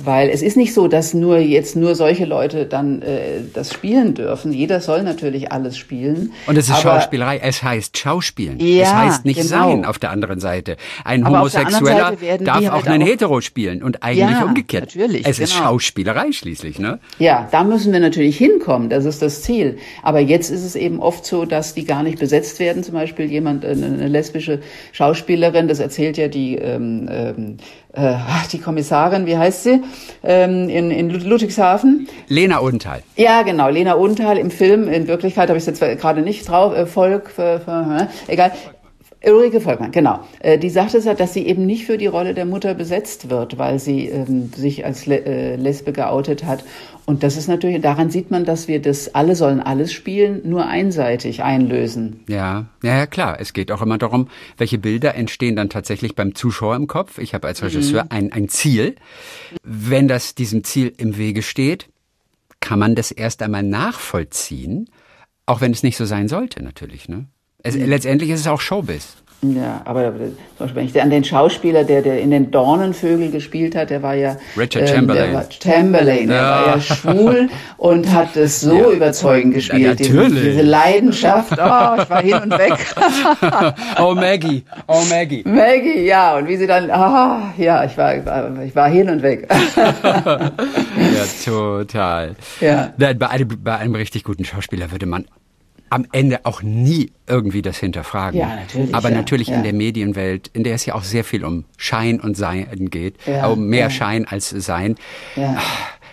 Weil 0.04 0.30
es 0.30 0.42
ist 0.42 0.56
nicht 0.56 0.74
so, 0.74 0.88
dass 0.88 1.14
nur 1.14 1.38
jetzt 1.38 1.76
nur 1.76 1.94
solche 1.96 2.26
Leute 2.26 2.66
dann 2.66 3.02
äh, 3.02 3.42
das 3.54 3.74
spielen 3.74 4.14
dürfen. 4.14 4.54
Jeder 4.54 4.80
soll 4.80 5.04
natürlich 5.04 5.52
alles 5.52 5.78
spielen. 5.78 6.32
Und 6.48 6.58
es 6.58 6.70
ist 6.70 6.72
aber, 6.72 7.00
Schauspielerei. 7.00 7.40
Es 7.44 7.62
heißt 7.62 7.98
Schauspielen. 7.98 8.60
Ja, 8.60 8.84
es 8.84 8.94
heißt 8.94 9.26
nicht 9.26 9.42
genau. 9.42 9.70
sein 9.70 9.86
auf 9.86 10.00
der 10.00 10.12
anderen 10.12 10.40
Seite. 10.40 10.78
Ein 11.04 11.26
aber 11.26 11.40
Homosexueller 11.40 12.14
darf 12.40 12.56
halt 12.56 12.70
auch 12.72 12.86
einen 12.86 13.06
Hetero 13.06 13.42
spielen 13.42 13.84
und 13.84 14.02
eigentlich 14.02 14.38
ja, 14.38 14.46
umgekehrt. 14.46 14.96
Natürlich, 14.96 15.26
es 15.28 15.40
ist 15.40 15.54
genau. 15.54 15.66
Schauspielerei 15.66 16.32
schließlich, 16.32 16.80
ne? 16.80 17.00
Ja, 17.18 17.48
da 17.52 17.64
müssen 17.64 17.92
wir 17.92 18.00
natürlich 18.00 18.38
hinkommen. 18.38 18.90
Das 18.90 19.06
ist 19.06 19.22
das 19.22 19.44
Ziel. 19.44 19.78
Aber 20.02 20.20
jetzt 20.20 20.50
ist 20.50 20.64
es 20.64 20.76
eben 20.76 21.00
oft 21.00 21.26
so, 21.26 21.46
dass 21.46 21.74
die 21.74 21.86
gar 21.86 22.04
nicht 22.04 22.20
besetzt 22.20 22.60
werden. 22.60 22.84
Zum 22.84 22.94
Beispiel 22.94 23.26
jemand, 23.26 23.66
eine, 23.66 23.86
eine 23.86 24.08
lesbische 24.08 24.62
Schauspielerin, 24.94 25.68
das 25.68 25.80
erzählt 25.80 26.18
ja 26.18 26.28
die 26.28 26.56
ähm, 26.56 27.10
ähm, 27.12 27.58
äh, 27.94 28.16
die 28.52 28.60
Kommissarin, 28.60 29.26
wie 29.26 29.38
heißt 29.38 29.64
sie, 29.64 29.82
ähm, 30.24 30.70
in, 30.70 30.92
in 30.92 31.10
Ludwigshafen. 31.10 32.08
Lena 32.28 32.60
Unthal. 32.60 33.02
Ja, 33.16 33.42
genau, 33.42 33.70
Lena 33.70 33.94
Unthal 33.94 34.38
im 34.38 34.52
Film. 34.52 34.88
In 34.88 35.08
Wirklichkeit 35.08 35.50
habe 35.50 35.58
ich 35.58 35.68
es 35.68 35.80
jetzt 35.80 36.00
gerade 36.00 36.22
nicht 36.22 36.48
drauf. 36.48 36.76
Äh, 36.76 36.86
Volk, 36.86 37.32
äh, 37.38 37.56
äh, 37.56 38.08
egal. 38.28 38.52
Ulrike 39.26 39.60
Volkmann, 39.60 39.92
genau. 39.92 40.22
Äh, 40.40 40.58
die 40.58 40.70
sagte, 40.70 41.02
dass 41.02 41.34
sie 41.34 41.46
eben 41.46 41.66
nicht 41.66 41.86
für 41.86 41.98
die 41.98 42.08
Rolle 42.08 42.34
der 42.34 42.46
Mutter 42.46 42.74
besetzt 42.74 43.30
wird, 43.30 43.58
weil 43.58 43.78
sie 43.78 44.08
ähm, 44.08 44.52
sich 44.56 44.86
als 44.86 45.06
Le 45.06 45.26
äh, 45.26 45.56
Lesbe 45.58 45.92
geoutet 45.92 46.46
hat. 46.46 46.64
Und 47.06 47.24
das 47.24 47.36
ist 47.36 47.48
natürlich, 47.48 47.82
daran 47.82 48.10
sieht 48.12 48.32
man, 48.32 48.46
dass 48.46 48.68
wir 48.70 48.82
das 48.82 49.16
alle 49.16 49.36
sollen 49.36 49.60
alles 49.60 49.92
spielen, 49.92 50.42
nur 50.46 50.68
einseitig 50.68 51.44
einlösen. 51.44 52.22
Ja, 52.30 52.68
ja, 52.82 52.98
ja 52.98 53.08
klar. 53.08 53.38
Es 53.42 53.52
geht 53.52 53.72
auch 53.72 53.82
immer 53.82 53.98
darum, 53.98 54.30
welche 54.58 54.78
Bilder 54.78 55.16
entstehen 55.16 55.58
dann 55.58 55.70
tatsächlich 55.70 56.16
beim 56.16 56.34
Zuschauer 56.34 56.78
im 56.78 56.88
Kopf. 56.88 57.18
Ich 57.18 57.34
habe 57.34 57.48
als 57.48 57.62
Regisseur 57.62 58.04
mhm. 58.04 58.10
ein, 58.12 58.32
ein 58.32 58.48
Ziel. 58.48 58.96
Wenn 59.64 60.08
das 60.08 60.34
diesem 60.36 60.64
Ziel 60.64 60.94
im 60.98 61.18
Wege 61.18 61.42
steht, 61.42 61.90
kann 62.62 62.80
man 62.80 62.96
das 62.96 63.12
erst 63.12 63.42
einmal 63.42 63.64
nachvollziehen, 63.64 64.90
auch 65.46 65.60
wenn 65.60 65.72
es 65.72 65.84
nicht 65.84 65.98
so 65.98 66.06
sein 66.06 66.28
sollte, 66.28 66.64
natürlich. 66.64 67.10
Ne? 67.10 67.26
Es, 67.64 67.76
mhm. 67.76 67.86
Letztendlich 67.86 68.30
ist 68.30 68.42
es 68.42 68.48
auch 68.48 68.62
Showbiz. 68.62 69.18
Ja, 69.42 69.82
aber 69.86 70.12
zum 70.12 70.36
Beispiel, 70.58 70.76
wenn 70.76 70.86
ich 70.86 71.02
an 71.02 71.10
den 71.10 71.24
Schauspieler, 71.24 71.86
der, 71.86 72.02
der 72.02 72.20
in 72.20 72.30
den 72.30 72.52
Dornenvögel 72.52 73.32
gespielt 73.32 73.74
hat, 73.74 73.90
der 73.90 74.04
war 74.04 74.14
ja 74.14 74.36
Richard 74.58 74.90
Chamberlain. 74.90 75.28
Ähm, 75.28 75.32
der 75.32 75.40
war 75.40 75.46
Chamberlain, 75.64 76.28
der 76.28 76.38
ja. 76.38 76.50
war 76.50 76.68
ja 76.68 76.82
schwul 76.82 77.50
und 77.78 78.12
hat 78.12 78.36
es 78.36 78.60
so 78.60 78.76
ja. 78.76 78.90
überzeugend 78.90 79.54
gespielt. 79.54 79.82
Ja, 79.82 79.90
natürlich. 79.92 80.34
Diese, 80.34 80.52
diese 80.52 80.62
Leidenschaft. 80.62 81.58
Oh, 81.70 82.02
ich 82.02 82.10
war 82.10 82.22
hin 82.22 82.36
und 82.36 82.52
weg. 82.52 82.74
oh 84.00 84.16
Maggie, 84.16 84.64
oh 84.88 85.02
Maggie. 85.10 85.44
Maggie, 85.46 86.06
ja, 86.06 86.38
und 86.38 86.48
wie 86.48 86.58
sie 86.58 86.68
dann, 86.68 86.90
ah, 86.90 87.54
ja, 87.58 87.84
ich 87.86 87.98
war, 87.98 88.18
ich 88.18 88.26
war, 88.26 88.64
ich 88.64 88.76
war 88.76 88.90
hin 88.90 89.10
und 89.10 89.22
weg. 89.22 89.48
ja, 89.76 90.52
total. 91.46 92.36
Ja. 92.60 92.94
Bei 92.98 93.30
einem, 93.30 93.48
bei 93.64 93.78
einem 93.78 93.96
richtig 93.96 94.24
guten 94.24 94.46
Schauspieler 94.46 94.92
würde 94.92 95.06
man 95.06 95.26
am 95.90 96.06
Ende 96.12 96.42
auch 96.46 96.62
nie 96.62 97.12
irgendwie 97.28 97.62
das 97.62 97.78
hinterfragen. 97.78 98.40
Ja, 98.40 98.56
natürlich. 98.56 98.94
Aber 98.94 99.10
ja, 99.10 99.16
natürlich 99.16 99.48
ja. 99.50 99.56
in 99.56 99.64
der 99.64 99.74
Medienwelt, 99.74 100.50
in 100.54 100.64
der 100.64 100.76
es 100.76 100.86
ja 100.86 100.96
auch 100.96 101.04
sehr 101.04 101.24
viel 101.24 101.44
um 101.46 101.66
Schein 101.78 102.20
und 102.20 102.38
Sein 102.38 102.90
geht, 102.90 103.16
ja, 103.26 103.48
um 103.48 103.68
mehr. 103.68 103.90
Schein 103.90 104.26
als 104.26 104.50
Sein. 104.50 104.96
Ah, 105.38 105.58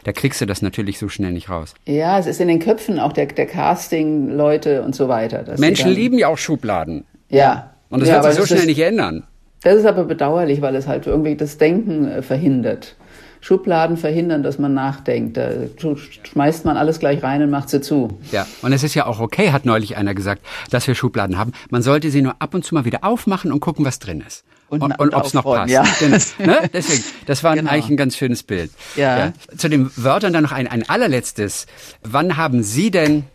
da 0.05 0.13
kriegst 0.13 0.41
du 0.41 0.47
das 0.47 0.63
natürlich 0.63 0.99
so 0.99 1.09
schnell 1.09 1.33
nicht 1.33 1.51
raus. 1.51 1.75
Ja, 1.85 2.19
es 2.19 2.27
ist 2.27 2.41
in 2.41 2.49
den 2.49 2.61
Köpfen 2.61 3.01
auch 3.01 3.13
der, 3.13 3.27
der 3.27 3.47
Casting-Leute 3.47 4.83
und 4.83 4.95
so 4.95 5.09
weiter. 5.09 5.45
Menschen 5.59 5.91
lieben 5.91 6.19
ja 6.19 6.29
auch 6.29 6.39
Schubladen. 6.39 7.05
Ja. 7.29 7.73
Und 7.91 8.01
das 8.01 8.11
wird 8.11 8.25
sich 8.25 8.35
so 8.35 8.47
schnell 8.47 8.61
ist, 8.61 8.67
nicht 8.67 8.81
ändern. 8.81 9.25
Das 9.63 9.75
ist 9.75 9.87
aber 9.87 10.05
bedauerlich, 10.05 10.61
weil 10.61 10.77
es 10.77 10.87
halt 10.87 11.07
irgendwie 11.07 11.35
das 11.35 11.59
Denken 11.59 12.07
äh, 12.09 12.23
verhindert. 12.23 12.95
Schubladen 13.47 13.97
verhindern, 13.97 14.43
dass 14.43 14.59
man 14.59 14.75
nachdenkt. 14.75 15.37
Da 15.37 15.51
schmeißt 16.25 16.65
man 16.65 16.77
alles 16.77 16.99
gleich 16.99 17.23
rein 17.23 17.43
und 17.43 17.51
macht 17.51 17.71
sie 17.71 17.81
zu. 17.81 18.19
Ja, 18.33 18.45
und 18.63 18.73
es 18.73 18.83
ist 18.83 18.97
ja 18.97 19.07
auch 19.07 19.21
okay, 19.21 19.53
hat 19.53 19.65
neulich 19.65 19.97
einer 19.97 20.15
gesagt, 20.15 20.43
dass 20.71 20.89
wir 20.89 20.97
Schubladen 20.97 21.39
haben. 21.39 21.53
Man 21.71 21.81
sollte 21.81 22.11
sie 22.11 22.23
nur 22.23 22.35
ab 22.41 22.55
und 22.55 22.65
zu 22.65 22.75
mal 22.75 22.85
wieder 22.85 23.05
aufmachen 23.05 23.53
und 23.53 23.61
gucken, 23.61 23.85
was 23.85 24.01
drin 24.01 24.21
ist. 24.27 24.43
Und, 24.69 24.83
und, 24.83 24.99
und 24.99 25.15
ob 25.15 25.27
es 25.27 25.33
noch 25.33 25.45
passt. 25.45 25.73
Ja. 25.73 25.85
ne? 26.45 26.69
Deswegen, 26.73 27.05
das 27.27 27.45
war 27.45 27.55
genau. 27.55 27.71
eigentlich 27.71 27.89
ein 27.89 27.97
ganz 27.97 28.17
schönes 28.17 28.43
Bild. 28.43 28.73
Ja. 28.97 29.19
ja. 29.19 29.33
Zu 29.57 29.69
den 29.69 29.93
Wörtern 29.95 30.33
dann 30.33 30.43
noch 30.43 30.51
ein, 30.51 30.67
ein 30.67 30.89
allerletztes. 30.89 31.69
Wann 32.03 32.37
haben 32.37 32.65
Sie 32.65 32.91
denn 32.91 33.27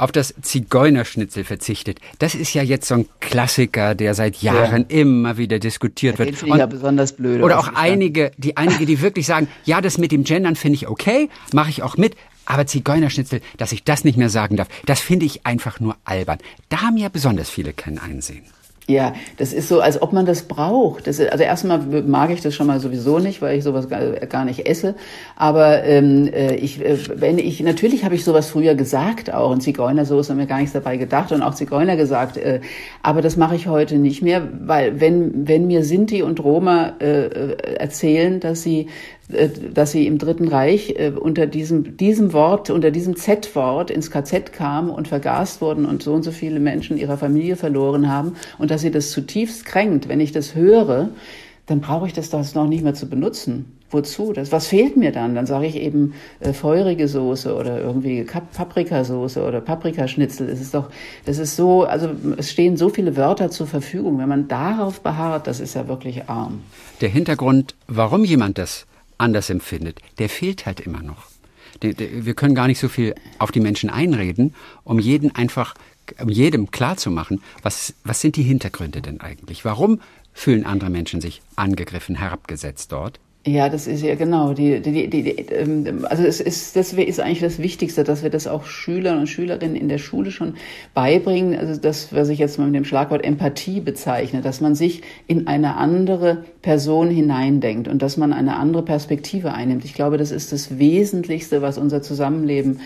auf 0.00 0.12
das 0.12 0.34
Zigeunerschnitzel 0.40 1.44
verzichtet. 1.44 1.98
Das 2.18 2.34
ist 2.34 2.54
ja 2.54 2.62
jetzt 2.62 2.88
so 2.88 2.94
ein 2.94 3.06
Klassiker, 3.20 3.94
der 3.94 4.14
seit 4.14 4.36
Jahren 4.42 4.86
ja. 4.88 4.98
immer 5.00 5.36
wieder 5.36 5.58
diskutiert 5.58 6.18
wird. 6.18 6.30
Den 6.30 6.36
finde 6.36 6.54
ich 6.54 6.58
ja 6.60 6.66
besonders 6.66 7.12
blöd. 7.12 7.42
Oder 7.42 7.58
auch 7.58 7.72
einige, 7.74 8.32
die 8.38 8.56
einige, 8.56 8.86
die 8.86 9.02
wirklich 9.02 9.26
sagen, 9.26 9.48
ja, 9.64 9.80
das 9.80 9.98
mit 9.98 10.10
dem 10.10 10.24
Gendern 10.24 10.56
finde 10.56 10.76
ich 10.76 10.88
okay, 10.88 11.28
mache 11.52 11.68
ich 11.68 11.82
auch 11.82 11.98
mit, 11.98 12.16
aber 12.46 12.66
Zigeunerschnitzel, 12.66 13.42
dass 13.58 13.72
ich 13.72 13.84
das 13.84 14.04
nicht 14.04 14.16
mehr 14.16 14.30
sagen 14.30 14.56
darf, 14.56 14.68
das 14.86 15.00
finde 15.00 15.26
ich 15.26 15.46
einfach 15.46 15.80
nur 15.80 15.96
albern. 16.04 16.38
Da 16.70 16.80
haben 16.80 16.96
ja 16.96 17.10
besonders 17.10 17.50
viele 17.50 17.74
kein 17.74 17.98
Einsehen. 17.98 18.44
Ja, 18.90 19.12
das 19.36 19.52
ist 19.52 19.68
so, 19.68 19.80
als 19.80 20.02
ob 20.02 20.12
man 20.12 20.26
das 20.26 20.42
braucht. 20.42 21.06
Das 21.06 21.20
ist, 21.20 21.30
also 21.30 21.44
erstmal 21.44 21.78
mag 21.78 22.30
ich 22.30 22.40
das 22.40 22.56
schon 22.56 22.66
mal 22.66 22.80
sowieso 22.80 23.20
nicht, 23.20 23.40
weil 23.40 23.56
ich 23.56 23.62
sowas 23.62 23.88
gar, 23.88 24.44
nicht 24.44 24.66
esse. 24.66 24.96
Aber 25.36 25.84
ähm, 25.84 26.28
äh, 26.32 26.56
ich, 26.56 26.84
äh, 26.84 26.98
wenn 27.14 27.38
ich, 27.38 27.60
natürlich 27.60 28.04
habe 28.04 28.16
ich 28.16 28.24
sowas 28.24 28.48
früher 28.48 28.74
gesagt 28.74 29.32
auch. 29.32 29.50
Und 29.50 29.60
Zigeunersoße 29.60 30.30
haben 30.30 30.38
mir 30.38 30.46
gar 30.46 30.58
nichts 30.58 30.72
dabei 30.72 30.96
gedacht 30.96 31.30
und 31.30 31.40
auch 31.42 31.54
Zigeuner 31.54 31.96
gesagt. 31.96 32.36
Äh, 32.36 32.62
aber 33.00 33.22
das 33.22 33.36
mache 33.36 33.54
ich 33.54 33.68
heute 33.68 33.96
nicht 33.96 34.22
mehr, 34.22 34.48
weil 34.60 35.00
wenn, 35.00 35.46
wenn 35.46 35.68
mir 35.68 35.84
Sinti 35.84 36.22
und 36.22 36.42
Roma 36.42 36.94
äh, 37.00 37.26
äh 37.26 37.74
erzählen, 37.76 38.40
dass 38.40 38.62
sie 38.62 38.88
dass 39.74 39.92
sie 39.92 40.06
im 40.06 40.18
Dritten 40.18 40.48
Reich 40.48 40.94
äh, 40.96 41.10
unter 41.10 41.46
diesem, 41.46 41.96
diesem 41.96 42.32
Wort, 42.32 42.70
unter 42.70 42.90
diesem 42.90 43.16
Z-Wort 43.16 43.90
ins 43.90 44.10
KZ 44.10 44.52
kamen 44.52 44.90
und 44.90 45.08
vergast 45.08 45.60
wurden 45.60 45.86
und 45.86 46.02
so 46.02 46.12
und 46.14 46.22
so 46.22 46.30
viele 46.32 46.60
Menschen 46.60 46.96
ihrer 46.96 47.16
Familie 47.16 47.56
verloren 47.56 48.10
haben 48.10 48.34
und 48.58 48.70
dass 48.70 48.82
sie 48.82 48.90
das 48.90 49.10
zutiefst 49.10 49.64
kränkt. 49.64 50.08
Wenn 50.08 50.20
ich 50.20 50.32
das 50.32 50.54
höre, 50.54 51.10
dann 51.66 51.80
brauche 51.80 52.06
ich 52.06 52.12
das, 52.12 52.30
das 52.30 52.54
noch 52.54 52.66
nicht 52.66 52.82
mehr 52.82 52.94
zu 52.94 53.08
benutzen. 53.08 53.76
Wozu? 53.92 54.32
Das, 54.32 54.52
was 54.52 54.68
fehlt 54.68 54.96
mir 54.96 55.10
dann? 55.10 55.34
Dann 55.34 55.46
sage 55.46 55.66
ich 55.66 55.76
eben 55.76 56.14
äh, 56.38 56.52
feurige 56.52 57.08
Soße 57.08 57.54
oder 57.54 57.80
irgendwie 57.80 58.24
Paprikasoße 58.24 59.44
oder 59.44 59.60
Paprikaschnitzel. 59.60 60.46
Das 60.46 60.60
ist 60.60 60.74
doch, 60.74 60.90
das 61.24 61.38
ist 61.38 61.56
so, 61.56 61.84
also 61.84 62.10
es 62.36 62.50
stehen 62.50 62.76
so 62.76 62.88
viele 62.88 63.16
Wörter 63.16 63.50
zur 63.50 63.66
Verfügung. 63.66 64.18
Wenn 64.18 64.28
man 64.28 64.46
darauf 64.46 65.00
beharrt, 65.00 65.48
das 65.48 65.58
ist 65.58 65.74
ja 65.74 65.88
wirklich 65.88 66.28
arm. 66.28 66.60
Der 67.00 67.08
Hintergrund, 67.08 67.74
warum 67.88 68.24
jemand 68.24 68.58
das 68.58 68.86
anders 69.20 69.50
empfindet, 69.50 70.00
der 70.18 70.28
fehlt 70.28 70.66
halt 70.66 70.80
immer 70.80 71.02
noch. 71.02 71.26
Wir 71.80 72.34
können 72.34 72.54
gar 72.54 72.66
nicht 72.66 72.80
so 72.80 72.88
viel 72.88 73.14
auf 73.38 73.52
die 73.52 73.60
Menschen 73.60 73.90
einreden, 73.90 74.54
um 74.82 74.98
jeden 74.98 75.34
einfach, 75.34 75.74
um 76.20 76.28
jedem 76.28 76.70
klarzumachen, 76.70 77.42
was, 77.62 77.94
was 78.02 78.20
sind 78.20 78.36
die 78.36 78.42
Hintergründe 78.42 79.00
denn 79.00 79.20
eigentlich? 79.20 79.64
Warum 79.64 80.00
fühlen 80.32 80.66
andere 80.66 80.90
Menschen 80.90 81.20
sich 81.20 81.42
angegriffen, 81.56 82.16
herabgesetzt 82.16 82.92
dort? 82.92 83.20
Ja, 83.46 83.70
das 83.70 83.86
ist 83.86 84.02
ja 84.02 84.16
genau. 84.16 84.52
Die, 84.52 84.80
die, 84.80 85.08
die, 85.08 85.22
die, 85.22 85.30
ähm, 85.30 86.04
also 86.10 86.22
es 86.24 86.42
ist, 86.42 86.76
das 86.76 86.92
ist 86.92 87.20
eigentlich 87.20 87.40
das 87.40 87.58
Wichtigste, 87.58 88.04
dass 88.04 88.22
wir 88.22 88.28
das 88.28 88.46
auch 88.46 88.66
Schülern 88.66 89.18
und 89.18 89.28
Schülerinnen 89.28 89.76
in 89.76 89.88
der 89.88 89.96
Schule 89.96 90.30
schon 90.30 90.56
beibringen. 90.92 91.58
Also 91.58 91.80
das, 91.80 92.12
was 92.14 92.28
ich 92.28 92.38
jetzt 92.38 92.58
mal 92.58 92.66
mit 92.66 92.74
dem 92.74 92.84
Schlagwort 92.84 93.24
Empathie 93.24 93.80
bezeichne, 93.80 94.42
dass 94.42 94.60
man 94.60 94.74
sich 94.74 95.00
in 95.26 95.46
eine 95.46 95.76
andere 95.76 96.44
Person 96.60 97.08
hineindenkt 97.08 97.88
und 97.88 98.02
dass 98.02 98.18
man 98.18 98.34
eine 98.34 98.56
andere 98.56 98.84
Perspektive 98.84 99.54
einnimmt. 99.54 99.86
Ich 99.86 99.94
glaube, 99.94 100.18
das 100.18 100.32
ist 100.32 100.52
das 100.52 100.78
Wesentlichste, 100.78 101.62
was 101.62 101.78
unser 101.78 102.02
Zusammenleben 102.02 102.80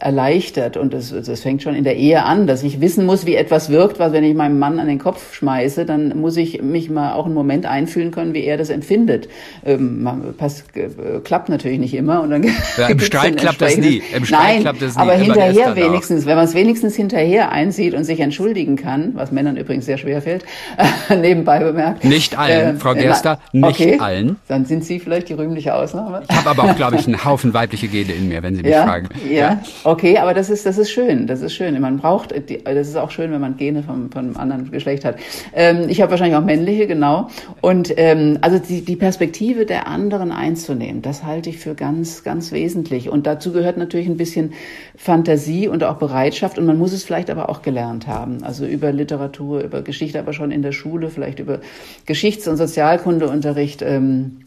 erleichtert. 0.00 0.76
Und 0.76 0.92
das, 0.92 1.10
das 1.10 1.40
fängt 1.40 1.62
schon 1.62 1.74
in 1.74 1.84
der 1.84 1.96
Ehe 1.96 2.24
an, 2.24 2.46
dass 2.46 2.62
ich 2.62 2.80
wissen 2.80 3.06
muss, 3.06 3.26
wie 3.26 3.34
etwas 3.34 3.70
wirkt, 3.70 3.98
was 3.98 4.12
wenn 4.12 4.24
ich 4.24 4.34
meinem 4.34 4.58
Mann 4.58 4.78
an 4.78 4.86
den 4.86 4.98
Kopf 4.98 5.34
schmeiße, 5.34 5.84
dann 5.84 6.18
muss 6.20 6.36
ich 6.36 6.62
mich 6.62 6.90
mal 6.90 7.14
auch 7.14 7.26
einen 7.26 7.34
Moment 7.34 7.66
einfühlen 7.66 8.10
können, 8.10 8.34
wie 8.34 8.44
er 8.44 8.56
das 8.56 8.70
empfindet. 8.70 9.28
Ähm, 9.64 10.34
passt, 10.36 10.64
äh, 10.76 10.88
klappt 11.22 11.48
natürlich 11.48 11.78
nicht 11.78 11.94
immer. 11.94 12.22
Und 12.22 12.30
dann 12.30 12.44
ja, 12.76 12.88
Im 12.88 12.98
Streit 13.00 13.36
klappt 13.36 13.60
das 13.60 13.76
nie. 13.76 14.02
Im 14.14 14.24
Streit 14.24 14.40
Nein, 14.40 14.60
klappt 14.62 14.82
das 14.82 14.96
nie. 14.96 15.02
Aber 15.02 15.12
hinterher 15.12 15.76
wenigstens, 15.76 16.26
wenn 16.26 16.36
man 16.36 16.44
es 16.44 16.54
wenigstens 16.54 16.96
hinterher 16.96 17.52
einsieht 17.52 17.94
und 17.94 18.04
sich 18.04 18.20
entschuldigen 18.20 18.76
kann, 18.76 19.12
was 19.14 19.32
Männern 19.32 19.56
übrigens 19.56 19.86
sehr 19.86 19.98
schwer 19.98 20.20
fällt, 20.22 20.44
nebenbei 21.08 21.60
bemerkt. 21.60 22.04
Nicht 22.04 22.38
allen, 22.38 22.76
äh, 22.76 22.78
Frau 22.78 22.94
Gerster, 22.94 23.38
nicht 23.52 23.80
okay, 23.80 23.98
allen. 23.98 24.36
Dann 24.48 24.64
sind 24.64 24.84
Sie 24.84 24.98
vielleicht 24.98 25.28
die 25.28 25.34
rühmliche 25.34 25.74
Ausnahme. 25.74 26.22
Ich 26.28 26.36
habe 26.36 26.50
aber 26.50 26.64
auch, 26.64 26.76
glaube 26.76 26.96
ich, 26.96 27.06
einen 27.06 27.24
Haufen 27.24 27.54
weibliche 27.54 27.88
Gene 27.88 28.12
in 28.12 28.28
mir, 28.28 28.42
wenn 28.42 28.56
Sie 28.56 28.62
mich 28.62 28.72
ja, 28.72 28.84
fragen. 28.84 29.08
ja. 29.30 29.34
ja. 29.40 29.60
Okay, 29.86 30.16
aber 30.16 30.32
das 30.32 30.48
ist, 30.48 30.64
das 30.64 30.78
ist 30.78 30.90
schön. 30.90 31.26
Das 31.26 31.42
ist 31.42 31.52
schön. 31.52 31.78
Man 31.78 31.98
braucht, 31.98 32.32
das 32.32 32.88
ist 32.88 32.96
auch 32.96 33.10
schön, 33.10 33.30
wenn 33.32 33.40
man 33.42 33.58
Gene 33.58 33.82
vom, 33.82 34.08
einem 34.14 34.34
anderen 34.38 34.70
Geschlecht 34.70 35.04
hat. 35.04 35.16
Ähm, 35.52 35.90
ich 35.90 36.00
habe 36.00 36.10
wahrscheinlich 36.10 36.36
auch 36.36 36.44
männliche, 36.44 36.86
genau. 36.86 37.28
Und 37.60 37.92
ähm, 37.98 38.38
also 38.40 38.58
die, 38.58 38.80
die 38.80 38.96
Perspektive 38.96 39.66
der 39.66 39.86
anderen 39.86 40.32
einzunehmen, 40.32 41.02
das 41.02 41.24
halte 41.24 41.50
ich 41.50 41.58
für 41.58 41.74
ganz, 41.74 42.24
ganz 42.24 42.50
wesentlich. 42.50 43.10
Und 43.10 43.26
dazu 43.26 43.52
gehört 43.52 43.76
natürlich 43.76 44.08
ein 44.08 44.16
bisschen 44.16 44.54
Fantasie 44.96 45.68
und 45.68 45.84
auch 45.84 45.96
Bereitschaft. 45.96 46.58
Und 46.58 46.64
man 46.64 46.78
muss 46.78 46.94
es 46.94 47.04
vielleicht 47.04 47.28
aber 47.28 47.50
auch 47.50 47.60
gelernt 47.60 48.06
haben. 48.06 48.42
Also 48.42 48.64
über 48.64 48.90
Literatur, 48.90 49.62
über 49.62 49.82
Geschichte, 49.82 50.18
aber 50.18 50.32
schon 50.32 50.50
in 50.50 50.62
der 50.62 50.72
Schule, 50.72 51.10
vielleicht 51.10 51.40
über 51.40 51.60
Geschichts- 52.06 52.48
und 52.48 52.56
Sozialkundeunterricht. 52.56 53.82
Ähm, 53.82 54.43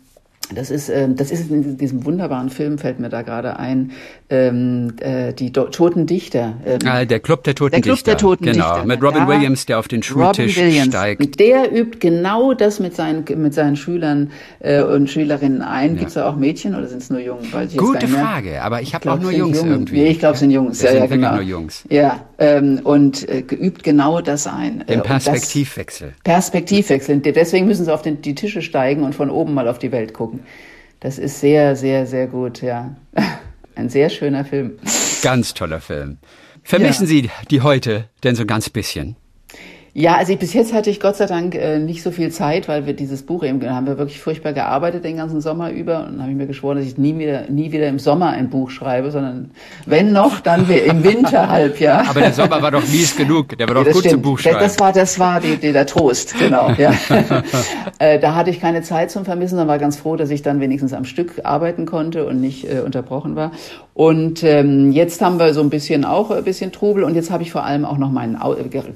das 0.55 0.71
ist, 0.71 0.89
äh, 0.89 1.07
das 1.09 1.31
ist 1.31 1.51
in 1.51 1.77
diesem 1.77 2.05
wunderbaren 2.05 2.49
Film, 2.49 2.77
fällt 2.77 2.99
mir 2.99 3.09
da 3.09 3.21
gerade 3.21 3.59
ein, 3.59 3.91
ähm, 4.29 4.93
äh, 5.01 5.33
die 5.33 5.51
Do 5.51 5.65
Toten 5.65 6.05
Dichter. 6.05 6.53
Ähm, 6.65 6.79
ah, 6.85 7.05
der 7.05 7.19
Club 7.19 7.43
der 7.43 7.55
Toten 7.55 7.71
der 7.71 7.81
Club 7.81 7.95
Dichter. 7.95 8.11
Der 8.11 8.17
Toten 8.17 8.45
genau, 8.45 8.73
Dichter. 8.73 8.85
mit 8.85 9.03
Robin 9.03 9.21
ja, 9.23 9.27
Williams, 9.27 9.65
der 9.65 9.79
auf 9.79 9.87
den 9.87 10.03
Schultisch 10.03 10.53
steigt. 10.53 11.39
Der 11.39 11.75
übt 11.75 11.99
genau 11.99 12.53
das 12.53 12.79
mit 12.79 12.95
seinen, 12.95 13.25
mit 13.35 13.53
seinen 13.53 13.75
Schülern 13.75 14.31
äh, 14.59 14.81
und 14.81 15.09
Schülerinnen 15.09 15.61
ein. 15.61 15.91
Ja. 15.91 15.97
Gibt 15.97 16.07
es 16.09 16.13
da 16.13 16.29
auch 16.29 16.35
Mädchen 16.35 16.75
oder 16.75 16.87
sind 16.87 17.01
es 17.01 17.09
nur 17.09 17.19
Jungen? 17.19 17.47
Gute 17.75 18.07
Frage, 18.07 18.61
aber 18.61 18.81
ich 18.81 18.95
habe 18.95 19.11
auch 19.11 19.19
nur 19.19 19.31
Jungs 19.31 19.57
Jungen. 19.57 19.71
irgendwie. 19.71 20.01
Nee, 20.01 20.09
ich 20.09 20.19
glaube, 20.19 20.35
es 20.35 20.39
sind 20.39 20.51
Jungs. 20.51 20.79
Das 20.79 20.93
ja, 20.93 21.01
sind 21.01 21.09
ja, 21.09 21.15
genau. 21.15 21.35
nur 21.35 21.43
Jungs. 21.43 21.83
Ja, 21.89 22.21
ähm, 22.37 22.79
und 22.83 23.27
äh, 23.27 23.41
geübt 23.41 23.83
genau 23.83 24.21
das 24.21 24.47
ein. 24.47 24.83
Den 24.87 25.01
Perspektivwechsel. 25.01 26.13
Perspektivwechsel. 26.23 27.19
Deswegen 27.19 27.67
müssen 27.67 27.85
sie 27.85 27.93
auf 27.93 28.01
den, 28.01 28.21
die 28.21 28.35
Tische 28.35 28.61
steigen 28.61 29.03
und 29.03 29.13
von 29.13 29.29
oben 29.29 29.53
mal 29.53 29.67
auf 29.67 29.79
die 29.79 29.91
Welt 29.91 30.13
gucken. 30.13 30.36
Das 30.99 31.17
ist 31.19 31.39
sehr, 31.39 31.75
sehr, 31.75 32.05
sehr 32.05 32.27
gut, 32.27 32.61
ja. 32.61 32.95
Ein 33.75 33.89
sehr 33.89 34.09
schöner 34.09 34.43
Film. 34.43 34.79
Ganz 35.21 35.53
toller 35.53 35.79
Film. 35.81 36.17
Vermissen 36.63 37.03
ja. 37.03 37.09
Sie 37.09 37.29
die 37.51 37.61
heute 37.61 38.09
denn 38.23 38.35
so 38.35 38.45
ganz 38.45 38.69
bisschen? 38.69 39.15
Ja, 39.99 40.15
also 40.15 40.31
ich, 40.31 40.37
bis 40.37 40.53
jetzt 40.53 40.73
hatte 40.73 40.91
ich 40.91 40.99
Gott 40.99 41.15
sei 41.15 41.25
Dank 41.25 41.55
äh, 41.55 41.79
nicht 41.79 42.03
so 42.03 42.11
viel 42.11 42.29
Zeit, 42.29 42.67
weil 42.67 42.85
wir 42.85 42.93
dieses 42.93 43.23
Buch 43.23 43.43
eben 43.43 43.67
haben 43.67 43.87
wir 43.87 43.97
wirklich 43.97 44.19
furchtbar 44.21 44.53
gearbeitet 44.53 45.03
den 45.03 45.17
ganzen 45.17 45.41
Sommer 45.41 45.71
über 45.71 46.05
und 46.05 46.21
habe 46.21 46.29
ich 46.29 46.37
mir 46.37 46.45
geschworen, 46.45 46.77
dass 46.77 46.85
ich 46.85 46.99
nie 46.99 47.17
wieder 47.17 47.49
nie 47.49 47.71
wieder 47.71 47.87
im 47.87 47.97
Sommer 47.97 48.29
ein 48.29 48.51
Buch 48.51 48.69
schreibe, 48.69 49.09
sondern 49.09 49.49
wenn 49.87 50.11
noch, 50.11 50.39
dann 50.39 50.69
im 50.69 51.03
Winterhalbjahr. 51.03 52.05
Aber 52.09 52.19
der 52.19 52.31
Sommer 52.31 52.61
war 52.61 52.69
doch 52.69 52.87
mies 52.87 53.15
genug, 53.15 53.57
der 53.57 53.67
war 53.67 53.73
doch 53.73 53.87
ja, 53.87 53.91
gut 53.91 54.01
stimmt. 54.01 54.13
zum 54.13 54.21
Buchschreiben. 54.21 54.59
Das 54.59 54.79
war 54.79 54.93
das 54.93 55.17
war 55.17 55.41
die, 55.41 55.57
die, 55.57 55.73
der 55.73 55.87
Trost, 55.87 56.37
genau. 56.37 56.69
Ja. 56.77 56.93
äh, 57.97 58.19
da 58.19 58.35
hatte 58.35 58.51
ich 58.51 58.59
keine 58.59 58.83
Zeit 58.83 59.09
zum 59.09 59.25
Vermissen, 59.25 59.55
sondern 59.57 59.67
war 59.67 59.79
ganz 59.79 59.97
froh, 59.97 60.15
dass 60.15 60.29
ich 60.29 60.43
dann 60.43 60.59
wenigstens 60.59 60.93
am 60.93 61.05
Stück 61.05 61.41
arbeiten 61.43 61.87
konnte 61.87 62.27
und 62.27 62.39
nicht 62.39 62.71
äh, 62.71 62.81
unterbrochen 62.81 63.35
war. 63.35 63.51
Und 63.95 64.43
ähm, 64.43 64.91
jetzt 64.91 65.23
haben 65.23 65.39
wir 65.39 65.55
so 65.55 65.61
ein 65.61 65.71
bisschen 65.71 66.05
auch 66.05 66.29
ein 66.29 66.43
bisschen 66.43 66.71
Trubel 66.71 67.03
und 67.03 67.15
jetzt 67.15 67.31
habe 67.31 67.41
ich 67.41 67.51
vor 67.51 67.63
allem 67.63 67.83
auch 67.83 67.97
noch 67.97 68.11
meinen 68.11 68.37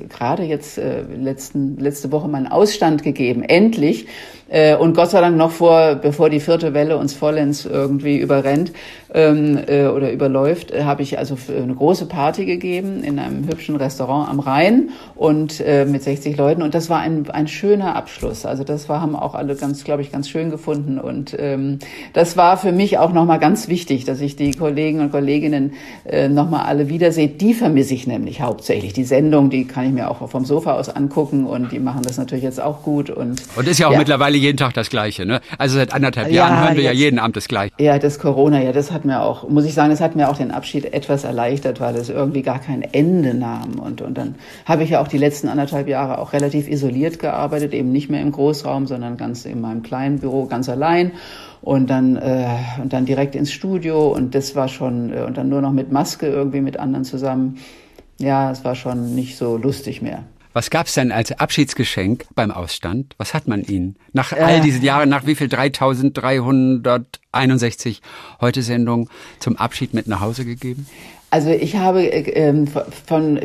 gerade 0.10 0.43
jetzt 0.43 0.78
äh, 0.78 0.91
letzten, 1.16 1.78
letzte 1.78 2.12
Woche 2.12 2.28
meinen 2.28 2.48
Ausstand 2.48 3.04
gegeben. 3.04 3.44
Endlich. 3.44 4.08
Äh, 4.52 4.76
und 4.76 4.96
Gott 4.96 5.12
sei 5.12 5.22
Dank 5.22 5.38
noch 5.38 5.52
vor, 5.52 5.96
bevor 5.96 6.30
die 6.30 6.42
vierte 6.42 6.74
Welle 6.74 6.98
uns 6.98 7.14
vollends 7.14 7.66
irgendwie 7.66 8.18
überrennt 8.18 8.74
ähm, 9.14 9.58
äh, 9.66 9.88
oder 9.88 10.12
überläuft, 10.12 10.72
äh, 10.72 10.84
habe 10.84 11.04
ich 11.04 11.18
also 11.18 11.38
eine 11.50 11.74
große 11.74 12.06
Party 12.06 12.46
gegeben 12.46 13.02
in 13.02 13.18
einem 13.18 13.48
hübschen 13.48 13.78
Restaurant 13.78 14.30
am 14.30 14.42
Rhein 14.42 14.89
und 15.16 15.62
äh, 15.62 15.86
mit 15.86 16.04
60 16.04 16.36
Leuten. 16.36 16.64
Und 16.64 16.76
das 16.76 16.89
war 16.89 17.00
ein, 17.00 17.30
ein 17.30 17.48
schöner 17.48 17.96
Abschluss. 17.96 18.46
Also 18.46 18.66
das 18.66 18.89
war, 18.89 19.00
haben 19.00 19.16
auch 19.16 19.36
alle 19.36 19.56
ganz, 19.56 19.86
glaube 19.86 20.02
ich, 20.02 20.12
ganz 20.12 20.28
schön 20.28 20.50
gefunden. 20.50 21.00
Und 21.00 21.34
ähm, 21.39 21.80
das 22.12 22.36
war 22.36 22.58
für 22.58 22.74
mich 22.74 22.98
auch 22.98 23.14
nochmal 23.14 23.39
ganz 23.39 23.70
wichtig, 23.70 24.04
dass 24.04 24.20
ich 24.20 24.36
die 24.36 24.52
Kollegen 24.52 25.00
und 25.00 25.12
Kolleginnen 25.12 25.74
äh, 26.04 26.28
nochmal 26.28 26.66
alle 26.66 26.89
wiedersehe. 26.89 27.30
Die 27.30 27.54
vermisse 27.54 27.94
ich 27.94 28.06
nämlich 28.06 28.42
hauptsächlich. 28.42 28.92
Die 28.92 29.06
Sendung, 29.06 29.50
die 29.50 29.66
kann 29.66 29.86
ich 29.86 29.94
mir 29.94 30.12
auch 30.12 30.28
vom 30.30 30.44
Sofa 30.44 30.78
aus 30.82 30.89
angucken 30.89 31.45
und 31.45 31.71
die 31.71 31.79
machen 31.79 32.01
das 32.01 32.17
natürlich 32.17 32.43
jetzt 32.43 32.59
auch 32.59 32.84
gut. 32.84 33.09
Und, 33.09 33.41
und 33.55 33.67
ist 33.67 33.79
ja 33.79 33.88
auch 33.88 33.93
ja. 33.93 33.99
mittlerweile 33.99 34.38
jeden 34.38 34.57
Tag 34.57 34.73
das 34.73 34.89
Gleiche. 34.89 35.25
Ne? 35.25 35.39
Also 35.57 35.75
seit 35.75 35.93
anderthalb 35.93 36.27
ja, 36.29 36.34
Jahren 36.34 36.63
hören 36.63 36.75
wir 36.75 36.84
jetzt, 36.84 36.93
ja 36.93 36.99
jeden 36.99 37.19
Abend 37.19 37.38
das 37.38 37.47
Gleiche. 37.47 37.73
Ja, 37.79 37.99
das 37.99 38.19
Corona, 38.19 38.61
ja, 38.61 38.71
das 38.71 38.91
hat 38.91 39.05
mir 39.05 39.21
auch, 39.21 39.47
muss 39.47 39.65
ich 39.65 39.73
sagen, 39.73 39.91
das 39.91 40.01
hat 40.01 40.15
mir 40.15 40.29
auch 40.29 40.38
den 40.38 40.51
Abschied 40.51 40.93
etwas 40.93 41.23
erleichtert, 41.23 41.79
weil 41.79 41.95
es 41.95 42.09
irgendwie 42.09 42.41
gar 42.41 42.59
kein 42.59 42.82
Ende 42.82 43.34
nahm. 43.34 43.79
Und, 43.79 44.01
und 44.01 44.17
dann 44.17 44.36
habe 44.65 44.84
ich 44.84 44.89
ja 44.89 45.01
auch 45.01 45.07
die 45.07 45.19
letzten 45.19 45.47
anderthalb 45.47 45.88
Jahre 45.88 46.17
auch 46.17 46.34
relativ 46.34 46.67
isoliert 46.67 47.19
gearbeitet, 47.19 47.73
eben 47.73 47.91
nicht 47.91 48.09
mehr 48.09 48.21
im 48.21 48.32
Großraum, 48.32 48.88
sondern 48.88 49.17
ganz 49.17 49.45
in 49.45 49.61
meinem 49.61 49.84
kleinen 49.84 50.19
Büro, 50.19 50.45
ganz 50.45 50.67
allein 50.67 51.11
und 51.61 51.89
dann 51.89 52.15
äh, 52.15 52.47
und 52.82 52.91
dann 52.93 53.05
direkt 53.05 53.36
ins 53.36 53.51
Studio 53.51 54.11
und 54.11 54.34
das 54.36 54.55
war 54.55 54.67
schon 54.67 55.13
äh, 55.13 55.21
und 55.21 55.38
dann 55.38 55.49
nur 55.49 55.61
noch 55.61 55.71
mit 55.71 55.91
Maske 55.91 56.27
irgendwie 56.27 56.61
mit 56.61 56.77
anderen 56.77 57.05
zusammen. 57.05 57.57
Ja, 58.19 58.51
es 58.51 58.63
war 58.63 58.75
schon 58.75 59.15
nicht 59.15 59.38
so 59.38 59.57
lustig 59.57 60.01
mehr. 60.01 60.23
Was 60.54 60.70
gab's 60.70 60.95
denn 60.95 61.14
als 61.14 61.32
Abschiedsgeschenk 61.32 62.26
beim 62.36 62.52
Ausstand? 62.52 63.16
Was 63.18 63.34
hat 63.34 63.47
man 63.47 63.64
Ihnen 63.64 63.95
nach 64.12 64.34
all 64.34 64.60
diesen 64.62 64.84
Jahren, 64.84 65.08
nach 65.10 65.26
wie 65.26 65.36
viel 65.36 65.47
3361 65.47 68.02
heute 68.41 68.62
Sendung 68.62 69.10
zum 69.39 69.56
Abschied 69.56 69.93
mit 69.93 70.08
nach 70.08 70.20
Hause 70.20 70.43
gegeben? 70.43 70.88
Also 71.30 71.49
ich 71.49 71.78
habe 71.78 72.04
äh, 72.04 72.30
ähm, 72.32 72.68
von 72.68 73.39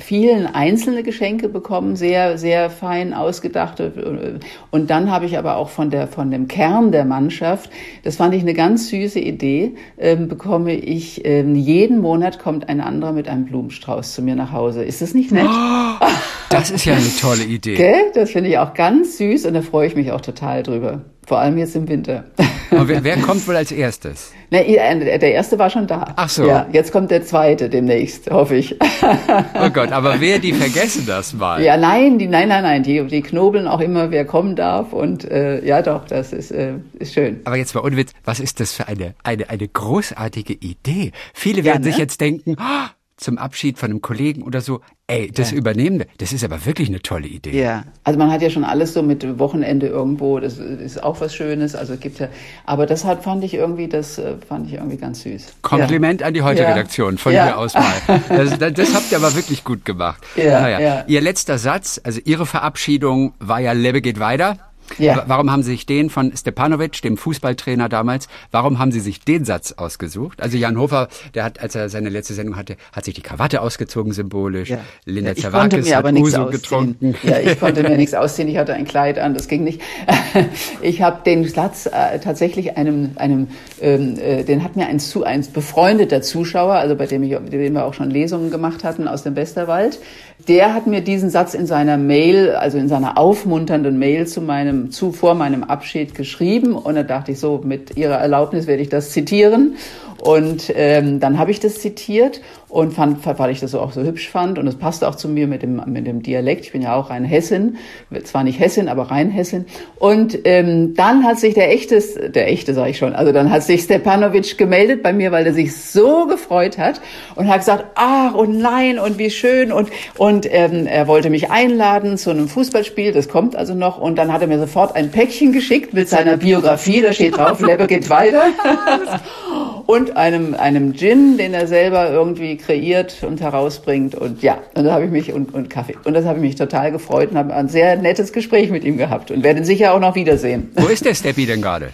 vielen 0.00 0.46
einzelne 0.46 1.02
Geschenke 1.02 1.48
bekommen, 1.48 1.96
sehr, 1.96 2.38
sehr 2.38 2.70
fein 2.70 3.14
ausgedachte. 3.14 4.40
Und 4.70 4.90
dann 4.90 5.10
habe 5.10 5.26
ich 5.26 5.38
aber 5.38 5.56
auch 5.56 5.68
von 5.68 5.90
der, 5.90 6.08
von 6.08 6.30
dem 6.30 6.48
Kern 6.48 6.92
der 6.92 7.04
Mannschaft, 7.04 7.70
das 8.04 8.16
fand 8.16 8.34
ich 8.34 8.42
eine 8.42 8.54
ganz 8.54 8.88
süße 8.88 9.20
Idee, 9.20 9.74
ähm, 9.98 10.28
bekomme 10.28 10.74
ich, 10.74 11.24
ähm, 11.24 11.54
jeden 11.54 12.00
Monat 12.00 12.38
kommt 12.38 12.68
ein 12.68 12.80
anderer 12.80 13.12
mit 13.12 13.28
einem 13.28 13.44
Blumenstrauß 13.44 14.14
zu 14.14 14.22
mir 14.22 14.36
nach 14.36 14.52
Hause. 14.52 14.84
Ist 14.84 15.02
das 15.02 15.14
nicht 15.14 15.32
nett? 15.32 15.48
Oh, 15.48 16.06
das 16.50 16.70
ist 16.70 16.84
ja 16.84 16.94
eine 16.94 17.16
tolle 17.20 17.44
Idee. 17.44 17.74
Gell? 17.74 18.12
Das 18.14 18.30
finde 18.30 18.50
ich 18.50 18.58
auch 18.58 18.74
ganz 18.74 19.18
süß 19.18 19.46
und 19.46 19.54
da 19.54 19.62
freue 19.62 19.86
ich 19.86 19.96
mich 19.96 20.12
auch 20.12 20.20
total 20.20 20.62
drüber. 20.62 21.02
Vor 21.28 21.40
allem 21.40 21.58
jetzt 21.58 21.76
im 21.76 21.86
Winter. 21.86 22.24
Aber 22.70 22.88
wer, 22.88 23.04
wer 23.04 23.18
kommt 23.18 23.46
wohl 23.46 23.54
als 23.54 23.70
erstes? 23.70 24.32
Na, 24.50 24.62
der 24.62 25.20
erste 25.20 25.58
war 25.58 25.68
schon 25.68 25.86
da. 25.86 26.14
Ach 26.16 26.30
so. 26.30 26.46
Ja, 26.46 26.66
jetzt 26.72 26.90
kommt 26.90 27.10
der 27.10 27.22
zweite 27.22 27.68
demnächst, 27.68 28.30
hoffe 28.30 28.56
ich. 28.56 28.74
Oh 28.80 29.68
Gott, 29.74 29.92
aber 29.92 30.22
wer, 30.22 30.38
die 30.38 30.54
vergessen 30.54 31.04
das 31.06 31.34
mal. 31.34 31.62
Ja, 31.62 31.76
nein, 31.76 32.18
die, 32.18 32.28
nein, 32.28 32.48
nein, 32.48 32.62
nein, 32.62 32.82
die, 32.82 33.06
die 33.06 33.20
knobeln 33.20 33.68
auch 33.68 33.80
immer, 33.80 34.10
wer 34.10 34.24
kommen 34.24 34.56
darf 34.56 34.94
und 34.94 35.30
äh, 35.30 35.62
ja 35.66 35.82
doch, 35.82 36.06
das 36.06 36.32
ist, 36.32 36.50
äh, 36.50 36.76
ist 36.98 37.12
schön. 37.12 37.40
Aber 37.44 37.56
jetzt 37.56 37.74
mal 37.74 37.82
unwitz, 37.82 38.12
was 38.24 38.40
ist 38.40 38.58
das 38.58 38.72
für 38.72 38.88
eine, 38.88 39.14
eine, 39.22 39.50
eine 39.50 39.68
großartige 39.68 40.54
Idee? 40.54 41.12
Viele 41.34 41.62
werden 41.62 41.82
ja, 41.82 41.88
ne? 41.88 41.92
sich 41.92 41.98
jetzt 41.98 42.22
denken, 42.22 42.56
oh, 42.58 42.86
zum 43.18 43.36
Abschied 43.36 43.78
von 43.78 43.90
einem 43.90 44.00
Kollegen 44.00 44.42
oder 44.42 44.60
so, 44.60 44.80
ey, 45.08 45.30
das 45.30 45.50
ja. 45.50 45.56
übernehmen 45.56 45.98
wir. 45.98 46.06
Das 46.18 46.32
ist 46.32 46.44
aber 46.44 46.64
wirklich 46.64 46.88
eine 46.88 47.00
tolle 47.00 47.26
Idee. 47.26 47.60
Ja, 47.60 47.84
also 48.04 48.18
man 48.18 48.30
hat 48.30 48.42
ja 48.42 48.48
schon 48.48 48.64
alles 48.64 48.94
so 48.94 49.02
mit 49.02 49.38
Wochenende 49.38 49.88
irgendwo, 49.88 50.38
das 50.38 50.58
ist 50.58 51.02
auch 51.02 51.20
was 51.20 51.34
Schönes, 51.34 51.74
also 51.74 51.96
gibt 51.96 52.20
ja, 52.20 52.28
aber 52.64 52.86
das 52.86 53.04
hat, 53.04 53.24
fand 53.24 53.44
ich 53.44 53.54
irgendwie, 53.54 53.88
das 53.88 54.18
äh, 54.18 54.36
fand 54.48 54.68
ich 54.68 54.74
irgendwie 54.74 54.96
ganz 54.96 55.22
süß. 55.22 55.54
Kompliment 55.62 56.20
ja. 56.20 56.28
an 56.28 56.34
die 56.34 56.42
Heute-Redaktion 56.42 57.14
ja. 57.14 57.18
von 57.18 57.32
hier 57.32 57.58
aus 57.58 57.74
mal. 57.74 57.84
Das, 58.28 58.58
das, 58.58 58.94
habt 58.94 59.10
ihr 59.10 59.18
aber 59.18 59.34
wirklich 59.34 59.64
gut 59.64 59.84
gemacht. 59.84 60.22
Ja, 60.36 60.60
naja. 60.60 61.04
Ihr 61.06 61.20
letzter 61.20 61.58
Satz, 61.58 62.00
also 62.04 62.20
Ihre 62.24 62.46
Verabschiedung 62.46 63.34
war 63.38 63.58
ja 63.60 63.72
Lebe 63.72 64.00
geht 64.00 64.20
weiter. 64.20 64.67
Ja. 64.98 65.24
Warum 65.26 65.50
haben 65.50 65.62
Sie 65.62 65.70
sich 65.70 65.86
den 65.86 66.10
von 66.10 66.36
Stepanovic, 66.36 67.02
dem 67.02 67.16
Fußballtrainer 67.16 67.88
damals, 67.88 68.28
warum 68.50 68.78
haben 68.78 68.92
Sie 68.92 69.00
sich 69.00 69.20
den 69.20 69.44
Satz 69.44 69.72
ausgesucht? 69.72 70.40
Also 70.40 70.56
Jan 70.56 70.78
Hofer, 70.78 71.08
der 71.34 71.44
hat, 71.44 71.60
als 71.60 71.74
er 71.74 71.88
seine 71.88 72.08
letzte 72.08 72.34
Sendung 72.34 72.56
hatte, 72.56 72.76
hat 72.92 73.04
sich 73.04 73.14
die 73.14 73.22
Krawatte 73.22 73.60
ausgezogen 73.60 74.12
symbolisch. 74.12 74.70
Ja. 74.70 74.78
Linda 75.04 75.32
ja, 75.32 75.36
Zerwakis 75.36 75.94
hat 75.94 76.12
Uso 76.12 76.46
getrunken. 76.46 77.14
Ja, 77.22 77.38
ich 77.38 77.58
konnte 77.58 77.82
mir 77.82 77.96
nichts 77.96 78.14
ausziehen. 78.14 78.48
Ich 78.48 78.56
hatte 78.56 78.74
ein 78.74 78.84
Kleid 78.84 79.18
an, 79.18 79.34
das 79.34 79.48
ging 79.48 79.64
nicht. 79.64 79.80
Ich 80.80 81.02
habe 81.02 81.22
den 81.24 81.46
Satz 81.46 81.86
äh, 81.86 82.18
tatsächlich 82.20 82.76
einem, 82.76 83.12
einem, 83.16 83.48
ähm, 83.80 84.16
äh, 84.18 84.44
den 84.44 84.62
hat 84.62 84.76
mir 84.76 84.86
ein, 84.86 85.00
zu, 85.00 85.24
ein 85.24 85.44
befreundeter 85.52 86.22
Zuschauer, 86.22 86.74
also 86.74 86.94
bei 86.94 87.06
dem, 87.06 87.22
ich, 87.22 87.32
bei 87.32 87.50
dem 87.50 87.74
wir 87.74 87.84
auch 87.84 87.94
schon 87.94 88.10
Lesungen 88.10 88.50
gemacht 88.50 88.84
hatten 88.84 89.08
aus 89.08 89.22
dem 89.22 89.36
Westerwald, 89.36 89.98
der 90.46 90.72
hat 90.72 90.86
mir 90.86 91.00
diesen 91.00 91.30
Satz 91.30 91.54
in 91.54 91.66
seiner 91.66 91.96
Mail, 91.96 92.52
also 92.52 92.78
in 92.78 92.88
seiner 92.88 93.18
aufmunternden 93.18 93.98
Mail 93.98 94.26
zu 94.26 94.40
meinem, 94.40 94.90
zu 94.90 95.12
vor 95.12 95.34
meinem 95.34 95.64
Abschied 95.64 96.14
geschrieben. 96.14 96.74
Und 96.74 96.94
da 96.94 97.02
dachte 97.02 97.32
ich 97.32 97.40
so, 97.40 97.60
mit 97.64 97.96
Ihrer 97.96 98.16
Erlaubnis 98.16 98.66
werde 98.66 98.82
ich 98.82 98.88
das 98.88 99.10
zitieren. 99.10 99.76
Und 100.18 100.72
ähm, 100.74 101.20
dann 101.20 101.38
habe 101.38 101.50
ich 101.50 101.60
das 101.60 101.80
zitiert 101.80 102.40
und 102.68 102.92
fand, 102.92 103.24
weil 103.38 103.50
ich 103.50 103.60
das 103.60 103.74
auch 103.74 103.92
so 103.92 104.02
hübsch 104.02 104.28
fand. 104.28 104.58
Und 104.58 104.66
es 104.66 104.76
passte 104.76 105.08
auch 105.08 105.14
zu 105.14 105.28
mir 105.28 105.46
mit 105.46 105.62
dem, 105.62 105.82
mit 105.86 106.06
dem 106.06 106.22
Dialekt. 106.22 106.66
Ich 106.66 106.72
bin 106.72 106.82
ja 106.82 106.94
auch 106.94 107.10
rein 107.10 107.24
Hessin, 107.24 107.78
zwar 108.24 108.44
nicht 108.44 108.60
Hessin, 108.60 108.88
aber 108.88 109.04
rein 109.04 109.30
Hessin. 109.30 109.64
Und 109.98 110.38
ähm, 110.44 110.94
dann 110.94 111.24
hat 111.24 111.38
sich 111.38 111.54
der 111.54 111.72
echte, 111.72 112.02
der 112.30 112.48
echte 112.48 112.74
sage 112.74 112.90
ich 112.90 112.98
schon, 112.98 113.14
also 113.14 113.32
dann 113.32 113.50
hat 113.50 113.62
sich 113.62 113.82
Stepanovic 113.82 114.58
gemeldet 114.58 115.02
bei 115.02 115.12
mir, 115.12 115.32
weil 115.32 115.46
er 115.46 115.54
sich 115.54 115.74
so 115.76 116.26
gefreut 116.26 116.76
hat 116.76 117.00
und 117.36 117.48
hat 117.48 117.60
gesagt, 117.60 117.86
ach 117.94 118.34
und 118.34 118.58
nein 118.58 118.98
und 118.98 119.18
wie 119.18 119.30
schön. 119.30 119.72
Und 119.72 119.88
und 120.18 120.46
ähm, 120.50 120.86
er 120.86 121.06
wollte 121.08 121.30
mich 121.30 121.50
einladen 121.50 122.18
zu 122.18 122.30
einem 122.30 122.48
Fußballspiel, 122.48 123.12
das 123.12 123.28
kommt 123.28 123.56
also 123.56 123.74
noch. 123.74 123.98
Und 123.98 124.16
dann 124.16 124.32
hat 124.32 124.42
er 124.42 124.48
mir 124.48 124.58
sofort 124.58 124.94
ein 124.94 125.10
Päckchen 125.10 125.52
geschickt 125.52 125.94
mit 125.94 126.08
seiner 126.08 126.36
Biografie, 126.36 127.00
da 127.00 127.12
steht 127.14 127.38
drauf, 127.38 127.60
Lebe 127.60 127.86
geht 127.86 128.10
weiter. 128.10 128.42
Und 129.86 130.18
einem 130.18 130.54
einem 130.54 130.94
Gin, 130.94 131.38
den 131.38 131.54
er 131.54 131.66
selber 131.66 132.10
irgendwie 132.10 132.57
kreiert 132.58 133.22
und 133.22 133.40
herausbringt. 133.40 134.14
Und 134.14 134.42
ja, 134.42 134.58
und 134.74 134.84
da 134.84 134.92
habe 134.92 135.04
ich 135.04 135.10
mich 135.10 135.32
und, 135.32 135.54
und 135.54 135.70
Kaffee. 135.70 135.96
Und 136.04 136.14
das 136.14 136.24
habe 136.24 136.38
ich 136.38 136.44
mich 136.44 136.56
total 136.56 136.92
gefreut 136.92 137.30
und 137.30 137.38
habe 137.38 137.54
ein 137.54 137.68
sehr 137.68 137.96
nettes 137.96 138.32
Gespräch 138.32 138.70
mit 138.70 138.84
ihm 138.84 138.96
gehabt 138.96 139.30
und 139.30 139.42
werde 139.42 139.60
ihn 139.60 139.64
sicher 139.64 139.94
auch 139.94 140.00
noch 140.00 140.14
wiedersehen. 140.14 140.70
Wo 140.74 140.86
ist 140.88 141.04
der 141.04 141.14
Steppi 141.14 141.46
denn 141.46 141.62
gerade? 141.62 141.90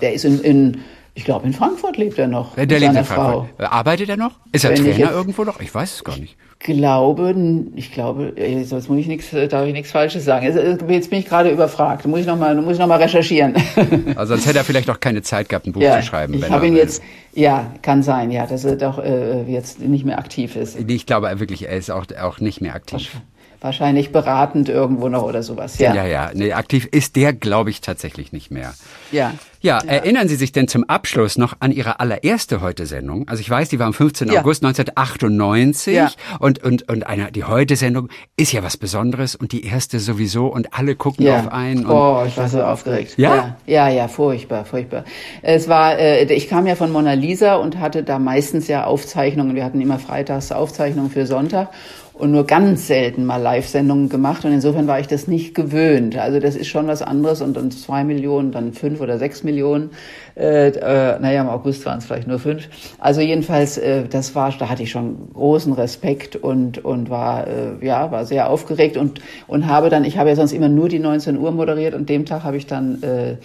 Der 0.00 0.12
ist 0.12 0.24
in, 0.24 0.40
in 0.40 0.78
ich 1.18 1.24
glaube, 1.24 1.46
in 1.46 1.52
Frankfurt 1.52 1.96
lebt 1.96 2.16
er 2.16 2.28
noch. 2.28 2.54
Der 2.54 2.66
lebt 2.66 2.94
in 2.94 3.04
Frankfurt. 3.04 3.48
Frau. 3.58 3.64
Arbeitet 3.66 4.08
er 4.08 4.16
noch? 4.16 4.36
Ist 4.52 4.64
er 4.64 4.70
Wenn 4.70 4.84
Trainer 4.84 5.10
irgendwo 5.10 5.42
noch? 5.42 5.60
Ich 5.60 5.74
weiß 5.74 5.94
es 5.96 6.04
gar 6.04 6.16
nicht 6.16 6.36
glaube, 6.60 7.34
ich 7.76 7.92
glaube, 7.92 8.34
jetzt 8.36 8.88
muss 8.88 8.98
ich 8.98 9.06
nichts, 9.06 9.28
darf 9.30 9.66
ich 9.66 9.72
nichts 9.72 9.92
Falsches 9.92 10.24
sagen. 10.24 10.44
Jetzt 10.88 11.10
bin 11.10 11.18
ich 11.18 11.26
gerade 11.26 11.50
überfragt. 11.50 12.04
Muss 12.06 12.20
ich 12.20 12.26
nochmal, 12.26 12.54
muss 12.56 12.74
ich 12.74 12.78
noch 12.78 12.86
mal 12.86 13.00
recherchieren. 13.00 13.54
Also 14.16 14.34
sonst 14.34 14.46
hätte 14.46 14.58
er 14.58 14.64
vielleicht 14.64 14.90
auch 14.90 15.00
keine 15.00 15.22
Zeit 15.22 15.48
gehabt, 15.48 15.66
ein 15.66 15.72
Buch 15.72 15.80
ja, 15.80 16.00
zu 16.00 16.06
schreiben. 16.06 16.34
Ich 16.34 16.50
habe 16.50 16.66
ihn 16.66 16.74
jetzt, 16.74 17.02
ja, 17.34 17.72
kann 17.82 18.02
sein, 18.02 18.30
ja, 18.30 18.46
dass 18.46 18.64
er 18.64 18.76
doch 18.76 18.98
äh, 18.98 19.42
jetzt 19.42 19.80
nicht 19.80 20.04
mehr 20.04 20.18
aktiv 20.18 20.56
ist. 20.56 20.78
Ich 20.78 21.06
glaube 21.06 21.28
wirklich, 21.38 21.68
er 21.68 21.76
ist 21.76 21.90
auch, 21.90 22.04
auch 22.20 22.40
nicht 22.40 22.60
mehr 22.60 22.74
aktiv. 22.74 23.20
Wahrscheinlich 23.60 24.12
beratend 24.12 24.68
irgendwo 24.68 25.08
noch 25.08 25.22
oder 25.22 25.42
sowas, 25.42 25.78
ja. 25.78 25.94
Ja, 25.94 26.06
ja, 26.06 26.30
nee, 26.34 26.52
aktiv 26.52 26.86
ist 26.90 27.16
der, 27.16 27.32
glaube 27.32 27.70
ich, 27.70 27.80
tatsächlich 27.80 28.32
nicht 28.32 28.50
mehr. 28.50 28.74
Ja. 29.12 29.34
Ja, 29.60 29.80
ja, 29.82 29.90
erinnern 29.90 30.28
Sie 30.28 30.36
sich 30.36 30.52
denn 30.52 30.68
zum 30.68 30.84
Abschluss 30.84 31.36
noch 31.36 31.56
an 31.60 31.72
Ihre 31.72 32.00
allererste 32.00 32.60
Heute-Sendung? 32.60 33.28
Also 33.28 33.40
ich 33.40 33.50
weiß, 33.50 33.68
die 33.68 33.78
war 33.78 33.86
am 33.86 33.94
15. 33.94 34.28
Ja. 34.28 34.40
August 34.40 34.64
1998 34.64 35.94
ja. 35.94 36.10
und, 36.38 36.62
und, 36.62 36.88
und 36.88 37.06
eine, 37.06 37.32
die 37.32 37.44
Heute-Sendung 37.44 38.08
ist 38.36 38.52
ja 38.52 38.62
was 38.62 38.76
Besonderes 38.76 39.34
und 39.34 39.52
die 39.52 39.64
erste 39.64 39.98
sowieso 39.98 40.46
und 40.46 40.74
alle 40.74 40.94
gucken 40.94 41.28
auf 41.28 41.52
einen. 41.52 41.86
oh, 41.86 42.24
ich 42.26 42.36
war 42.36 42.48
so 42.48 42.62
aufgeregt. 42.62 43.14
Ja? 43.16 43.56
ja? 43.66 43.88
Ja, 43.88 44.08
furchtbar, 44.08 44.64
furchtbar. 44.64 45.04
Es 45.42 45.68
war, 45.68 45.98
äh, 45.98 46.24
ich 46.32 46.48
kam 46.48 46.66
ja 46.66 46.76
von 46.76 46.92
Mona 46.92 47.14
Lisa 47.14 47.56
und 47.56 47.78
hatte 47.78 48.02
da 48.02 48.18
meistens 48.18 48.68
ja 48.68 48.84
Aufzeichnungen. 48.84 49.56
Wir 49.56 49.64
hatten 49.64 49.80
immer 49.80 49.98
freitags 49.98 50.52
Aufzeichnungen 50.52 51.10
für 51.10 51.26
Sonntag 51.26 51.70
und 52.18 52.32
nur 52.32 52.44
ganz 52.44 52.86
selten 52.88 53.24
mal 53.24 53.40
Live-Sendungen 53.40 54.08
gemacht 54.08 54.44
und 54.44 54.52
insofern 54.52 54.86
war 54.86 54.98
ich 54.98 55.06
das 55.06 55.28
nicht 55.28 55.54
gewöhnt. 55.54 56.16
Also 56.16 56.40
das 56.40 56.56
ist 56.56 56.66
schon 56.66 56.88
was 56.88 57.00
anderes 57.00 57.40
und 57.40 57.56
dann 57.56 57.70
zwei 57.70 58.02
Millionen, 58.02 58.50
dann 58.50 58.72
fünf 58.72 59.00
oder 59.00 59.18
sechs 59.18 59.44
Millionen. 59.44 59.90
Äh, 60.36 60.68
äh, 60.68 61.18
naja, 61.20 61.42
im 61.42 61.48
August 61.48 61.86
waren 61.86 61.98
es 61.98 62.06
vielleicht 62.06 62.26
nur 62.26 62.38
fünf. 62.38 62.68
Also 62.98 63.20
jedenfalls, 63.20 63.78
äh, 63.78 64.04
das 64.08 64.34
war, 64.34 64.52
da 64.58 64.68
hatte 64.68 64.82
ich 64.82 64.90
schon 64.90 65.32
großen 65.32 65.72
Respekt 65.72 66.34
und 66.36 66.84
und 66.84 67.08
war 67.08 67.46
äh, 67.46 67.86
ja 67.86 68.10
war 68.10 68.24
sehr 68.24 68.50
aufgeregt 68.50 68.96
und 68.96 69.20
und 69.46 69.66
habe 69.66 69.88
dann, 69.88 70.04
ich 70.04 70.18
habe 70.18 70.28
ja 70.28 70.36
sonst 70.36 70.52
immer 70.52 70.68
nur 70.68 70.88
die 70.88 70.98
19 70.98 71.38
Uhr 71.38 71.52
moderiert 71.52 71.94
und 71.94 72.08
dem 72.08 72.26
Tag 72.26 72.42
habe 72.42 72.56
ich 72.56 72.66
dann 72.66 73.02
äh, 73.02 73.36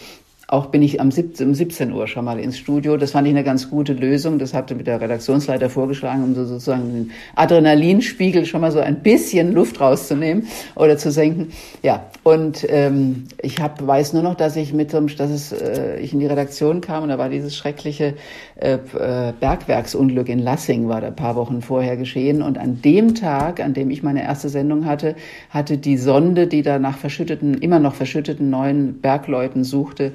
auch 0.53 0.67
bin 0.67 0.83
ich 0.83 1.01
am 1.01 1.09
17, 1.09 1.47
um 1.47 1.55
17 1.55 1.91
Uhr 1.91 2.07
schon 2.07 2.25
mal 2.25 2.39
ins 2.39 2.59
Studio. 2.59 2.95
Das 2.95 3.11
fand 3.11 3.27
ich 3.27 3.33
eine 3.33 3.43
ganz 3.43 3.71
gute 3.71 3.93
Lösung. 3.93 4.37
Das 4.37 4.53
hatte 4.53 4.75
mit 4.75 4.85
der 4.85 5.01
Redaktionsleiter 5.01 5.67
vorgeschlagen, 5.67 6.23
um 6.23 6.35
so 6.35 6.45
sozusagen 6.45 6.93
den 6.93 7.11
Adrenalinspiegel 7.35 8.45
schon 8.45 8.61
mal 8.61 8.71
so 8.71 8.79
ein 8.79 9.01
bisschen 9.01 9.51
Luft 9.51 9.81
rauszunehmen 9.81 10.47
oder 10.75 10.95
zu 10.97 11.11
senken. 11.11 11.51
Ja, 11.81 12.05
und 12.21 12.67
ähm, 12.69 13.25
ich 13.41 13.59
hab, 13.59 13.85
weiß 13.85 14.13
nur 14.13 14.21
noch, 14.21 14.35
dass 14.35 14.55
ich 14.55 14.73
mit 14.73 14.91
so 14.91 14.99
dass 15.01 15.31
es, 15.31 15.51
äh, 15.51 15.99
ich 15.99 16.13
in 16.13 16.19
die 16.19 16.27
Redaktion 16.27 16.81
kam 16.81 17.01
und 17.01 17.09
da 17.09 17.17
war 17.17 17.29
dieses 17.29 17.55
schreckliche 17.55 18.13
Bergwerksunglück 18.59 20.29
in 20.29 20.39
Lassing, 20.39 20.87
war 20.87 21.01
da 21.01 21.07
ein 21.07 21.15
paar 21.15 21.35
Wochen 21.35 21.61
vorher 21.61 21.97
geschehen. 21.97 22.41
Und 22.41 22.57
an 22.57 22.81
dem 22.81 23.15
Tag, 23.15 23.59
an 23.59 23.73
dem 23.73 23.89
ich 23.89 24.03
meine 24.03 24.23
erste 24.23 24.49
Sendung 24.49 24.85
hatte, 24.85 25.15
hatte 25.49 25.77
die 25.77 25.97
Sonde, 25.97 26.47
die 26.47 26.61
da 26.61 26.79
nach 26.79 26.97
verschütteten, 26.97 27.55
immer 27.55 27.79
noch 27.79 27.95
verschütteten 27.95 28.49
neuen 28.49 29.01
Bergleuten 29.01 29.63
suchte, 29.63 30.13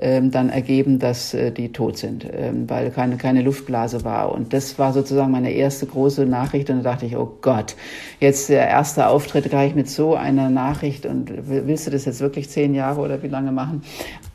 ähm, 0.00 0.30
dann 0.30 0.48
ergeben, 0.48 0.98
dass 0.98 1.34
äh, 1.34 1.50
die 1.50 1.72
tot 1.72 1.98
sind, 1.98 2.24
ähm, 2.32 2.70
weil 2.70 2.90
keine, 2.90 3.16
keine 3.16 3.42
Luftblase 3.42 4.04
war. 4.04 4.32
Und 4.32 4.52
das 4.52 4.78
war 4.78 4.92
sozusagen 4.92 5.32
meine 5.32 5.50
erste 5.50 5.86
große 5.86 6.24
Nachricht. 6.24 6.70
Und 6.70 6.84
da 6.84 6.92
dachte 6.92 7.06
ich, 7.06 7.16
oh 7.16 7.38
Gott, 7.40 7.74
jetzt 8.20 8.48
der 8.48 8.68
erste 8.68 9.08
Auftritt 9.08 9.50
gleich 9.50 9.74
mit 9.74 9.90
so 9.90 10.14
einer 10.14 10.50
Nachricht. 10.50 11.04
Und 11.04 11.32
willst 11.48 11.86
du 11.86 11.90
das 11.90 12.04
jetzt 12.04 12.20
wirklich 12.20 12.48
zehn 12.48 12.74
Jahre 12.74 13.00
oder 13.00 13.22
wie 13.22 13.28
lange 13.28 13.50
machen? 13.50 13.82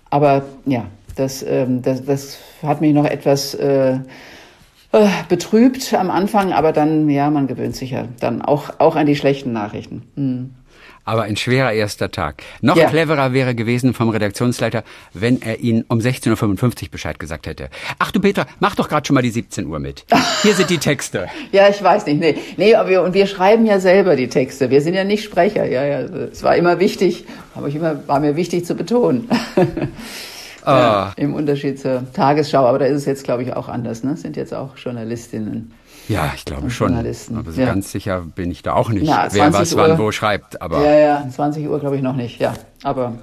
Aber 0.10 0.44
ja, 0.66 0.86
das, 1.16 1.44
ähm, 1.44 1.82
das, 1.82 2.06
das 2.06 2.38
hat 2.62 2.82
mich 2.82 2.94
noch 2.94 3.06
etwas 3.06 3.54
äh, 3.54 4.00
äh, 4.92 5.08
betrübt 5.28 5.94
am 5.94 6.10
Anfang, 6.12 6.54
aber 6.54 6.72
dann, 6.72 7.10
ja, 7.10 7.30
man 7.30 7.48
gewöhnt 7.48 7.76
sich 7.76 7.92
ja 7.92 8.08
dann 8.20 8.42
auch, 8.42 8.80
auch 8.80 8.96
an 8.96 9.06
die 9.06 9.16
schlechten 9.16 9.52
Nachrichten. 9.52 10.04
Hm. 10.16 10.52
Aber 11.06 11.24
ein 11.24 11.36
schwerer 11.36 11.74
erster 11.74 12.12
Tag. 12.12 12.44
Noch 12.62 12.78
Ja. 12.78 12.88
cleverer 12.88 13.34
wäre 13.34 13.56
gewesen 13.56 13.94
vom 13.94 14.08
Redaktionsleiter, 14.08 14.84
wenn 15.14 15.42
er 15.42 15.60
Ihnen 15.60 15.84
um 15.90 16.00
16.55 16.00 16.84
Uhr 16.84 16.90
Bescheid 16.92 17.20
gesagt 17.20 17.46
hätte. 17.46 17.70
Ach 18.00 18.12
du 18.12 18.22
Peter, 18.22 18.46
mach 18.62 18.76
doch 18.76 18.88
gerade 18.88 19.06
schon 19.06 19.16
mal 19.16 19.22
die 19.22 19.32
17 19.32 19.68
Uhr 19.68 19.80
mit. 19.80 20.06
Hier 20.44 20.54
sind 20.54 20.70
die 20.70 20.78
Texte. 20.78 21.28
Ja, 21.52 21.68
ich 21.68 21.84
weiß 21.84 22.06
nicht. 22.06 22.20
Nee, 22.20 22.36
nee 22.58 22.74
aber 22.74 22.90
wir, 22.90 23.02
und 23.04 23.14
wir 23.14 23.28
schreiben 23.28 23.66
ja 23.66 23.80
selber 23.80 24.16
die 24.16 24.28
Texte. 24.30 24.70
Wir 24.70 24.82
sind 24.82 24.94
ja 24.94 25.04
nicht 25.04 25.24
Sprecher. 25.24 25.66
Ja, 25.66 25.84
ja. 25.86 26.00
Es 26.00 26.42
war 26.42 26.56
immer 26.56 26.80
wichtig, 26.80 27.26
aber 27.54 27.68
ich 27.68 27.76
immer, 27.76 28.08
war 28.08 28.20
mir 28.20 28.36
wichtig 28.36 28.66
zu 28.66 28.76
betonen. 28.76 29.30
ja, 30.72 31.14
Im 31.18 31.34
Unterschied 31.34 31.80
zur 31.80 32.04
Tagesschau. 32.14 32.66
Aber 32.66 32.80
da 32.80 32.86
ist 32.86 32.98
es 32.98 33.06
jetzt, 33.06 33.24
glaube 33.24 33.44
ich, 33.44 33.54
auch 33.54 33.68
anders. 33.70 34.04
Ne? 34.04 34.16
Sind 34.18 34.36
jetzt 34.38 34.54
auch 34.54 34.78
Journalistinnen. 34.78 35.72
Ja, 36.10 36.34
ich 36.36 36.44
glaube 36.46 36.70
schon. 36.70 36.90
Journalisten, 36.90 37.38
Aber 37.38 37.52
so 37.52 37.62
ja. 37.62 37.68
ganz 37.68 37.92
sicher 37.92 38.22
bin 38.36 38.52
ich 38.52 38.62
da 38.62 38.74
auch 38.74 38.90
nicht, 38.90 39.06
Na, 39.08 39.24
wer 39.32 39.52
20 39.52 39.60
was 39.62 39.78
wann 39.78 39.92
Uhr. 39.92 39.98
wo 40.00 40.12
schreibt. 40.12 40.62
Aber 40.62 40.84
Ja, 40.84 40.98
ja. 41.00 41.28
20 41.30 41.68
Uhr 41.68 41.80
glaube 41.80 41.96
ich 41.96 42.02
noch 42.02 42.16
nicht. 42.16 42.40
Ja, 42.42 42.54
aber. 42.84 43.14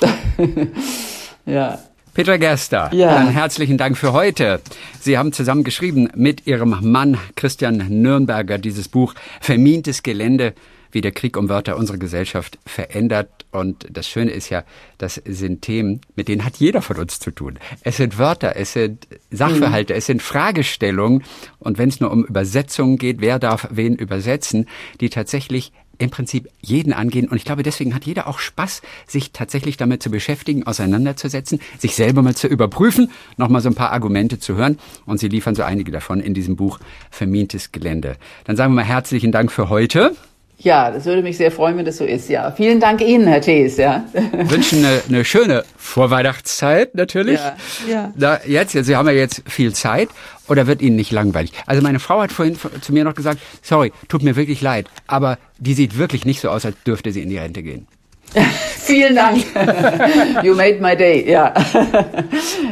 ja. 1.46 1.78
Petra 2.14 2.36
Gerster, 2.36 2.90
Ja. 2.92 3.14
dann 3.14 3.28
herzlichen 3.28 3.78
Dank 3.78 3.96
für 3.96 4.12
heute. 4.12 4.60
Sie 5.00 5.16
haben 5.16 5.32
zusammen 5.32 5.62
geschrieben 5.64 6.08
mit 6.14 6.46
Ihrem 6.46 6.76
Mann 6.82 7.16
Christian 7.36 7.76
Nürnberger 7.88 8.58
dieses 8.58 8.88
Buch 8.88 9.14
Vermintes 9.40 10.02
Gelände, 10.02 10.54
wie 10.92 11.00
der 11.00 11.12
Krieg 11.12 11.36
um 11.36 11.48
Wörter 11.48 11.76
unsere 11.76 11.98
Gesellschaft 11.98 12.58
verändert. 12.66 13.28
Und 13.50 13.86
das 13.90 14.08
Schöne 14.08 14.30
ist 14.30 14.48
ja, 14.50 14.64
das 14.98 15.20
sind 15.24 15.62
Themen, 15.62 16.00
mit 16.16 16.28
denen 16.28 16.44
hat 16.44 16.56
jeder 16.56 16.82
von 16.82 16.96
uns 16.98 17.18
zu 17.18 17.30
tun. 17.30 17.58
Es 17.82 17.96
sind 17.96 18.18
Wörter, 18.18 18.56
es 18.56 18.72
sind 18.72 19.08
Sachverhalte, 19.30 19.94
es 19.94 20.06
sind 20.06 20.22
Fragestellungen. 20.22 21.24
Und 21.58 21.78
wenn 21.78 21.88
es 21.88 22.00
nur 22.00 22.10
um 22.10 22.24
Übersetzungen 22.24 22.96
geht, 22.96 23.20
wer 23.20 23.38
darf 23.38 23.68
wen 23.70 23.96
übersetzen, 23.96 24.66
die 25.00 25.10
tatsächlich 25.10 25.72
im 26.00 26.10
Prinzip 26.10 26.48
jeden 26.60 26.92
angehen. 26.92 27.28
Und 27.28 27.36
ich 27.36 27.44
glaube, 27.44 27.62
deswegen 27.62 27.94
hat 27.94 28.06
jeder 28.06 28.26
auch 28.26 28.38
Spaß, 28.38 28.82
sich 29.06 29.32
tatsächlich 29.32 29.76
damit 29.76 30.02
zu 30.02 30.10
beschäftigen, 30.10 30.66
auseinanderzusetzen, 30.66 31.60
sich 31.78 31.94
selber 31.94 32.22
mal 32.22 32.34
zu 32.34 32.48
überprüfen, 32.48 33.10
nochmal 33.36 33.60
so 33.60 33.68
ein 33.68 33.74
paar 33.74 33.92
Argumente 33.92 34.38
zu 34.38 34.56
hören. 34.56 34.78
Und 35.04 35.18
Sie 35.20 35.28
liefern 35.28 35.54
so 35.54 35.62
einige 35.62 35.92
davon 35.92 36.20
in 36.20 36.34
diesem 36.34 36.56
Buch 36.56 36.80
Vermintes 37.10 37.70
Gelände. 37.70 38.16
Dann 38.44 38.56
sagen 38.56 38.72
wir 38.72 38.76
mal 38.76 38.84
herzlichen 38.84 39.30
Dank 39.30 39.52
für 39.52 39.68
heute. 39.68 40.16
Ja, 40.62 40.90
das 40.90 41.06
würde 41.06 41.22
mich 41.22 41.38
sehr 41.38 41.50
freuen, 41.50 41.78
wenn 41.78 41.86
das 41.86 41.96
so 41.96 42.04
ist. 42.04 42.28
Ja, 42.28 42.50
vielen 42.50 42.80
Dank 42.80 43.00
Ihnen, 43.00 43.26
Herr 43.26 43.40
Thees. 43.40 43.78
Ja. 43.78 44.04
Wünschen 44.32 44.84
eine, 44.84 45.00
eine 45.08 45.24
schöne 45.24 45.64
Vorweihnachtszeit 45.78 46.94
natürlich. 46.94 47.40
Ja, 47.40 47.56
ja. 47.88 48.12
Da, 48.14 48.40
jetzt, 48.46 48.72
Sie 48.72 48.94
haben 48.94 49.08
ja 49.08 49.14
jetzt 49.14 49.42
viel 49.46 49.72
Zeit. 49.72 50.10
Oder 50.48 50.66
wird 50.66 50.82
Ihnen 50.82 50.96
nicht 50.96 51.12
langweilig? 51.12 51.52
Also 51.66 51.80
meine 51.80 52.00
Frau 52.00 52.20
hat 52.20 52.32
vorhin 52.32 52.58
zu 52.80 52.92
mir 52.92 53.04
noch 53.04 53.14
gesagt, 53.14 53.38
sorry, 53.62 53.92
tut 54.08 54.22
mir 54.22 54.34
wirklich 54.34 54.60
leid, 54.60 54.88
aber 55.06 55.38
die 55.58 55.74
sieht 55.74 55.96
wirklich 55.96 56.24
nicht 56.24 56.40
so 56.40 56.50
aus, 56.50 56.66
als 56.66 56.74
dürfte 56.84 57.12
sie 57.12 57.22
in 57.22 57.28
die 57.28 57.38
Rente 57.38 57.62
gehen. 57.62 57.86
Vielen 58.76 59.14
Dank. 59.14 59.44
You 60.42 60.56
made 60.56 60.80
my 60.80 60.96
day. 60.96 61.30
Ja. 61.30 61.54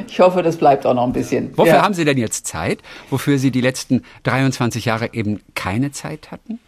Ich 0.09 0.19
hoffe, 0.19 0.43
das 0.43 0.57
bleibt 0.57 0.85
auch 0.87 0.95
noch 0.95 1.05
ein 1.05 1.13
bisschen. 1.13 1.57
Wofür 1.57 1.75
ja. 1.75 1.83
haben 1.83 1.95
Sie 1.95 2.05
denn 2.05 2.19
jetzt 2.19 2.47
Zeit, 2.49 2.81
wofür 3.11 3.39
Sie 3.39 3.53
die 3.53 3.61
letzten 3.61 4.03
23 4.25 4.85
Jahre 4.85 5.11
eben 5.13 5.41
keine 5.55 5.93
Zeit 5.93 6.33
hatten? 6.33 6.59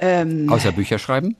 Ähm, 0.00 0.48
Außer 0.50 0.72
Bücher 0.72 0.98
schreiben? 0.98 1.36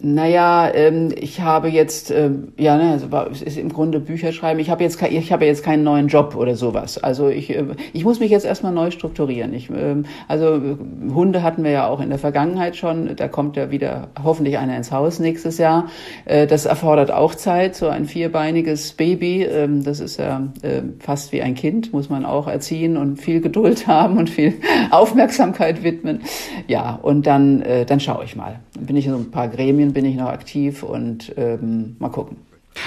Naja, 0.00 0.70
ähm, 0.74 1.12
ich 1.16 1.40
habe 1.40 1.68
jetzt, 1.68 2.10
ähm, 2.10 2.52
ja, 2.56 2.76
ne, 2.76 2.92
also 2.92 3.08
es 3.32 3.42
ist 3.42 3.58
im 3.58 3.72
Grunde 3.72 3.98
Bücher 3.98 4.32
schreiben. 4.32 4.60
Ich 4.60 4.70
habe 4.70 4.84
jetzt, 4.84 5.02
ich 5.02 5.32
habe 5.32 5.44
jetzt 5.44 5.64
keinen 5.64 5.82
neuen 5.82 6.06
Job 6.06 6.36
oder 6.36 6.54
sowas. 6.54 6.98
Also 6.98 7.28
ich, 7.28 7.50
äh, 7.50 7.64
ich 7.92 8.04
muss 8.04 8.20
mich 8.20 8.30
jetzt 8.30 8.46
erstmal 8.46 8.72
neu 8.72 8.90
strukturieren. 8.92 9.52
Ich, 9.54 9.70
ähm, 9.70 10.04
also 10.28 10.54
äh, 10.54 10.76
Hunde 11.12 11.42
hatten 11.42 11.64
wir 11.64 11.72
ja 11.72 11.88
auch 11.88 12.00
in 12.00 12.10
der 12.10 12.18
Vergangenheit 12.18 12.76
schon. 12.76 13.16
Da 13.16 13.26
kommt 13.26 13.56
ja 13.56 13.70
wieder 13.70 14.08
hoffentlich 14.22 14.58
einer 14.58 14.76
ins 14.76 14.92
Haus 14.92 15.18
nächstes 15.18 15.58
Jahr. 15.58 15.88
Äh, 16.26 16.46
das 16.46 16.66
erfordert 16.66 17.10
auch 17.10 17.34
Zeit. 17.34 17.74
So 17.74 17.88
ein 17.88 18.04
vierbeiniges 18.04 18.92
Baby, 18.92 19.42
ähm, 19.44 19.82
das 19.82 19.98
ist 19.98 20.18
ja 20.18 20.48
äh, 20.62 20.82
fast 21.00 21.32
wie 21.32 21.42
ein 21.42 21.54
Kind, 21.54 21.92
muss 21.92 22.08
man 22.08 22.24
auch 22.24 22.46
erziehen 22.46 22.96
und 22.96 23.16
viel 23.16 23.40
Geduld 23.40 23.86
haben 23.88 24.16
und 24.16 24.30
viel 24.30 24.54
Aufmerksamkeit 24.90 25.82
widmen. 25.82 26.20
Ja, 26.68 26.98
und 27.02 27.26
dann, 27.26 27.62
äh, 27.62 27.84
dann 27.84 27.98
schaue 27.98 28.24
ich 28.24 28.36
mal. 28.36 28.60
Dann 28.74 28.86
bin 28.86 28.96
ich 28.96 29.06
in 29.06 29.12
so 29.12 29.18
ein 29.18 29.30
paar 29.30 29.48
Gremien, 29.48 29.87
bin 29.92 30.04
ich 30.04 30.16
noch 30.16 30.28
aktiv 30.28 30.82
und 30.82 31.32
ähm, 31.36 31.96
mal 31.98 32.10
gucken. 32.10 32.36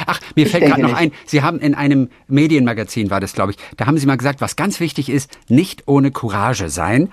Ach, 0.05 0.19
mir 0.35 0.45
Ich 0.45 0.51
fällt 0.51 0.65
gerade 0.65 0.81
noch 0.81 0.93
ein. 0.93 1.11
Sie 1.25 1.41
haben 1.41 1.59
in 1.59 1.75
einem 1.75 2.09
Medienmagazin, 2.27 3.09
war 3.09 3.19
das 3.19 3.33
glaube 3.33 3.51
ich, 3.51 3.57
da 3.77 3.85
haben 3.85 3.97
Sie 3.97 4.05
mal 4.05 4.17
gesagt, 4.17 4.41
was 4.41 4.55
ganz 4.55 4.79
wichtig 4.79 5.09
ist, 5.09 5.37
nicht 5.49 5.87
ohne 5.87 6.11
Courage 6.11 6.69
sein, 6.69 7.09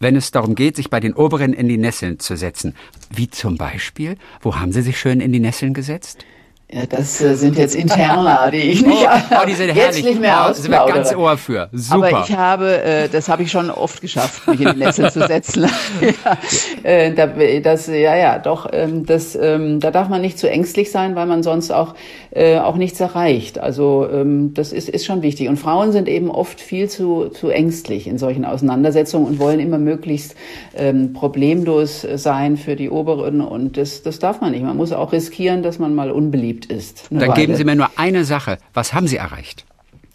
wenn 0.00 0.16
es 0.16 0.30
darum 0.30 0.54
geht, 0.54 0.76
sich 0.76 0.90
bei 0.90 1.00
den 1.00 1.14
Oberen 1.14 1.52
in 1.52 1.68
die 1.68 1.76
Nesseln 1.76 2.18
zu 2.18 2.36
setzen. 2.36 2.74
Wie 3.10 3.30
zum 3.30 3.56
Beispiel? 3.56 4.16
Wo 4.40 4.56
haben 4.56 4.72
Sie 4.72 4.82
sich 4.82 4.98
schön 4.98 5.20
in 5.20 5.32
die 5.32 5.40
Nesseln 5.40 5.74
gesetzt? 5.74 6.24
Ja, 6.70 6.86
das 6.86 7.20
äh, 7.20 7.34
sind 7.36 7.58
jetzt 7.58 7.74
Interna, 7.74 8.50
die 8.50 8.56
ich 8.56 8.86
nicht, 8.86 9.06
Oh, 9.06 9.36
oh 9.42 9.46
die 9.46 9.52
sind 9.54 9.68
jetzt 9.74 9.78
herrlich. 9.78 10.04
nicht 10.04 10.20
mehr 10.20 10.46
oh, 10.48 10.52
sind 10.52 10.70
wir 10.70 10.86
ganz. 10.86 11.14
Ohr 11.14 11.36
für. 11.36 11.68
Super. 11.72 12.08
Aber 12.08 12.24
ich 12.24 12.36
habe, 12.36 12.82
äh, 12.82 13.08
das 13.08 13.28
habe 13.28 13.42
ich 13.42 13.50
schon 13.50 13.70
oft 13.70 14.00
geschafft, 14.00 14.48
mich 14.48 14.60
in 14.60 14.72
die 14.72 14.78
Netze 14.78 15.10
zu 15.10 15.26
setzen. 15.26 15.68
ja, 16.00 16.38
äh, 16.82 17.12
da, 17.12 17.26
das, 17.60 17.86
ja, 17.86 18.16
ja, 18.16 18.38
doch, 18.38 18.68
ähm, 18.72 19.04
das, 19.04 19.36
ähm, 19.36 19.78
da 19.78 19.90
darf 19.90 20.08
man 20.08 20.22
nicht 20.22 20.38
zu 20.38 20.48
ängstlich 20.50 20.90
sein, 20.90 21.14
weil 21.14 21.26
man 21.26 21.42
sonst 21.42 21.70
auch, 21.70 21.94
äh, 22.34 22.58
auch 22.58 22.76
nichts 22.76 23.00
erreicht. 23.00 23.58
Also 23.58 24.08
ähm, 24.12 24.54
das 24.54 24.72
ist, 24.72 24.88
ist 24.88 25.04
schon 25.04 25.22
wichtig. 25.22 25.48
Und 25.48 25.56
Frauen 25.56 25.92
sind 25.92 26.08
eben 26.08 26.30
oft 26.30 26.60
viel 26.60 26.88
zu, 26.88 27.28
zu 27.28 27.48
ängstlich 27.48 28.06
in 28.06 28.18
solchen 28.18 28.44
Auseinandersetzungen 28.44 29.26
und 29.26 29.38
wollen 29.38 29.60
immer 29.60 29.78
möglichst 29.78 30.34
ähm, 30.76 31.12
problemlos 31.12 32.06
sein 32.16 32.56
für 32.56 32.76
die 32.76 32.90
Oberen. 32.90 33.40
Und 33.40 33.76
das, 33.76 34.02
das 34.02 34.18
darf 34.18 34.40
man 34.40 34.50
nicht. 34.50 34.64
Man 34.64 34.76
muss 34.76 34.92
auch 34.92 35.12
riskieren, 35.12 35.62
dass 35.62 35.78
man 35.78 35.94
mal 35.94 36.10
unbeliebt 36.10 36.66
ist. 36.66 37.06
Dann 37.10 37.20
geben 37.20 37.34
Weile. 37.34 37.56
Sie 37.56 37.64
mir 37.64 37.76
nur 37.76 37.90
eine 37.96 38.24
Sache. 38.24 38.58
Was 38.72 38.92
haben 38.92 39.06
Sie 39.06 39.16
erreicht? 39.16 39.64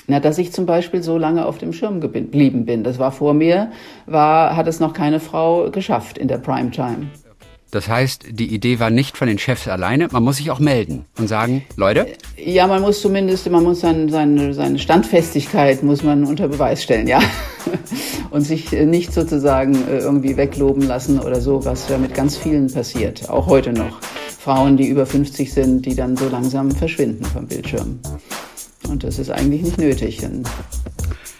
Na, 0.07 0.19
dass 0.19 0.39
ich 0.39 0.51
zum 0.51 0.65
Beispiel 0.65 1.03
so 1.03 1.17
lange 1.17 1.45
auf 1.45 1.59
dem 1.59 1.71
Schirm 1.71 2.01
geblieben 2.01 2.65
bin. 2.65 2.83
Das 2.83 2.97
war 2.97 3.11
vor 3.11 3.33
mir, 3.33 3.71
war, 4.07 4.55
hat 4.55 4.67
es 4.67 4.79
noch 4.79 4.93
keine 4.93 5.19
Frau 5.19 5.69
geschafft 5.69 6.17
in 6.17 6.27
der 6.27 6.39
Primetime. 6.39 7.07
Das 7.71 7.87
heißt, 7.87 8.25
die 8.31 8.53
Idee 8.53 8.79
war 8.79 8.89
nicht 8.89 9.15
von 9.15 9.27
den 9.27 9.37
Chefs 9.37 9.67
alleine. 9.67 10.07
Man 10.11 10.23
muss 10.23 10.37
sich 10.37 10.49
auch 10.49 10.59
melden 10.59 11.05
und 11.17 11.27
sagen, 11.27 11.63
Leute, 11.75 12.07
Ja, 12.37 12.65
man 12.67 12.81
muss 12.81 13.01
zumindest, 13.01 13.49
man 13.49 13.63
muss 13.63 13.81
sein, 13.81 14.09
seine, 14.09 14.53
seine 14.53 14.79
Standfestigkeit 14.79 15.83
muss 15.83 16.01
man 16.03 16.23
unter 16.23 16.47
Beweis 16.47 16.81
stellen, 16.83 17.07
ja. 17.07 17.19
Und 18.31 18.41
sich 18.43 18.73
äh, 18.73 18.85
nicht 18.85 19.11
sozusagen 19.11 19.75
äh, 19.87 19.99
irgendwie 19.99 20.37
wegloben 20.37 20.83
lassen 20.83 21.19
oder 21.19 21.41
so, 21.41 21.65
was 21.65 21.89
ja 21.89 21.97
mit 21.97 22.13
ganz 22.13 22.37
vielen 22.37 22.71
passiert, 22.71 23.29
auch 23.29 23.47
heute 23.47 23.73
noch. 23.73 23.99
Frauen, 24.39 24.77
die 24.77 24.87
über 24.87 25.05
50 25.05 25.51
sind, 25.51 25.85
die 25.85 25.95
dann 25.95 26.15
so 26.15 26.29
langsam 26.29 26.71
verschwinden 26.71 27.25
vom 27.25 27.47
Bildschirm. 27.47 27.99
Und 28.87 29.03
das 29.03 29.19
ist 29.19 29.29
eigentlich 29.31 29.61
nicht 29.63 29.77
nötig. 29.77 30.21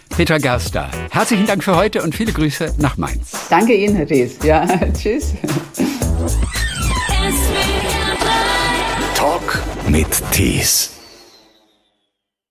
Petra 0.10 0.38
Gerster, 0.38 0.90
herzlichen 1.12 1.48
Dank 1.48 1.64
für 1.64 1.76
heute 1.76 2.04
und 2.04 2.14
viele 2.14 2.34
Grüße 2.34 2.74
nach 2.80 2.98
Mainz. 2.98 3.32
danke 3.50 3.74
Ihnen, 3.74 3.96
Herr 3.96 4.06
Dees. 4.06 4.38
Ja, 4.44 4.68
tschüss. 4.94 5.34
Talk 9.16 9.62
mit 9.88 10.08
Tees. 10.32 10.99